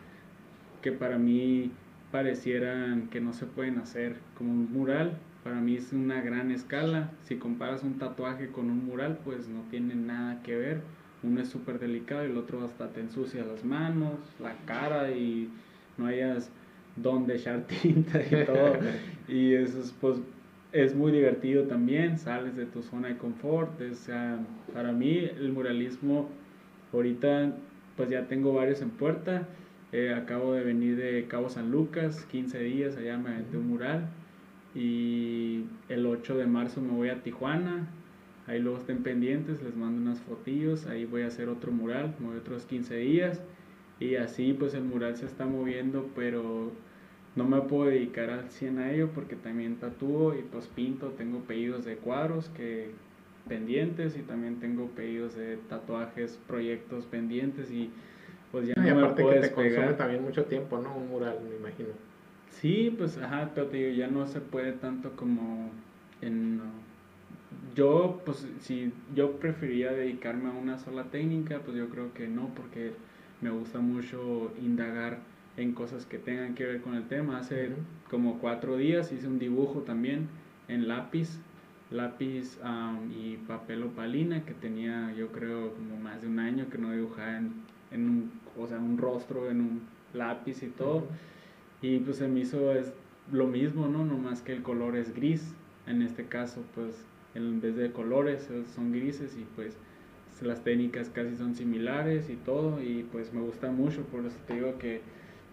que 0.81 0.91
para 0.91 1.17
mí 1.17 1.71
parecieran 2.11 3.07
que 3.09 3.21
no 3.21 3.31
se 3.33 3.45
pueden 3.45 3.77
hacer. 3.77 4.15
Como 4.37 4.51
un 4.51 4.71
mural, 4.73 5.17
para 5.43 5.61
mí 5.61 5.75
es 5.75 5.93
una 5.93 6.21
gran 6.21 6.51
escala. 6.51 7.11
Si 7.23 7.35
comparas 7.37 7.83
un 7.83 7.97
tatuaje 7.99 8.47
con 8.47 8.69
un 8.69 8.85
mural, 8.85 9.19
pues 9.23 9.47
no 9.47 9.61
tiene 9.69 9.95
nada 9.95 10.41
que 10.43 10.55
ver. 10.57 10.81
Uno 11.23 11.39
es 11.41 11.49
súper 11.49 11.79
delicado 11.79 12.25
y 12.25 12.31
el 12.31 12.37
otro 12.37 12.65
hasta 12.65 12.89
te 12.89 12.99
ensucia 12.99 13.45
las 13.45 13.63
manos, 13.63 14.17
la 14.41 14.55
cara 14.65 15.11
y 15.11 15.49
no 16.01 16.07
hayas 16.07 16.51
dónde 16.95 17.35
echar 17.35 17.65
tinta 17.81 18.19
y 18.21 18.45
todo. 18.45 18.73
y 19.27 19.53
eso 19.53 19.81
es, 19.81 19.93
pues, 19.99 20.17
es 20.71 20.95
muy 20.95 21.11
divertido 21.11 21.63
también, 21.63 22.17
sales 22.17 22.55
de 22.55 22.65
tu 22.65 22.81
zona 22.81 23.09
de 23.09 23.17
confort. 23.17 23.79
O 23.81 23.95
sea, 23.95 24.39
para 24.73 24.91
mí 24.91 25.17
el 25.17 25.51
muralismo, 25.51 26.29
ahorita 26.93 27.53
pues 27.97 28.09
ya 28.09 28.27
tengo 28.27 28.53
varios 28.53 28.81
en 28.81 28.89
puerta. 28.89 29.47
Eh, 29.91 30.13
acabo 30.13 30.53
de 30.53 30.63
venir 30.63 30.95
de 30.95 31.27
Cabo 31.27 31.49
San 31.49 31.69
Lucas, 31.69 32.25
15 32.31 32.59
días, 32.59 32.95
allá 32.95 33.17
me 33.17 33.31
aventé 33.31 33.57
un 33.57 33.67
mural. 33.67 34.07
Y 34.73 35.65
el 35.89 36.05
8 36.05 36.37
de 36.37 36.47
marzo 36.47 36.81
me 36.81 36.91
voy 36.91 37.09
a 37.09 37.21
Tijuana. 37.21 37.89
Ahí 38.47 38.59
luego 38.59 38.77
estén 38.77 39.03
pendientes, 39.03 39.61
les 39.61 39.75
mando 39.75 40.01
unas 40.01 40.21
fotillos. 40.21 40.87
Ahí 40.87 41.05
voy 41.05 41.23
a 41.23 41.27
hacer 41.27 41.49
otro 41.49 41.71
mural, 41.71 42.15
me 42.19 42.27
voy 42.27 42.37
otros 42.37 42.65
15 42.65 42.95
días. 42.95 43.41
Y 44.01 44.15
así 44.15 44.53
pues 44.53 44.73
el 44.73 44.83
mural 44.83 45.15
se 45.15 45.25
está 45.27 45.45
moviendo, 45.45 46.09
pero 46.15 46.71
no 47.35 47.45
me 47.45 47.61
puedo 47.61 47.85
dedicar 47.89 48.29
al 48.31 48.49
100 48.49 48.79
a 48.79 48.91
ello 48.91 49.11
porque 49.13 49.35
también 49.37 49.77
tatúo 49.77 50.35
y 50.35 50.41
pues 50.41 50.67
pinto. 50.67 51.09
Tengo 51.17 51.39
pedidos 51.41 51.85
de 51.85 51.97
cuadros 51.97 52.49
que 52.49 52.91
pendientes 53.47 54.17
y 54.17 54.23
también 54.23 54.59
tengo 54.59 54.87
pedidos 54.89 55.35
de 55.35 55.57
tatuajes, 55.57 56.39
proyectos 56.47 57.05
pendientes 57.05 57.71
y 57.71 57.91
pues 58.51 58.67
ya 58.67 58.75
No, 58.75 58.85
y 58.87 58.89
no 58.89 58.95
me 58.95 59.03
aparte 59.03 59.23
puedo 59.23 59.35
que 59.35 59.39
te 59.39 59.51
consume 59.51 59.93
despegar. 59.93 59.97
también 59.97 60.23
mucho 60.23 60.45
tiempo, 60.45 60.79
¿no? 60.79 60.95
Un 60.97 61.09
mural, 61.09 61.39
me 61.49 61.55
imagino. 61.55 61.89
Sí, 62.49 62.93
pues 62.97 63.17
ajá, 63.17 63.51
pero 63.55 63.67
te 63.67 63.77
digo, 63.77 63.91
ya 63.97 64.07
no 64.07 64.27
se 64.27 64.41
puede 64.41 64.73
tanto 64.73 65.15
como 65.15 65.71
en... 66.21 66.61
Yo, 67.75 68.21
pues 68.25 68.47
si 68.59 68.93
yo 69.15 69.39
prefería 69.39 69.91
dedicarme 69.91 70.49
a 70.49 70.53
una 70.53 70.77
sola 70.77 71.05
técnica, 71.11 71.59
pues 71.63 71.77
yo 71.77 71.89
creo 71.89 72.13
que 72.13 72.27
no, 72.27 72.53
porque 72.55 72.93
me 73.41 73.49
gusta 73.49 73.79
mucho 73.79 74.53
indagar 74.61 75.19
en 75.57 75.73
cosas 75.73 76.05
que 76.05 76.17
tengan 76.17 76.55
que 76.55 76.65
ver 76.65 76.81
con 76.81 76.95
el 76.95 77.07
tema. 77.07 77.39
Hace 77.39 77.71
como 78.09 78.39
cuatro 78.39 78.77
días 78.77 79.11
hice 79.11 79.27
un 79.27 79.39
dibujo 79.39 79.81
también 79.81 80.29
en 80.67 80.87
lápiz, 80.87 81.39
lápiz 81.89 82.57
y 83.13 83.37
papel 83.47 83.83
opalina, 83.83 84.45
que 84.45 84.53
tenía 84.53 85.13
yo 85.13 85.31
creo 85.31 85.73
como 85.73 85.97
más 85.97 86.21
de 86.21 86.27
un 86.27 86.39
año 86.39 86.69
que 86.69 86.77
no 86.77 86.91
dibujaba 86.91 87.37
en, 87.37 87.53
en 87.91 88.09
un, 88.09 88.31
o 88.57 88.67
sea, 88.67 88.77
un 88.77 88.97
rostro 88.97 89.49
en 89.49 89.61
un 89.61 89.81
lápiz 90.13 90.63
y 90.63 90.67
todo. 90.67 91.03
Y 91.81 91.99
pues 91.99 92.17
se 92.17 92.27
me 92.27 92.41
hizo 92.41 92.71
es 92.71 92.93
lo 93.31 93.47
mismo, 93.47 93.87
¿no? 93.87 94.05
Nomás 94.05 94.41
que 94.41 94.53
el 94.53 94.61
color 94.61 94.95
es 94.95 95.13
gris. 95.13 95.53
En 95.87 96.01
este 96.01 96.25
caso, 96.25 96.63
pues 96.75 97.05
en 97.33 97.59
vez 97.59 97.75
de 97.75 97.91
colores 97.91 98.49
eh, 98.51 98.63
son 98.75 98.91
grises 98.91 99.35
y 99.37 99.45
pues 99.55 99.77
las 100.41 100.63
técnicas 100.63 101.09
casi 101.09 101.35
son 101.35 101.55
similares 101.55 102.29
y 102.29 102.35
todo. 102.35 102.81
Y 102.81 103.03
pues 103.11 103.33
me 103.33 103.41
gusta 103.41 103.71
mucho, 103.71 104.01
por 104.03 104.25
eso 104.25 104.37
te 104.47 104.55
digo 104.55 104.77
que 104.77 105.01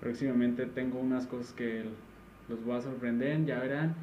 próximamente 0.01 0.66
tengo 0.66 0.98
unas 0.98 1.27
cosas 1.27 1.53
que 1.53 1.85
los 2.48 2.64
voy 2.64 2.77
a 2.77 2.81
sorprender, 2.83 3.44
ya 3.44 3.59
verán. 3.61 3.94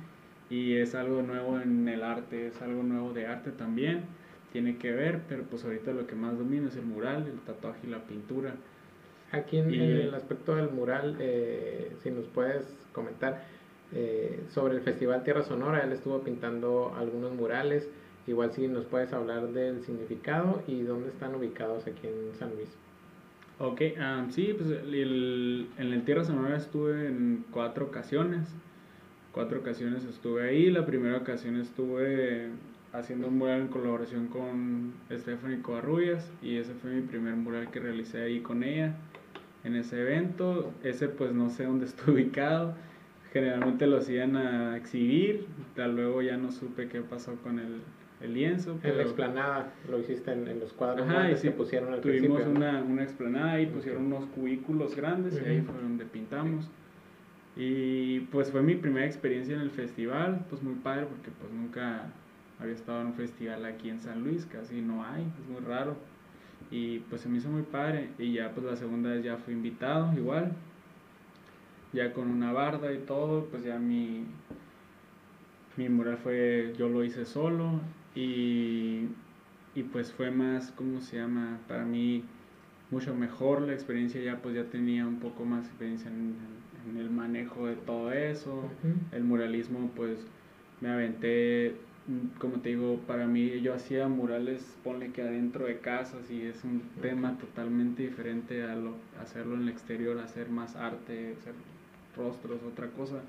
Y 0.50 0.76
es 0.76 0.94
algo 0.96 1.22
nuevo 1.24 1.60
en 1.60 1.88
el 1.88 2.04
arte, 2.04 2.48
es 2.48 2.62
algo 2.62 2.84
nuevo 2.84 3.14
de 3.14 3.26
arte 3.28 3.52
también. 3.52 4.02
Tiene 4.52 4.78
que 4.78 4.92
ver, 4.92 5.22
pero 5.28 5.44
pues 5.44 5.66
ahorita 5.66 5.92
lo 5.92 6.08
que 6.08 6.16
más 6.16 6.38
domino 6.38 6.68
es 6.70 6.76
el 6.78 6.86
mural, 6.86 7.26
el 7.28 7.40
tatuaje 7.42 7.80
y 7.88 7.90
la 7.90 8.04
pintura. 8.06 8.56
Aquí 9.32 9.58
en, 9.58 9.74
Y- 9.74 9.78
en 9.78 9.84
el 9.98 10.14
aspecto 10.14 10.56
del 10.56 10.70
mural, 10.70 11.18
eh, 11.20 11.92
si 12.04 12.12
nos 12.12 12.26
puedes 12.28 12.64
comentar 12.94 13.44
eh, 13.94 14.40
sobre 14.50 14.76
el 14.76 14.82
Festival 14.82 15.24
Tierra 15.24 15.44
Sonora, 15.44 15.84
él 15.84 15.92
estuvo 15.92 16.20
pintando 16.22 16.94
algunos 16.98 17.34
murales, 17.34 17.90
igual 18.28 18.52
si 18.52 18.68
nos 18.68 18.86
puedes 18.86 19.14
hablar 19.14 19.48
del 19.50 19.82
significado 19.84 20.64
y 20.68 20.82
dónde 20.82 21.10
están 21.10 21.36
ubicados 21.36 21.86
aquí 21.88 22.08
en 22.08 22.38
San 22.38 22.56
Luis. 22.56 22.70
Ok, 23.60 23.82
am, 24.00 24.32
sí, 24.32 24.54
pues 24.58 24.70
el- 24.70 25.68
en 25.78 25.94
el 25.94 26.04
Tierra 26.04 26.26
Sonora 26.26 26.58
estuve 26.58 27.08
en 27.08 27.46
cuatro 27.52 27.86
ocasiones. 27.86 28.48
Cuatro 29.32 29.60
ocasiones 29.60 30.04
estuve 30.06 30.50
ahí. 30.50 30.70
La 30.72 30.86
primera 30.86 31.18
ocasión 31.18 31.56
estuve 31.58 32.50
haciendo 32.94 33.28
un 33.28 33.38
mural 33.38 33.62
en 33.62 33.68
colaboración 33.68 34.28
con 34.28 34.94
Stephanie 35.12 35.62
Covarrubias 35.62 36.32
y 36.42 36.56
ese 36.58 36.74
fue 36.74 36.92
mi 36.92 37.02
primer 37.02 37.36
mural 37.36 37.70
que 37.72 37.80
realicé 37.80 38.22
ahí 38.24 38.40
con 38.42 38.64
ella 38.64 38.96
en 39.64 39.76
ese 39.76 40.02
evento. 40.02 40.72
Ese 40.84 41.08
pues 41.10 41.32
no 41.34 41.50
sé 41.50 41.66
dónde 41.66 41.86
está 41.86 42.12
ubicado. 42.12 42.74
Generalmente 43.34 43.88
lo 43.88 43.98
hacían 43.98 44.36
a 44.38 44.78
exhibir. 44.78 45.46
Tal 45.76 45.96
luego 45.96 46.22
ya 46.22 46.38
no 46.38 46.52
supe 46.52 46.88
qué 46.88 47.02
pasó 47.02 47.36
con 47.44 47.60
el, 47.60 47.82
el 48.22 48.34
lienzo. 48.34 48.72
En 48.72 48.80
pero- 48.80 48.96
la 48.98 49.04
explanada 49.04 49.74
lo 49.90 50.00
hiciste 50.00 50.32
en, 50.32 50.48
en 50.48 50.60
los 50.60 50.74
cuadros 50.74 51.08
Ajá, 51.08 51.32
y 51.32 51.36
sí, 51.38 51.50
que 51.50 51.52
pusieron 51.52 51.94
al 51.94 52.02
tuvimos 52.02 52.42
principio. 52.42 52.52
una, 52.68 52.82
una 52.84 53.04
explanada 53.04 53.60
y 53.62 53.66
pusieron 53.68 54.06
unos 54.06 54.26
cubículos 54.28 54.96
grandes 54.96 55.34
y 55.42 55.46
ahí 55.50 55.62
fue 55.62 55.76
donde 55.82 56.06
pintamos. 56.06 56.70
Y 57.58 58.20
pues 58.32 58.52
fue 58.52 58.62
mi 58.62 58.76
primera 58.76 59.06
experiencia 59.06 59.56
en 59.56 59.62
el 59.62 59.72
festival, 59.72 60.46
pues 60.50 60.62
muy 60.62 60.76
padre 60.76 61.06
porque 61.06 61.32
pues 61.40 61.52
nunca 61.54 62.08
había 62.60 62.74
estado 62.74 63.02
en 63.02 63.08
un 63.08 63.14
festival 63.14 63.64
aquí 63.66 63.90
en 63.90 64.00
San 64.02 64.24
Luis, 64.24 64.46
casi 64.46 64.82
no 64.82 65.06
hay, 65.06 65.24
es 65.24 65.50
muy 65.50 65.62
raro. 65.62 65.96
Y 66.72 67.00
pues 67.00 67.22
se 67.22 67.30
me 67.30 67.38
hizo 67.38 67.50
muy 67.50 67.62
padre 67.64 68.10
y 68.18 68.34
ya 68.34 68.52
pues 68.52 68.66
la 68.66 68.76
segunda 68.76 69.12
vez 69.12 69.24
ya 69.24 69.38
fui 69.38 69.54
invitado 69.54 70.12
igual, 70.18 70.52
ya 71.94 72.12
con 72.12 72.30
una 72.30 72.52
barda 72.52 72.92
y 72.92 72.98
todo, 73.00 73.46
pues 73.46 73.64
ya 73.64 73.78
mi, 73.78 74.26
mi 75.78 75.88
mural 75.90 76.18
fue, 76.18 76.74
yo 76.78 76.90
lo 76.90 77.04
hice 77.04 77.24
solo 77.26 77.80
y, 78.16 79.08
y 79.76 79.84
pues 79.92 80.12
fue 80.14 80.32
más, 80.32 80.72
¿cómo 80.72 81.02
se 81.02 81.18
llama? 81.18 81.60
Para 81.68 81.86
mí 81.86 82.24
mucho 82.92 83.14
mejor 83.14 83.62
la 83.62 83.74
experiencia, 83.74 84.22
ya 84.22 84.42
pues 84.42 84.56
ya 84.56 84.64
tenía 84.66 85.06
un 85.06 85.20
poco 85.20 85.46
más 85.46 85.66
experiencia 85.68 86.10
en, 86.10 86.36
en 86.90 86.98
el 86.98 87.10
manejo 87.10 87.68
de 87.68 87.76
todo 87.76 88.12
eso, 88.12 88.64
el 89.12 89.24
muralismo 89.24 89.92
pues 89.96 90.26
me 90.82 90.90
aventé, 90.90 91.76
mm, 92.08 92.38
como 92.40 92.60
te 92.60 92.70
digo, 92.70 93.00
para 93.08 93.28
mí 93.28 93.62
yo 93.62 93.74
hacía 93.74 94.08
murales, 94.08 94.78
ponle 94.84 95.12
que 95.12 95.22
adentro 95.22 95.66
de 95.66 95.80
casas 95.80 96.30
y 96.30 96.44
es 96.44 96.64
un 96.64 96.84
tema 97.02 97.38
totalmente 97.38 98.04
diferente 98.04 98.64
a 98.64 98.76
lo, 98.76 98.96
hacerlo 99.20 99.56
en 99.56 99.64
el 99.64 99.70
exterior, 99.70 100.20
hacer 100.20 100.50
más 100.50 100.76
arte, 100.76 101.36
hacer 101.40 101.54
rostros, 102.16 102.62
otra 102.64 102.88
cosa. 102.92 103.22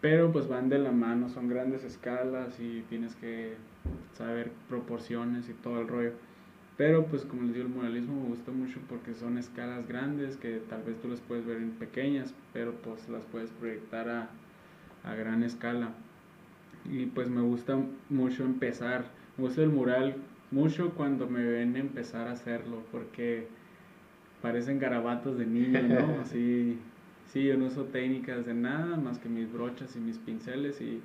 Pero 0.00 0.30
pues 0.30 0.48
van 0.48 0.68
de 0.68 0.78
la 0.78 0.92
mano, 0.92 1.28
son 1.28 1.48
grandes 1.48 1.84
escalas 1.84 2.60
y 2.60 2.84
tienes 2.88 3.14
que 3.16 3.54
saber 4.12 4.52
proporciones 4.68 5.48
y 5.48 5.52
todo 5.54 5.80
el 5.80 5.88
rollo. 5.88 6.12
Pero 6.76 7.06
pues 7.06 7.24
como 7.24 7.42
les 7.42 7.54
digo, 7.54 7.66
el 7.66 7.72
muralismo 7.72 8.20
me 8.22 8.28
gusta 8.28 8.52
mucho 8.52 8.80
porque 8.88 9.14
son 9.14 9.38
escalas 9.38 9.88
grandes 9.88 10.36
que 10.36 10.60
tal 10.68 10.82
vez 10.82 11.00
tú 11.00 11.08
las 11.08 11.20
puedes 11.20 11.46
ver 11.46 11.56
en 11.56 11.70
pequeñas, 11.70 12.34
pero 12.52 12.72
pues 12.74 13.08
las 13.08 13.24
puedes 13.24 13.50
proyectar 13.50 14.08
a, 14.10 14.28
a 15.04 15.14
gran 15.14 15.42
escala. 15.42 15.90
Y 16.84 17.06
pues 17.06 17.30
me 17.30 17.40
gusta 17.40 17.78
mucho 18.10 18.44
empezar, 18.44 19.06
me 19.38 19.44
gusta 19.44 19.62
el 19.62 19.70
mural 19.70 20.16
mucho 20.50 20.90
cuando 20.94 21.26
me 21.28 21.44
ven 21.44 21.76
empezar 21.76 22.28
a 22.28 22.32
hacerlo 22.32 22.82
porque 22.92 23.48
parecen 24.42 24.78
garabatos 24.78 25.38
de 25.38 25.46
niño, 25.46 25.88
¿no? 25.88 26.16
Así, 26.20 26.78
sí, 27.26 27.44
yo 27.44 27.56
no 27.56 27.66
uso 27.66 27.84
técnicas 27.84 28.46
de 28.46 28.54
nada 28.54 28.96
más 28.96 29.18
que 29.18 29.28
mis 29.28 29.52
brochas 29.52 29.94
y 29.96 30.00
mis 30.00 30.18
pinceles 30.18 30.80
y 30.80 31.00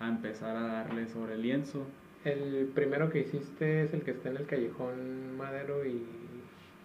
a 0.00 0.08
empezar 0.08 0.56
a 0.56 0.62
darle 0.62 1.08
sobre 1.08 1.34
el 1.34 1.42
lienzo. 1.42 1.86
El 2.24 2.70
primero 2.74 3.10
que 3.10 3.20
hiciste 3.20 3.84
es 3.84 3.94
el 3.94 4.02
que 4.02 4.10
está 4.10 4.30
en 4.30 4.38
el 4.38 4.46
callejón 4.46 5.36
Madero 5.36 5.86
y 5.86 6.02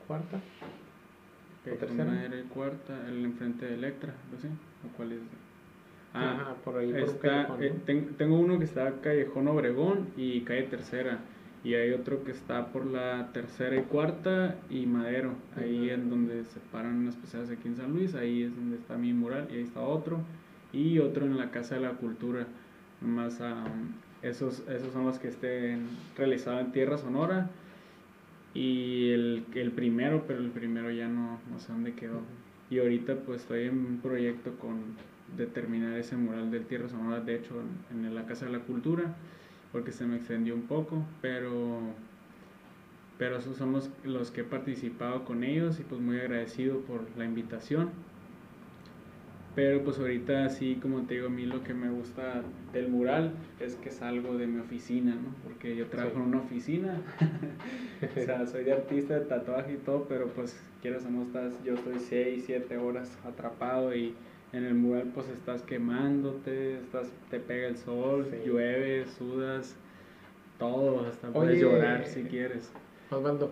Cuarta. 0.07 0.39
¿O 1.65 1.75
tercera? 1.75 2.05
madera 2.05 2.39
y 2.39 2.43
cuarta, 2.43 3.07
el 3.07 3.23
enfrente 3.23 3.65
de 3.65 3.75
Electra, 3.75 4.13
¿no 4.31 4.39
sé? 4.39 4.47
¿O 4.47 4.97
cuál 4.97 5.11
es? 5.11 5.19
Ah, 6.13 6.31
Ajá, 6.31 6.55
por 6.63 6.77
ahí 6.77 6.91
por 6.91 7.03
un 7.03 7.09
está, 7.09 7.57
eh, 7.59 7.73
tengo 8.17 8.39
uno 8.39 8.57
que 8.57 8.65
está 8.65 8.91
Callejón 9.01 9.47
Obregón 9.47 10.07
y 10.17 10.41
calle 10.41 10.63
Tercera. 10.63 11.19
Y 11.63 11.75
hay 11.75 11.91
otro 11.91 12.23
que 12.23 12.31
está 12.31 12.67
por 12.67 12.87
la 12.87 13.29
tercera 13.33 13.75
y 13.75 13.83
cuarta 13.83 14.55
y 14.69 14.87
Madero. 14.87 15.33
Ahí 15.55 15.91
Ujú. 15.91 15.93
es 15.93 16.09
donde 16.09 16.43
se 16.45 16.59
paran 16.71 16.97
unas 16.97 17.15
pesadas 17.15 17.51
aquí 17.51 17.67
en 17.67 17.75
San 17.75 17.93
Luis. 17.93 18.15
Ahí 18.15 18.43
es 18.43 18.55
donde 18.55 18.77
está 18.77 18.97
mi 18.97 19.13
mural 19.13 19.47
y 19.51 19.57
ahí 19.57 19.63
está 19.63 19.81
otro. 19.81 20.21
Y 20.73 20.97
otro 20.99 21.25
en 21.25 21.37
la 21.37 21.51
Casa 21.51 21.75
de 21.75 21.81
la 21.81 21.91
Cultura. 21.91 22.47
Más 23.01 23.39
esos, 24.21 24.67
esos 24.67 24.91
son 24.93 25.05
los 25.05 25.19
que 25.19 25.27
estén 25.27 25.81
realizados 26.17 26.61
en 26.61 26.71
Tierra 26.71 26.97
Sonora. 26.97 27.49
Y 28.53 29.11
el, 29.11 29.45
el 29.53 29.71
primero, 29.71 30.23
pero 30.27 30.39
el 30.39 30.49
primero 30.49 30.91
ya 30.91 31.07
no, 31.07 31.39
no 31.51 31.59
sé 31.59 31.71
dónde 31.71 31.93
quedó. 31.93 32.21
Y 32.69 32.79
ahorita 32.79 33.15
pues 33.25 33.41
estoy 33.41 33.67
en 33.67 33.77
un 33.77 33.99
proyecto 34.01 34.51
con 34.57 34.79
determinar 35.37 35.97
ese 35.97 36.17
mural 36.17 36.51
del 36.51 36.65
Tierra 36.65 36.89
Sonora, 36.89 37.21
de 37.21 37.35
hecho 37.35 37.53
en, 37.91 38.05
en 38.05 38.15
la 38.15 38.25
Casa 38.25 38.45
de 38.45 38.51
la 38.51 38.59
Cultura, 38.59 39.15
porque 39.71 39.91
se 39.91 40.05
me 40.05 40.17
extendió 40.17 40.53
un 40.55 40.63
poco, 40.63 41.05
pero 41.21 41.81
pero 43.17 43.37
esos 43.37 43.55
son 43.55 43.71
los, 43.71 43.91
los 44.03 44.31
que 44.31 44.41
he 44.41 44.43
participado 44.43 45.25
con 45.25 45.43
ellos 45.43 45.79
y 45.79 45.83
pues 45.83 46.01
muy 46.01 46.19
agradecido 46.19 46.79
por 46.79 47.01
la 47.15 47.23
invitación. 47.23 47.91
Pero 49.53 49.83
pues 49.83 49.99
ahorita 49.99 50.49
sí, 50.49 50.79
como 50.81 51.03
te 51.03 51.13
digo, 51.13 51.27
a 51.27 51.29
mí 51.29 51.45
lo 51.45 51.63
que 51.63 51.75
me 51.75 51.91
gusta 51.91 52.41
del 52.73 52.87
mural 52.87 53.33
es 53.59 53.75
que 53.75 53.89
es 53.89 54.01
algo 54.01 54.39
de 54.39 54.47
mi 54.47 54.59
oficina, 54.59 55.13
¿no? 55.13 55.35
Porque 55.43 55.75
yo 55.75 55.85
trabajo 55.85 56.15
en 56.15 56.23
una 56.23 56.39
oficina, 56.39 56.99
o 58.17 58.19
sea, 58.21 58.47
soy 58.47 58.63
de 58.63 58.73
artista 58.73 59.19
de 59.19 59.25
tatuaje 59.25 59.73
y 59.73 59.77
todo, 59.77 60.07
pero 60.09 60.27
pues 60.29 60.59
quieras 60.81 61.05
o 61.05 61.11
no 61.11 61.21
estás, 61.21 61.53
yo 61.63 61.75
estoy 61.75 61.99
6, 61.99 62.43
7 62.47 62.77
horas 62.77 63.15
atrapado 63.23 63.93
y 63.93 64.15
en 64.53 64.65
el 64.65 64.73
mural 64.75 65.11
pues 65.13 65.27
estás 65.29 65.61
quemándote, 65.63 66.77
estás, 66.79 67.07
te 67.29 67.39
pega 67.39 67.67
el 67.67 67.77
sol, 67.77 68.27
llueve, 68.45 69.05
sudas, 69.17 69.75
todo, 70.59 71.07
hasta 71.07 71.29
puedes 71.29 71.61
llorar 71.61 72.05
si 72.05 72.23
quieres. 72.23 72.71
Osvaldo, 73.09 73.51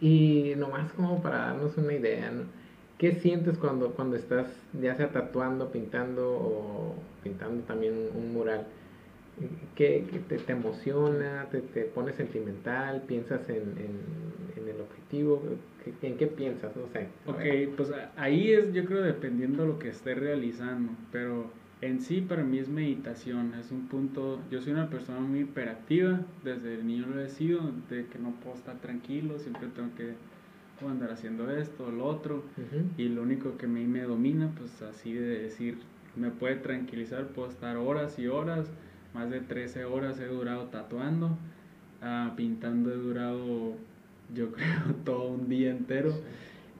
y 0.00 0.54
nomás 0.56 0.92
como 0.92 1.22
para 1.22 1.38
darnos 1.38 1.76
una 1.76 1.94
idea, 1.94 2.30
¿no? 2.30 2.44
¿Qué 2.98 3.12
sientes 3.12 3.58
cuando, 3.58 3.92
cuando 3.92 4.16
estás 4.16 4.48
ya 4.80 4.94
sea 4.96 5.10
tatuando, 5.10 5.70
pintando 5.70 6.32
o 6.32 6.94
pintando 7.22 7.62
también 7.64 7.94
un, 8.14 8.32
mural? 8.32 8.66
¿Qué, 9.76 10.04
te, 10.28 10.38
te, 10.38 10.52
emociona? 10.52 11.46
Te, 11.50 11.60
te, 11.60 11.82
pone 11.82 12.12
sentimental? 12.12 13.02
¿Piensas 13.06 13.48
en, 13.48 13.56
en, 13.56 14.62
en 14.62 14.68
el 14.68 14.80
objetivo? 14.80 15.40
¿En 16.02 16.16
qué 16.16 16.26
piensas? 16.26 16.74
No 16.76 16.86
sé. 16.88 17.08
Ok, 17.26 17.74
pues 17.76 17.92
ahí 18.16 18.52
es 18.52 18.72
yo 18.72 18.84
creo 18.84 19.02
dependiendo 19.02 19.62
de 19.62 19.68
lo 19.68 19.78
que 19.78 19.88
esté 19.88 20.14
realizando, 20.14 20.92
pero 21.12 21.50
en 21.80 22.00
sí 22.00 22.20
para 22.20 22.42
mí 22.42 22.58
es 22.58 22.68
meditación, 22.68 23.54
es 23.54 23.70
un 23.70 23.86
punto, 23.88 24.40
yo 24.50 24.60
soy 24.60 24.72
una 24.72 24.90
persona 24.90 25.20
muy 25.20 25.40
hiperactiva, 25.40 26.20
desde 26.42 26.74
el 26.74 26.86
niño 26.86 27.06
lo 27.06 27.20
he 27.20 27.28
sido, 27.28 27.60
de 27.88 28.06
que 28.06 28.18
no 28.18 28.32
puedo 28.42 28.56
estar 28.56 28.76
tranquilo, 28.78 29.38
siempre 29.38 29.68
tengo 29.68 29.94
que 29.94 30.14
andar 30.86 31.10
haciendo 31.10 31.50
esto, 31.50 31.90
lo 31.90 32.04
otro, 32.04 32.44
y 32.96 33.08
lo 33.08 33.22
único 33.22 33.56
que 33.56 33.66
me, 33.66 33.86
me 33.86 34.02
domina, 34.02 34.52
pues 34.56 34.80
así 34.82 35.12
de 35.12 35.42
decir, 35.42 35.78
me 36.16 36.30
puede 36.30 36.56
tranquilizar, 36.56 37.28
puedo 37.28 37.48
estar 37.48 37.76
horas 37.76 38.18
y 38.18 38.26
horas, 38.26 38.70
más 39.14 39.30
de 39.30 39.40
13 39.40 39.84
horas 39.84 40.18
he 40.20 40.26
durado 40.26 40.66
tatuando, 40.66 41.38
uh, 42.02 42.34
pintando 42.36 42.92
he 42.92 42.96
durado, 42.96 43.47
yo 44.34 44.52
creo, 44.52 44.94
todo 45.04 45.28
un 45.28 45.48
día 45.48 45.70
entero, 45.70 46.14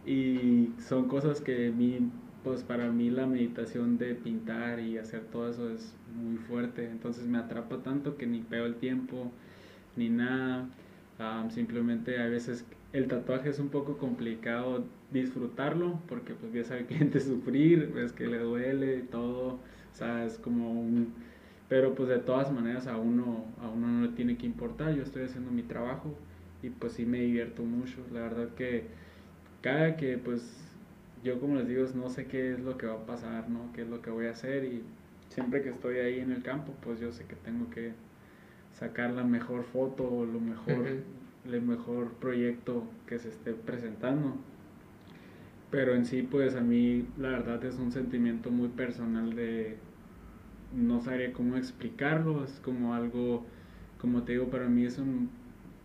y 0.06 0.70
son 0.78 1.08
cosas 1.08 1.40
que 1.40 1.70
mí 1.70 2.10
pues 2.44 2.62
para 2.62 2.90
mí 2.90 3.10
la 3.10 3.26
meditación 3.26 3.98
de 3.98 4.14
pintar 4.14 4.80
y 4.80 4.98
hacer 4.98 5.22
todo 5.26 5.50
eso 5.50 5.70
es 5.70 5.94
muy 6.14 6.38
fuerte. 6.38 6.88
Entonces 6.88 7.26
me 7.26 7.38
atrapa 7.38 7.82
tanto 7.82 8.16
que 8.16 8.26
ni 8.26 8.40
peo 8.40 8.66
el 8.66 8.76
tiempo, 8.76 9.30
ni 9.96 10.08
nada. 10.08 10.68
simplemente 11.50 12.20
a 12.22 12.28
veces 12.28 12.64
el 12.92 13.08
tatuaje 13.08 13.50
es 13.50 13.58
un 13.58 13.68
poco 13.68 13.98
complicado 13.98 14.84
disfrutarlo 15.12 16.00
porque 16.08 16.34
pues 16.34 16.52
ves 16.52 16.70
al 16.70 16.86
cliente 16.86 17.20
sufrir, 17.20 17.92
ves 17.94 18.12
que 18.12 18.26
le 18.26 18.38
duele 18.38 18.98
y 18.98 19.02
todo. 19.02 19.58
O 19.92 19.94
sea, 19.94 20.24
es 20.24 20.38
como 20.38 20.72
un... 20.72 21.12
Pero 21.68 21.94
pues 21.94 22.08
de 22.08 22.18
todas 22.18 22.50
maneras 22.50 22.86
a 22.86 22.96
uno, 22.96 23.44
a 23.60 23.68
uno 23.68 23.88
no 23.88 24.06
le 24.06 24.12
tiene 24.12 24.38
que 24.38 24.46
importar. 24.46 24.94
Yo 24.94 25.02
estoy 25.02 25.24
haciendo 25.24 25.50
mi 25.50 25.62
trabajo 25.62 26.16
y 26.62 26.70
pues 26.70 26.94
sí 26.94 27.06
me 27.06 27.20
divierto 27.20 27.62
mucho. 27.62 27.98
La 28.12 28.20
verdad 28.20 28.48
que 28.54 28.84
cada 29.62 29.96
que 29.96 30.18
pues 30.18 30.68
yo 31.24 31.40
como 31.40 31.56
les 31.56 31.68
digo, 31.68 31.84
no 31.94 32.10
sé 32.10 32.26
qué 32.26 32.52
es 32.52 32.60
lo 32.60 32.78
que 32.78 32.86
va 32.86 32.94
a 32.94 33.06
pasar, 33.06 33.48
¿no? 33.48 33.72
Qué 33.72 33.82
es 33.82 33.88
lo 33.88 34.02
que 34.02 34.10
voy 34.10 34.26
a 34.26 34.30
hacer 34.30 34.64
y 34.64 34.82
siempre 35.28 35.62
que 35.62 35.70
estoy 35.70 35.98
ahí 35.98 36.20
en 36.20 36.32
el 36.32 36.42
campo, 36.42 36.72
pues 36.82 37.00
yo 37.00 37.12
sé 37.12 37.24
que 37.24 37.36
tengo 37.36 37.68
que 37.70 37.92
sacar 38.72 39.10
la 39.10 39.24
mejor 39.24 39.64
foto 39.64 40.04
o 40.08 40.24
lo 40.24 40.40
mejor, 40.40 40.86
el 41.50 41.62
mejor 41.62 42.12
proyecto 42.14 42.84
que 43.06 43.18
se 43.18 43.28
esté 43.28 43.52
presentando. 43.52 44.36
Pero 45.70 45.94
en 45.94 46.06
sí, 46.06 46.22
pues 46.22 46.54
a 46.54 46.60
mí 46.60 47.06
la 47.18 47.30
verdad 47.30 47.62
es 47.64 47.76
un 47.76 47.92
sentimiento 47.92 48.50
muy 48.50 48.68
personal 48.68 49.34
de 49.34 49.76
no 50.74 51.00
sabría 51.00 51.32
cómo 51.32 51.56
explicarlo, 51.56 52.44
es 52.44 52.60
como 52.60 52.94
algo, 52.94 53.44
como 54.00 54.22
te 54.22 54.32
digo, 54.32 54.48
para 54.48 54.68
mí 54.68 54.84
es 54.84 54.98
un 54.98 55.30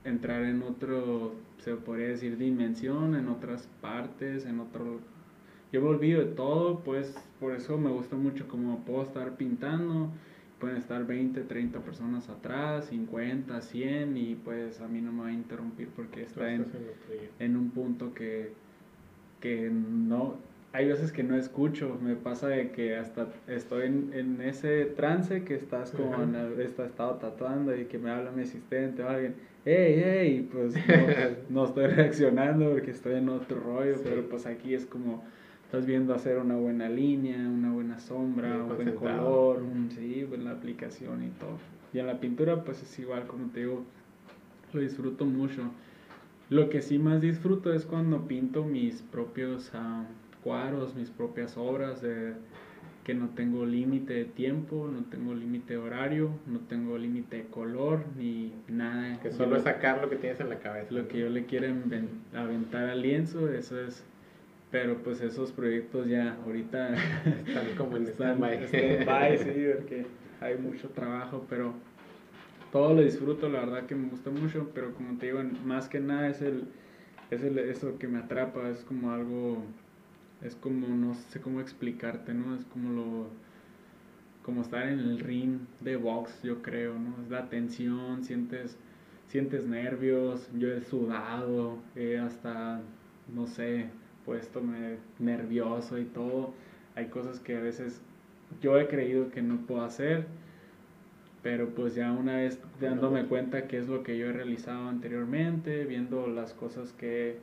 entrar 0.05 0.43
en 0.43 0.63
otro, 0.63 1.35
se 1.59 1.75
podría 1.75 2.09
decir, 2.09 2.37
dimensión, 2.37 3.15
en 3.15 3.29
otras 3.29 3.67
partes, 3.81 4.45
en 4.45 4.59
otro 4.59 4.99
yo 5.73 5.81
me 5.81 5.87
olvido 5.87 6.19
de 6.19 6.27
todo, 6.27 6.81
pues 6.81 7.15
por 7.39 7.55
eso 7.55 7.79
me 7.79 7.89
gusta 7.89 8.15
mucho 8.15 8.47
como 8.47 8.85
puedo 8.85 9.01
estar 9.01 9.37
pintando, 9.37 10.11
pueden 10.59 10.77
estar 10.77 11.03
20, 11.07 11.41
30 11.41 11.79
personas 11.79 12.29
atrás, 12.29 12.85
50, 12.89 13.59
100 13.59 14.15
y 14.15 14.35
pues 14.35 14.79
a 14.81 14.87
mí 14.87 15.01
no 15.01 15.11
me 15.11 15.21
va 15.23 15.27
a 15.29 15.33
interrumpir 15.33 15.89
porque 15.95 16.21
está 16.21 16.53
en, 16.53 16.67
en, 17.39 17.57
un 17.57 17.71
punto 17.71 18.13
que, 18.13 18.53
que 19.41 19.71
no, 19.71 20.35
hay 20.73 20.87
veces 20.87 21.11
que 21.11 21.21
no 21.21 21.37
escucho, 21.37 21.99
me 22.01 22.15
pasa 22.15 22.47
de 22.47 22.71
que 22.71 22.95
hasta 22.95 23.27
estoy 23.47 23.85
en, 23.85 24.09
en 24.11 24.41
ese 24.41 24.85
trance 24.85 25.43
que 25.43 25.53
estás 25.53 25.91
como 25.91 26.23
en 26.23 26.35
está 26.59 26.87
estado 26.87 27.13
tatuando 27.17 27.77
y 27.77 27.85
que 27.85 27.99
me 27.99 28.09
habla 28.09 28.31
mi 28.31 28.41
asistente 28.41 29.03
o 29.03 29.07
alguien, 29.07 29.35
hey, 29.65 30.01
hey, 30.03 30.49
pues 30.51 30.73
no, 31.49 31.65
estoy 31.65 31.85
reaccionando 31.85 32.71
porque 32.71 32.89
estoy 32.89 33.15
en 33.15 33.29
otro 33.29 33.59
rollo, 33.59 33.97
pero 34.03 34.27
pues 34.27 34.47
aquí 34.47 34.73
es 34.73 34.87
como 34.87 35.23
estás 35.63 35.85
viendo 35.85 36.15
hacer 36.15 36.39
una 36.39 36.55
buena 36.55 36.89
línea, 36.89 37.37
una 37.37 37.71
buena 37.71 37.99
sombra, 37.99 38.63
un 38.63 38.75
buen 38.75 38.93
color, 38.93 39.61
un, 39.61 39.91
sí, 39.91 40.25
pues 40.27 40.41
la 40.41 40.51
aplicación 40.51 41.23
y 41.23 41.29
todo. 41.39 41.59
Y 41.93 41.99
en 41.99 42.07
la 42.07 42.19
pintura 42.19 42.63
pues 42.63 42.81
es 42.81 42.97
igual, 42.97 43.27
como 43.27 43.51
te 43.51 43.59
digo, 43.59 43.83
lo 44.73 44.81
disfruto 44.81 45.23
mucho. 45.25 45.61
Lo 46.49 46.71
que 46.71 46.81
sí 46.81 46.97
más 46.97 47.21
disfruto 47.21 47.71
es 47.71 47.85
cuando 47.85 48.27
pinto 48.27 48.63
mis 48.63 49.03
propios 49.03 49.71
uh, 49.75 50.03
cuadros, 50.43 50.95
mis 50.95 51.09
propias 51.09 51.57
obras, 51.57 52.01
de, 52.01 52.33
que 53.03 53.13
no 53.13 53.29
tengo 53.29 53.65
límite 53.65 54.13
de 54.13 54.25
tiempo, 54.25 54.89
no 54.91 55.03
tengo 55.05 55.33
límite 55.33 55.73
de 55.73 55.79
horario, 55.79 56.29
no 56.47 56.59
tengo 56.59 56.97
límite 56.97 57.37
de 57.37 57.43
color, 57.45 58.05
ni 58.17 58.53
nada. 58.67 59.19
Que 59.21 59.31
solo 59.31 59.57
es 59.57 59.63
sacar 59.63 60.01
lo 60.01 60.09
que 60.09 60.15
tienes 60.15 60.39
en 60.39 60.49
la 60.49 60.59
cabeza. 60.59 60.93
Lo 60.93 61.07
que 61.07 61.19
yo 61.19 61.29
le 61.29 61.45
quiero 61.45 61.67
aventar 62.33 62.89
al 62.89 63.01
lienzo, 63.01 63.51
eso 63.51 63.79
es 63.79 64.05
pero 64.73 64.97
pues 65.03 65.21
esos 65.21 65.51
proyectos 65.51 66.07
ya 66.07 66.35
ahorita 66.43 66.95
están 67.45 67.75
como 67.77 67.95
en 67.95 68.07
stand-by. 68.07 69.37
sí, 69.37 69.67
porque 69.75 70.07
hay 70.41 70.57
mucho 70.57 70.89
trabajo, 70.89 71.45
pero 71.47 71.75
todo 72.71 72.95
lo 72.95 73.03
disfruto, 73.03 73.49
la 73.49 73.59
verdad 73.59 73.85
que 73.85 73.93
me 73.93 74.09
gusta 74.09 74.31
mucho, 74.31 74.71
pero 74.73 74.95
como 74.95 75.19
te 75.19 75.27
digo, 75.27 75.43
más 75.63 75.87
que 75.87 75.99
nada 75.99 76.27
es 76.27 76.41
el, 76.41 76.63
es 77.29 77.43
el 77.43 77.59
eso 77.59 77.99
que 77.99 78.07
me 78.07 78.17
atrapa, 78.17 78.67
es 78.67 78.83
como 78.83 79.11
algo, 79.11 79.63
es 80.43 80.55
como, 80.55 80.87
no 80.87 81.13
sé 81.15 81.39
cómo 81.39 81.61
explicarte, 81.61 82.33
¿no? 82.33 82.55
Es 82.55 82.65
como 82.65 82.91
lo, 82.91 83.27
como 84.43 84.61
estar 84.61 84.87
en 84.87 84.99
el 84.99 85.19
ring 85.19 85.59
de 85.79 85.95
box, 85.95 86.41
yo 86.43 86.61
creo, 86.61 86.99
¿no? 86.99 87.15
Es 87.23 87.29
la 87.29 87.49
tensión, 87.49 88.23
sientes, 88.23 88.77
sientes 89.27 89.65
nervios, 89.65 90.49
yo 90.57 90.71
he 90.73 90.81
sudado, 90.81 91.77
eh, 91.95 92.19
hasta, 92.19 92.81
no 93.33 93.47
sé, 93.47 93.87
puesto 94.25 94.61
nervioso 95.19 95.97
y 95.97 96.05
todo. 96.05 96.53
Hay 96.95 97.07
cosas 97.07 97.39
que 97.39 97.57
a 97.57 97.61
veces 97.61 98.01
yo 98.61 98.77
he 98.79 98.87
creído 98.87 99.29
que 99.31 99.41
no 99.41 99.65
puedo 99.65 99.83
hacer, 99.83 100.27
pero 101.41 101.69
pues 101.69 101.95
ya 101.95 102.11
una 102.11 102.37
vez 102.37 102.59
dándome 102.79 103.25
cuenta 103.25 103.67
que 103.67 103.77
es 103.77 103.87
lo 103.87 104.03
que 104.03 104.17
yo 104.17 104.27
he 104.27 104.33
realizado 104.33 104.87
anteriormente, 104.89 105.85
viendo 105.85 106.27
las 106.27 106.53
cosas 106.53 106.93
que 106.93 107.31
he 107.31 107.37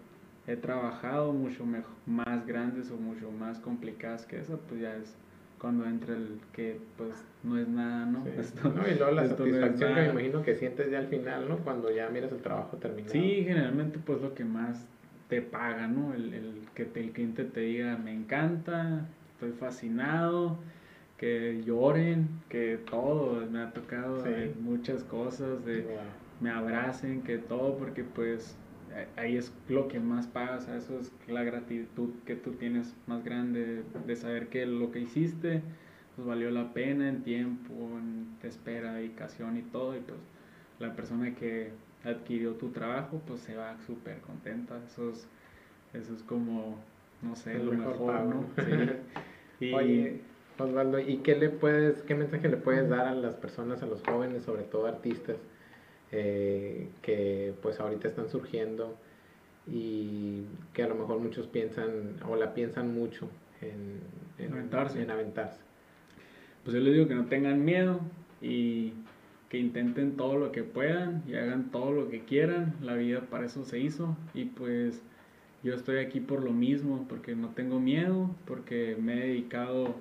trabajado 0.61 1.33
mucho 1.33 1.65
mejor, 1.65 1.93
más 2.07 2.47
grandes 2.47 2.91
o 2.91 2.97
mucho 2.97 3.31
más 3.31 3.59
complicadas 3.61 4.27
que 4.27 4.41
eso, 4.41 4.61
pues 4.69 4.81
ya 4.81 4.97
es 4.97 5.17
cuando 5.59 5.85
entra 5.85 6.15
el 6.15 6.41
que 6.53 6.81
pues 6.97 7.13
no 7.43 7.59
es 7.59 7.69
nada, 7.69 8.07
¿no? 8.07 8.25
y 8.91 8.95
luego 8.95 9.13
la 9.13 9.29
satisfacción 9.29 9.95
que 9.95 10.01
me 10.01 10.11
imagino 10.11 10.43
que 10.43 10.57
sientes 10.57 10.91
ya 10.91 10.99
al 10.99 11.09
final, 11.09 11.49
¿no? 11.49 11.59
Cuando 11.59 11.95
ya 11.95 12.09
miras 12.09 12.33
el 12.33 12.41
trabajo 12.41 12.79
terminado. 12.79 13.13
Sí, 13.13 13.45
generalmente 13.45 13.99
pues 14.05 14.23
lo 14.23 14.35
que 14.35 14.45
más 14.45 14.87
te 15.29 15.43
paga, 15.43 15.87
¿no? 15.87 16.15
El, 16.15 16.35
el, 16.35 16.55
que 16.75 16.83
el 16.95 17.13
cliente 17.13 17.45
te 17.45 17.61
diga, 17.61 17.97
me 17.99 18.13
encanta, 18.13 19.07
estoy 19.35 19.53
fascinado, 19.53 20.59
que 21.19 21.63
lloren, 21.67 22.29
que 22.49 22.79
todo, 22.91 23.47
me 23.47 23.61
ha 23.61 23.73
tocado 23.73 24.25
muchas 24.61 25.05
cosas, 25.05 25.65
de 25.67 25.87
me 26.41 26.51
abracen, 26.51 27.21
que 27.23 27.37
todo, 27.37 27.77
porque 27.77 28.03
pues 28.03 28.57
ahí 29.17 29.37
es 29.37 29.53
lo 29.69 29.89
que 29.89 30.01
más 30.01 30.27
pagas, 30.27 30.69
eso 30.69 30.99
es 30.99 31.13
la 31.29 31.43
gratitud 31.43 32.11
que 32.27 32.35
tú 32.37 32.53
tienes 32.53 32.95
más 33.07 33.25
grande 33.25 33.83
de 34.07 34.17
saber 34.17 34.49
que 34.49 34.67
lo 34.67 34.91
que 34.91 35.01
hiciste 35.01 35.63
pues 36.17 36.27
valió 36.27 36.51
la 36.51 36.73
pena 36.73 37.09
en 37.09 37.23
tiempo, 37.23 37.73
en 37.73 38.27
espera, 38.43 38.95
dedicación 38.95 39.57
y 39.57 39.63
todo, 39.63 39.97
y 39.97 40.01
pues 40.01 40.19
la 40.79 40.95
persona 40.95 41.35
que 41.35 41.71
adquirió 42.05 42.53
tu 42.55 42.71
trabajo, 42.71 43.21
pues 43.27 43.41
se 43.41 43.55
va 43.55 43.77
súper 43.87 44.19
contenta. 44.21 44.79
Eso 44.87 45.11
es, 45.11 45.27
eso 45.95 46.15
es 46.15 46.23
como, 46.23 46.77
no 47.23 47.37
sé, 47.37 47.57
El 47.57 47.67
lo 47.67 47.73
mejor. 47.73 48.21
¿no? 48.25 48.45
Sí. 48.57 48.63
Y- 49.61 49.75
Oye, 49.75 50.21
Osvaldo, 50.59 50.99
¿y 50.99 51.19
qué 51.19 51.37
le 51.37 51.51
puedes, 51.51 52.01
qué 52.03 52.15
mensaje 52.15 52.49
le 52.49 52.57
puedes 52.57 52.89
dar 52.89 53.07
a 53.07 53.15
las 53.15 53.35
personas, 53.35 53.83
a 53.83 53.87
los 53.87 54.03
jóvenes, 54.03 54.43
sobre 54.45 54.63
todo 54.63 54.87
artistas, 54.87 55.37
eh, 56.13 56.89
que 57.03 57.55
pues 57.63 57.81
ahorita 57.81 58.09
están 58.09 58.29
surgiendo 58.29 58.97
y 59.67 60.43
que 60.75 60.83
a 60.83 60.89
lo 60.89 60.95
mejor 60.95 61.19
muchos 61.19 61.47
piensan 61.47 62.17
o 62.29 62.37
la 62.37 62.55
piensan 62.55 62.95
mucho 62.95 63.29
en, 63.61 64.01
en 64.39 64.53
Aventarse. 64.53 65.03
en 65.03 65.11
aventarse? 65.11 65.61
Pues 66.65 66.75
yo 66.75 66.81
les 66.81 66.93
digo 66.95 67.09
que 67.09 67.15
no 67.15 67.27
tengan 67.27 67.65
miedo 67.65 68.01
y 68.43 68.93
que 69.49 69.59
intenten 69.59 70.17
todo 70.17 70.37
lo 70.37 70.53
que 70.53 70.63
puedan 70.63 71.23
y 71.27 71.35
hagan 71.35 71.71
todo 71.71 71.93
lo 71.93 72.09
que 72.09 72.25
quieran. 72.25 72.75
La 72.83 72.95
vida 72.95 73.23
para 73.31 73.47
eso 73.47 73.65
se 73.65 73.79
hizo 73.79 74.17
y 74.35 74.47
pues 74.47 75.03
yo 75.63 75.75
estoy 75.75 75.99
aquí 75.99 76.21
por 76.21 76.43
lo 76.43 76.53
mismo, 76.53 77.07
porque 77.09 77.35
no 77.35 77.49
tengo 77.51 77.81
miedo, 77.81 78.31
porque 78.47 78.97
me 78.99 79.15
he 79.15 79.27
dedicado 79.29 79.95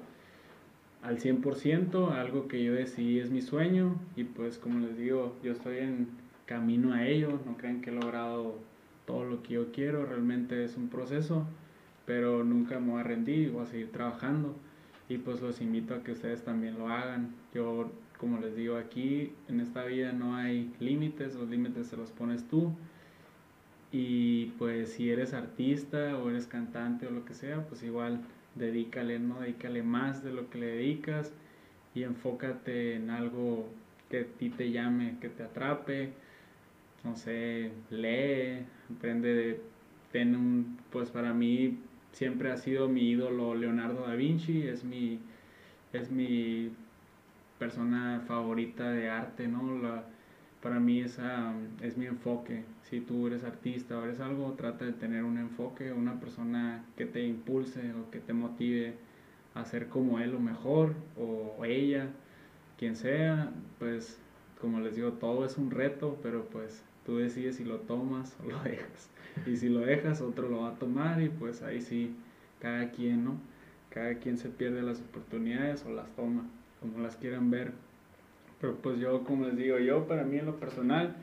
al 1.02 1.20
100% 1.20 2.12
a 2.12 2.22
algo 2.22 2.47
que 2.47 2.64
yo 2.64 2.74
decidí 2.74 3.20
es 3.20 3.32
mi 3.32 3.41
sueño 3.41 3.95
y 4.16 4.26
pues 4.26 4.58
como 4.58 4.80
les 4.80 4.97
digo, 4.97 5.36
yo 5.43 5.54
estoy 5.54 5.78
en 5.78 6.08
camino 6.45 6.93
a 6.93 7.08
ello, 7.08 7.39
no 7.45 7.58
crean 7.58 7.82
que 7.82 7.89
he 7.89 7.93
logrado 7.93 8.58
todo 9.06 9.24
lo 9.26 9.41
que 9.41 9.56
yo 9.56 9.72
quiero, 9.72 10.06
realmente 10.06 10.64
es 10.64 10.78
un 10.78 10.89
proceso, 10.89 11.45
pero 12.06 12.43
nunca 12.43 12.80
me 12.80 12.91
voy 12.91 13.02
a 13.02 13.04
rendir, 13.04 13.52
voy 13.52 13.64
a 13.64 13.68
seguir 13.68 13.91
trabajando 13.91 14.56
y 15.10 15.18
pues 15.18 15.41
los 15.41 15.60
invito 15.60 15.95
a 15.95 16.04
que 16.04 16.12
ustedes 16.12 16.43
también 16.43 16.78
lo 16.78 16.88
hagan. 16.88 17.34
Yo, 17.54 17.91
como 18.20 18.39
les 18.39 18.56
digo, 18.56 18.78
aquí 18.78 19.34
en 19.47 19.60
esta 19.60 19.84
vida 19.84 20.14
no 20.14 20.36
hay 20.36 20.72
límites, 20.80 21.36
los 21.36 21.50
límites 21.50 21.88
se 21.88 21.97
los 21.97 22.12
pones 22.12 22.47
tú. 22.47 22.72
Y 23.91 24.47
pues 24.60 24.93
si 24.93 25.10
eres 25.10 25.34
artista 25.34 26.16
o 26.18 26.30
eres 26.30 26.45
cantante 26.45 27.08
o 27.08 27.12
lo 27.12 27.26
que 27.26 27.34
sea, 27.34 27.66
pues 27.68 27.82
igual 27.82 28.22
dedícale, 28.56 29.20
¿no? 29.20 29.41
Dedícale 29.41 29.84
más 29.84 30.24
de 30.24 30.32
lo 30.32 30.50
que 30.50 30.60
le 30.60 30.68
dedicas 30.68 31.32
y 31.95 32.04
enfócate 32.04 32.95
en 32.95 33.10
algo 33.10 33.70
que 34.10 34.22
a 34.22 34.26
ti 34.26 34.50
te 34.50 34.72
llame, 34.72 35.18
que 35.22 35.30
te 35.30 35.43
atrape. 35.43 36.12
No 37.04 37.16
sé, 37.16 37.72
lee, 37.89 38.66
aprende 38.95 39.34
de... 39.34 39.62
Ten 40.12 40.36
un, 40.36 40.80
pues 40.91 41.12
para 41.12 41.34
mí 41.34 41.78
siempre 42.14 42.52
ha 42.52 42.58
sido 42.58 42.89
mi 42.89 43.12
ídolo 43.12 43.54
Leonardo 43.54 44.08
da 44.08 44.16
Vinci, 44.16 44.64
es 44.68 44.84
mi, 44.84 45.20
es 45.93 46.10
mi 46.10 46.72
persona 47.60 48.24
favorita 48.28 48.91
de 48.91 49.10
arte, 49.10 49.47
¿no? 49.47 49.78
La, 49.78 50.04
para 50.62 50.80
mí 50.80 51.02
esa 51.02 51.54
es 51.82 51.97
mi 51.97 52.08
enfoque. 52.08 52.64
Si 52.90 53.02
tú 53.02 53.28
eres 53.28 53.44
artista 53.44 53.98
o 53.98 54.04
eres 54.04 54.20
algo, 54.20 54.54
trata 54.54 54.86
de 54.86 54.94
tener 54.94 55.24
un 55.24 55.38
enfoque, 55.38 55.92
una 55.92 56.20
persona 56.20 56.84
que 56.98 57.06
te 57.06 57.24
impulse 57.24 57.94
o 57.94 58.10
que 58.10 58.20
te 58.20 58.34
motive 58.34 58.96
a 59.54 59.66
ser 59.66 59.90
como 59.90 60.20
él 60.20 60.34
o 60.34 60.40
mejor, 60.40 60.94
o 61.18 61.64
ella, 61.66 62.08
quien 62.78 62.96
sea, 62.96 63.52
pues 63.78 64.20
como 64.60 64.80
les 64.80 64.96
digo, 64.96 65.14
todo 65.14 65.46
es 65.46 65.58
un 65.58 65.72
reto, 65.72 66.18
pero 66.22 66.46
pues 66.46 66.84
tú 67.06 67.18
decides 67.18 67.58
si 67.58 67.64
lo 67.64 67.78
tomas 67.78 68.36
o 68.44 68.50
lo 68.50 68.60
dejas. 68.64 69.10
Y 69.46 69.58
si 69.58 69.70
lo 69.70 69.82
dejas, 69.82 70.22
otro 70.22 70.50
lo 70.50 70.62
va 70.62 70.70
a 70.70 70.76
tomar 70.76 71.22
y 71.22 71.30
pues 71.30 71.62
ahí 71.62 71.82
sí, 71.82 72.16
cada 72.60 72.92
quien, 72.92 73.26
¿no? 73.26 73.40
Cada 73.90 74.16
quien 74.16 74.38
se 74.38 74.50
pierde 74.50 74.82
las 74.82 75.00
oportunidades 75.02 75.86
o 75.86 75.92
las 75.92 76.10
toma, 76.16 76.44
como 76.80 77.00
las 77.00 77.16
quieran 77.16 77.50
ver. 77.50 77.72
Pero 78.60 78.76
pues 78.76 79.00
yo, 79.00 79.24
como 79.24 79.46
les 79.46 79.58
digo, 79.58 79.80
yo 79.80 80.08
para 80.08 80.24
mí 80.24 80.38
en 80.38 80.46
lo 80.46 80.60
personal, 80.60 81.16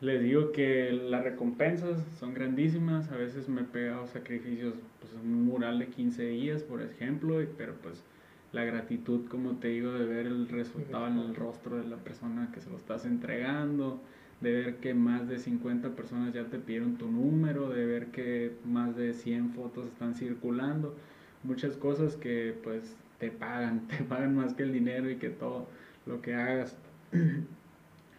les 0.00 0.22
digo 0.22 0.52
que 0.52 0.92
las 0.92 1.24
recompensas 1.24 2.00
son 2.18 2.34
grandísimas. 2.34 3.10
A 3.10 3.16
veces 3.16 3.48
me 3.48 3.62
he 3.62 3.64
pegado 3.64 4.06
sacrificios, 4.06 4.74
pues 5.00 5.12
un 5.14 5.44
mural 5.44 5.78
de 5.78 5.88
15 5.88 6.24
días, 6.24 6.62
por 6.62 6.82
ejemplo, 6.82 7.36
pero 7.56 7.74
pues 7.82 8.04
la 8.52 8.64
gratitud, 8.64 9.26
como 9.28 9.56
te 9.56 9.68
digo, 9.68 9.92
de 9.92 10.06
ver 10.06 10.26
el 10.26 10.48
resultado 10.48 11.08
en 11.08 11.18
el 11.18 11.34
rostro 11.34 11.76
de 11.76 11.88
la 11.88 11.96
persona 11.96 12.50
que 12.52 12.60
se 12.60 12.70
lo 12.70 12.76
estás 12.76 13.04
entregando, 13.04 14.00
de 14.40 14.52
ver 14.52 14.76
que 14.76 14.94
más 14.94 15.28
de 15.28 15.38
50 15.38 15.90
personas 15.96 16.32
ya 16.32 16.44
te 16.44 16.58
pidieron 16.58 16.96
tu 16.96 17.10
número, 17.10 17.68
de 17.68 17.84
ver 17.84 18.06
que 18.06 18.52
más 18.64 18.96
de 18.96 19.12
100 19.12 19.50
fotos 19.50 19.86
están 19.88 20.14
circulando, 20.14 20.94
muchas 21.42 21.76
cosas 21.76 22.16
que 22.16 22.54
pues 22.62 22.96
te 23.18 23.30
pagan, 23.30 23.88
te 23.88 24.04
pagan 24.04 24.36
más 24.36 24.54
que 24.54 24.62
el 24.62 24.72
dinero 24.72 25.10
y 25.10 25.16
que 25.16 25.30
todo 25.30 25.66
lo 26.06 26.22
que 26.22 26.34
hagas. 26.34 26.76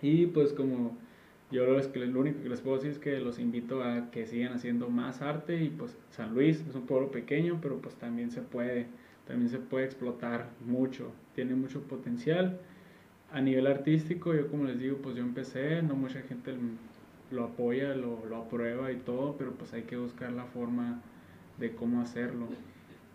Y 0.01 0.27
pues 0.27 0.53
como 0.53 0.97
yo 1.51 1.65
lo, 1.65 1.79
es 1.79 1.87
que 1.87 1.99
lo 1.99 2.19
único 2.19 2.41
que 2.43 2.49
les 2.49 2.61
puedo 2.61 2.77
decir 2.77 2.91
es 2.91 2.99
que 2.99 3.19
los 3.19 3.39
invito 3.39 3.83
a 3.83 4.11
que 4.11 4.27
sigan 4.27 4.53
haciendo 4.53 4.89
más 4.89 5.21
arte 5.21 5.63
y 5.63 5.69
pues 5.69 5.97
San 6.11 6.33
Luis 6.35 6.63
es 6.67 6.75
un 6.75 6.85
pueblo 6.85 7.11
pequeño, 7.11 7.59
pero 7.61 7.79
pues 7.79 7.95
también 7.95 8.31
se 8.31 8.41
puede, 8.41 8.87
también 9.27 9.49
se 9.49 9.57
puede 9.57 9.85
explotar 9.85 10.49
mucho, 10.65 11.11
tiene 11.33 11.55
mucho 11.55 11.81
potencial. 11.81 12.59
A 13.31 13.41
nivel 13.41 13.67
artístico, 13.67 14.33
yo 14.33 14.47
como 14.49 14.65
les 14.65 14.79
digo, 14.79 14.97
pues 14.97 15.15
yo 15.15 15.23
empecé, 15.23 15.81
no 15.81 15.95
mucha 15.95 16.21
gente 16.21 16.55
lo 17.31 17.45
apoya, 17.45 17.95
lo, 17.95 18.25
lo 18.25 18.37
aprueba 18.37 18.91
y 18.91 18.97
todo, 18.97 19.35
pero 19.37 19.53
pues 19.53 19.73
hay 19.73 19.83
que 19.83 19.97
buscar 19.97 20.31
la 20.31 20.45
forma 20.45 21.01
de 21.57 21.75
cómo 21.75 22.01
hacerlo. 22.01 22.47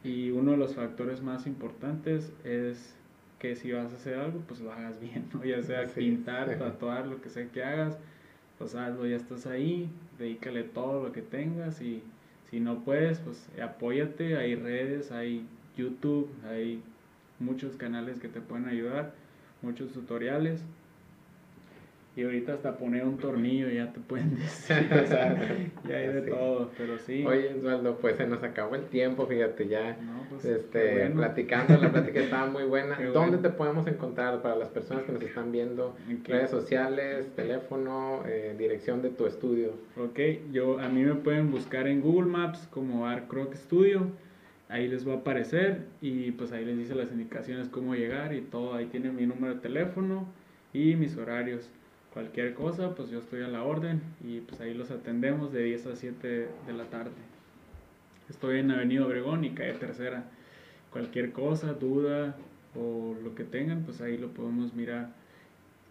Y 0.03 0.30
uno 0.30 0.53
de 0.53 0.57
los 0.57 0.74
factores 0.74 1.22
más 1.22 1.47
importantes 1.47 2.32
es 2.45 2.97
que 3.39 3.57
si 3.57 3.72
vas 3.72 3.93
a 3.93 3.97
hacer 3.97 4.18
algo, 4.18 4.41
pues 4.47 4.61
lo 4.61 4.72
hagas 4.72 5.01
bien, 5.01 5.28
¿no? 5.32 5.45
Ya 5.45 5.62
sea 5.62 5.87
pintar, 5.87 6.57
tatuar, 6.59 7.07
lo 7.07 7.20
que 7.20 7.28
sea 7.28 7.51
que 7.51 7.62
hagas, 7.62 7.99
pues 8.59 8.75
hazlo, 8.75 9.07
ya 9.07 9.17
estás 9.17 9.47
ahí, 9.47 9.89
dedícale 10.19 10.63
todo 10.63 11.03
lo 11.03 11.13
que 11.13 11.23
tengas 11.23 11.81
y 11.81 12.03
si 12.51 12.61
no 12.61 12.85
puedes, 12.85 13.19
pues 13.19 13.49
apóyate, 13.63 14.37
hay 14.37 14.55
redes, 14.55 15.11
hay 15.11 15.47
YouTube, 15.77 16.31
hay 16.49 16.83
muchos 17.41 17.77
canales 17.77 18.21
que 18.21 18.29
te 18.29 18.41
pueden 18.41 18.69
ayudar, 18.69 19.13
muchos 19.63 19.93
tutoriales. 19.93 20.63
Y 22.17 22.23
ahorita 22.23 22.55
hasta 22.55 22.77
poner 22.77 23.03
un 23.05 23.19
tornillo 23.19 23.69
ya 23.69 23.93
te 23.93 23.99
pueden 23.99 24.37
decir, 24.39 24.89
o 24.93 25.07
sea, 25.07 25.37
ya 25.89 25.97
hay 25.97 26.09
de 26.09 26.23
Sí. 26.25 26.31
todo, 26.31 26.71
pero 26.79 26.97
sí. 26.99 27.25
Oye, 27.27 27.55
Osvaldo, 27.55 27.99
pues 27.99 28.17
se 28.17 28.27
nos 28.29 28.41
acabó 28.45 28.77
el 28.77 28.85
tiempo, 28.85 29.27
fíjate, 29.27 29.67
ya 29.67 29.97
no, 30.01 30.25
pues, 30.31 30.45
este, 30.45 30.93
bueno. 30.93 31.17
platicando, 31.17 31.77
la 31.77 31.91
plática 31.91 32.21
estaba 32.21 32.47
muy 32.47 32.62
buena. 32.62 32.97
Qué 32.99 33.07
¿Dónde 33.07 33.39
bueno. 33.39 33.41
te 33.41 33.51
podemos 33.51 33.87
encontrar 33.89 34.43
para 34.43 34.55
las 34.55 34.69
personas 34.69 35.03
que 35.03 35.11
nos 35.12 35.23
están 35.23 35.51
viendo? 35.51 35.97
Redes 36.25 36.51
sociales, 36.51 37.35
teléfono, 37.35 38.23
eh, 38.29 38.55
dirección 38.57 39.03
de 39.03 39.11
tu 39.11 39.27
estudio. 39.27 39.73
Ok, 39.97 40.21
yo, 40.53 40.79
a 40.79 40.89
mí 40.89 41.03
me 41.03 41.17
pueden 41.17 41.51
buscar 41.51 41.89
en 41.89 42.01
Google 42.01 42.31
Maps 42.31 42.69
como 42.71 43.09
Art 43.09 43.27
Croc 43.27 43.55
Studio. 43.55 44.07
Ahí 44.69 44.87
les 44.89 45.07
va 45.07 45.15
a 45.15 45.17
aparecer 45.17 45.87
y 46.01 46.31
pues 46.31 46.53
ahí 46.53 46.65
les 46.65 46.79
dice 46.79 46.95
las 46.95 47.11
indicaciones 47.11 47.69
cómo 47.69 47.95
llegar 47.97 48.33
y 48.35 48.41
todo. 48.41 48.75
Ahí 48.75 48.87
tienen 48.87 49.17
mi 49.17 49.27
número 49.27 49.55
de 49.55 49.61
teléfono 49.61 50.27
y 50.73 50.95
mis 50.95 51.17
horarios. 51.17 51.71
Cualquier 52.15 52.55
cosa, 52.55 52.95
pues 52.95 53.11
yo 53.11 53.19
estoy 53.19 53.43
a 53.43 53.49
la 53.49 53.65
orden 53.65 54.01
y 54.25 54.39
pues 54.39 54.61
ahí 54.61 54.73
los 54.73 54.93
atendemos 54.93 55.53
de 55.53 55.65
10 55.65 55.87
a 55.87 55.97
7 55.97 56.29
de 56.29 56.73
la 56.73 56.85
tarde. 56.85 57.11
Estoy 58.31 58.61
en 58.61 58.71
Avenida 58.71 59.05
Obregón 59.05 59.45
y 59.45 59.51
calle 59.51 59.73
Tercera. 59.73 60.23
Cualquier 60.93 61.33
cosa, 61.33 61.73
duda 61.73 62.37
o 62.77 63.17
lo 63.21 63.35
que 63.35 63.43
tengan, 63.43 63.83
pues 63.83 64.01
ahí 64.01 64.17
lo 64.17 64.29
podemos 64.29 64.75
mirar. 64.75 65.09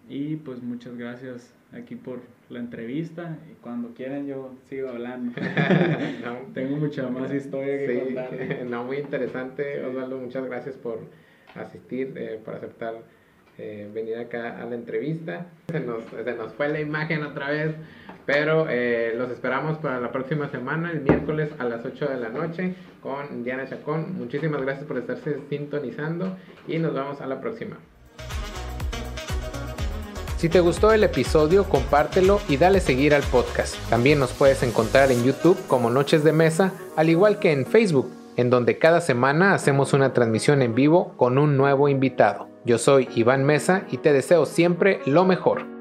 Y 0.09 0.37
pues 0.37 0.63
muchas 0.63 0.95
gracias 0.97 1.53
aquí 1.73 1.95
por 1.95 2.21
la 2.49 2.59
entrevista 2.59 3.37
y 3.51 3.55
cuando 3.61 3.93
quieran 3.93 4.25
yo 4.25 4.53
sigo 4.69 4.89
hablando. 4.89 5.33
No, 6.23 6.53
Tengo 6.53 6.77
mucha 6.77 7.09
más 7.09 7.33
historia 7.33 7.79
que 7.79 7.99
sí, 7.99 8.15
contar. 8.15 8.65
no, 8.69 8.85
muy 8.85 8.97
interesante, 8.97 9.79
Sí. 9.79 9.85
Osvaldo. 9.85 10.19
Muchas 10.19 10.45
gracias 10.45 10.75
por 10.75 10.99
asistir, 11.53 12.13
eh, 12.15 12.39
por 12.43 12.55
aceptar 12.55 12.95
eh, 13.57 13.89
venir 13.93 14.17
acá 14.17 14.61
a 14.61 14.65
la 14.65 14.75
entrevista. 14.75 15.45
Se 15.71 15.79
nos, 15.79 16.03
fue 16.57 16.69
la 16.69 16.79
imagen 16.79 17.23
otra 17.23 17.49
vez, 17.49 17.75
pero 18.25 18.67
eh, 18.69 19.13
los 19.15 19.29
esperamos 19.29 19.77
para 19.77 19.99
la 19.99 20.11
próxima 20.11 20.49
semana, 20.49 20.91
el 20.91 21.01
miércoles 21.01 21.49
a 21.59 21.65
las 21.65 21.85
8 21.85 22.07
de 22.07 22.17
la 22.17 22.29
noche, 22.29 22.73
con 23.01 23.43
Diana 23.43 23.67
Chacón. 23.67 24.17
Muchísimas 24.17 24.61
gracias 24.61 24.85
por 24.85 24.97
estarse 24.97 25.37
sintonizando 25.49 26.35
y 26.67 26.79
nos 26.79 26.93
vemos 26.93 27.21
a 27.21 27.27
la 27.27 27.39
próxima. 27.41 27.77
Si 30.37 30.49
te 30.49 30.59
gustó 30.59 30.91
el 30.91 31.05
episodio, 31.05 31.63
compártelo 31.69 32.41
y 32.49 32.57
dale 32.57 32.81
seguir 32.81 33.13
al 33.13 33.23
podcast. 33.23 33.75
También 33.89 34.19
nos 34.19 34.33
puedes 34.33 34.61
encontrar 34.61 35.09
en 35.09 35.23
YouTube 35.23 35.57
como 35.67 35.89
Noches 35.89 36.25
de 36.25 36.33
Mesa, 36.33 36.73
al 36.97 37.09
igual 37.09 37.39
que 37.39 37.53
en 37.53 37.65
Facebook, 37.65 38.11
en 38.35 38.49
donde 38.49 38.77
cada 38.77 38.99
semana 38.99 39.53
hacemos 39.53 39.93
una 39.93 40.11
transmisión 40.11 40.61
en 40.61 40.75
vivo 40.75 41.13
con 41.15 41.37
un 41.37 41.55
nuevo 41.55 41.87
invitado. 41.87 42.52
Yo 42.65 42.77
soy 42.77 43.09
Iván 43.15 43.43
Mesa 43.43 43.85
y 43.91 43.97
te 43.97 44.13
deseo 44.13 44.45
siempre 44.45 45.01
lo 45.05 45.25
mejor. 45.25 45.72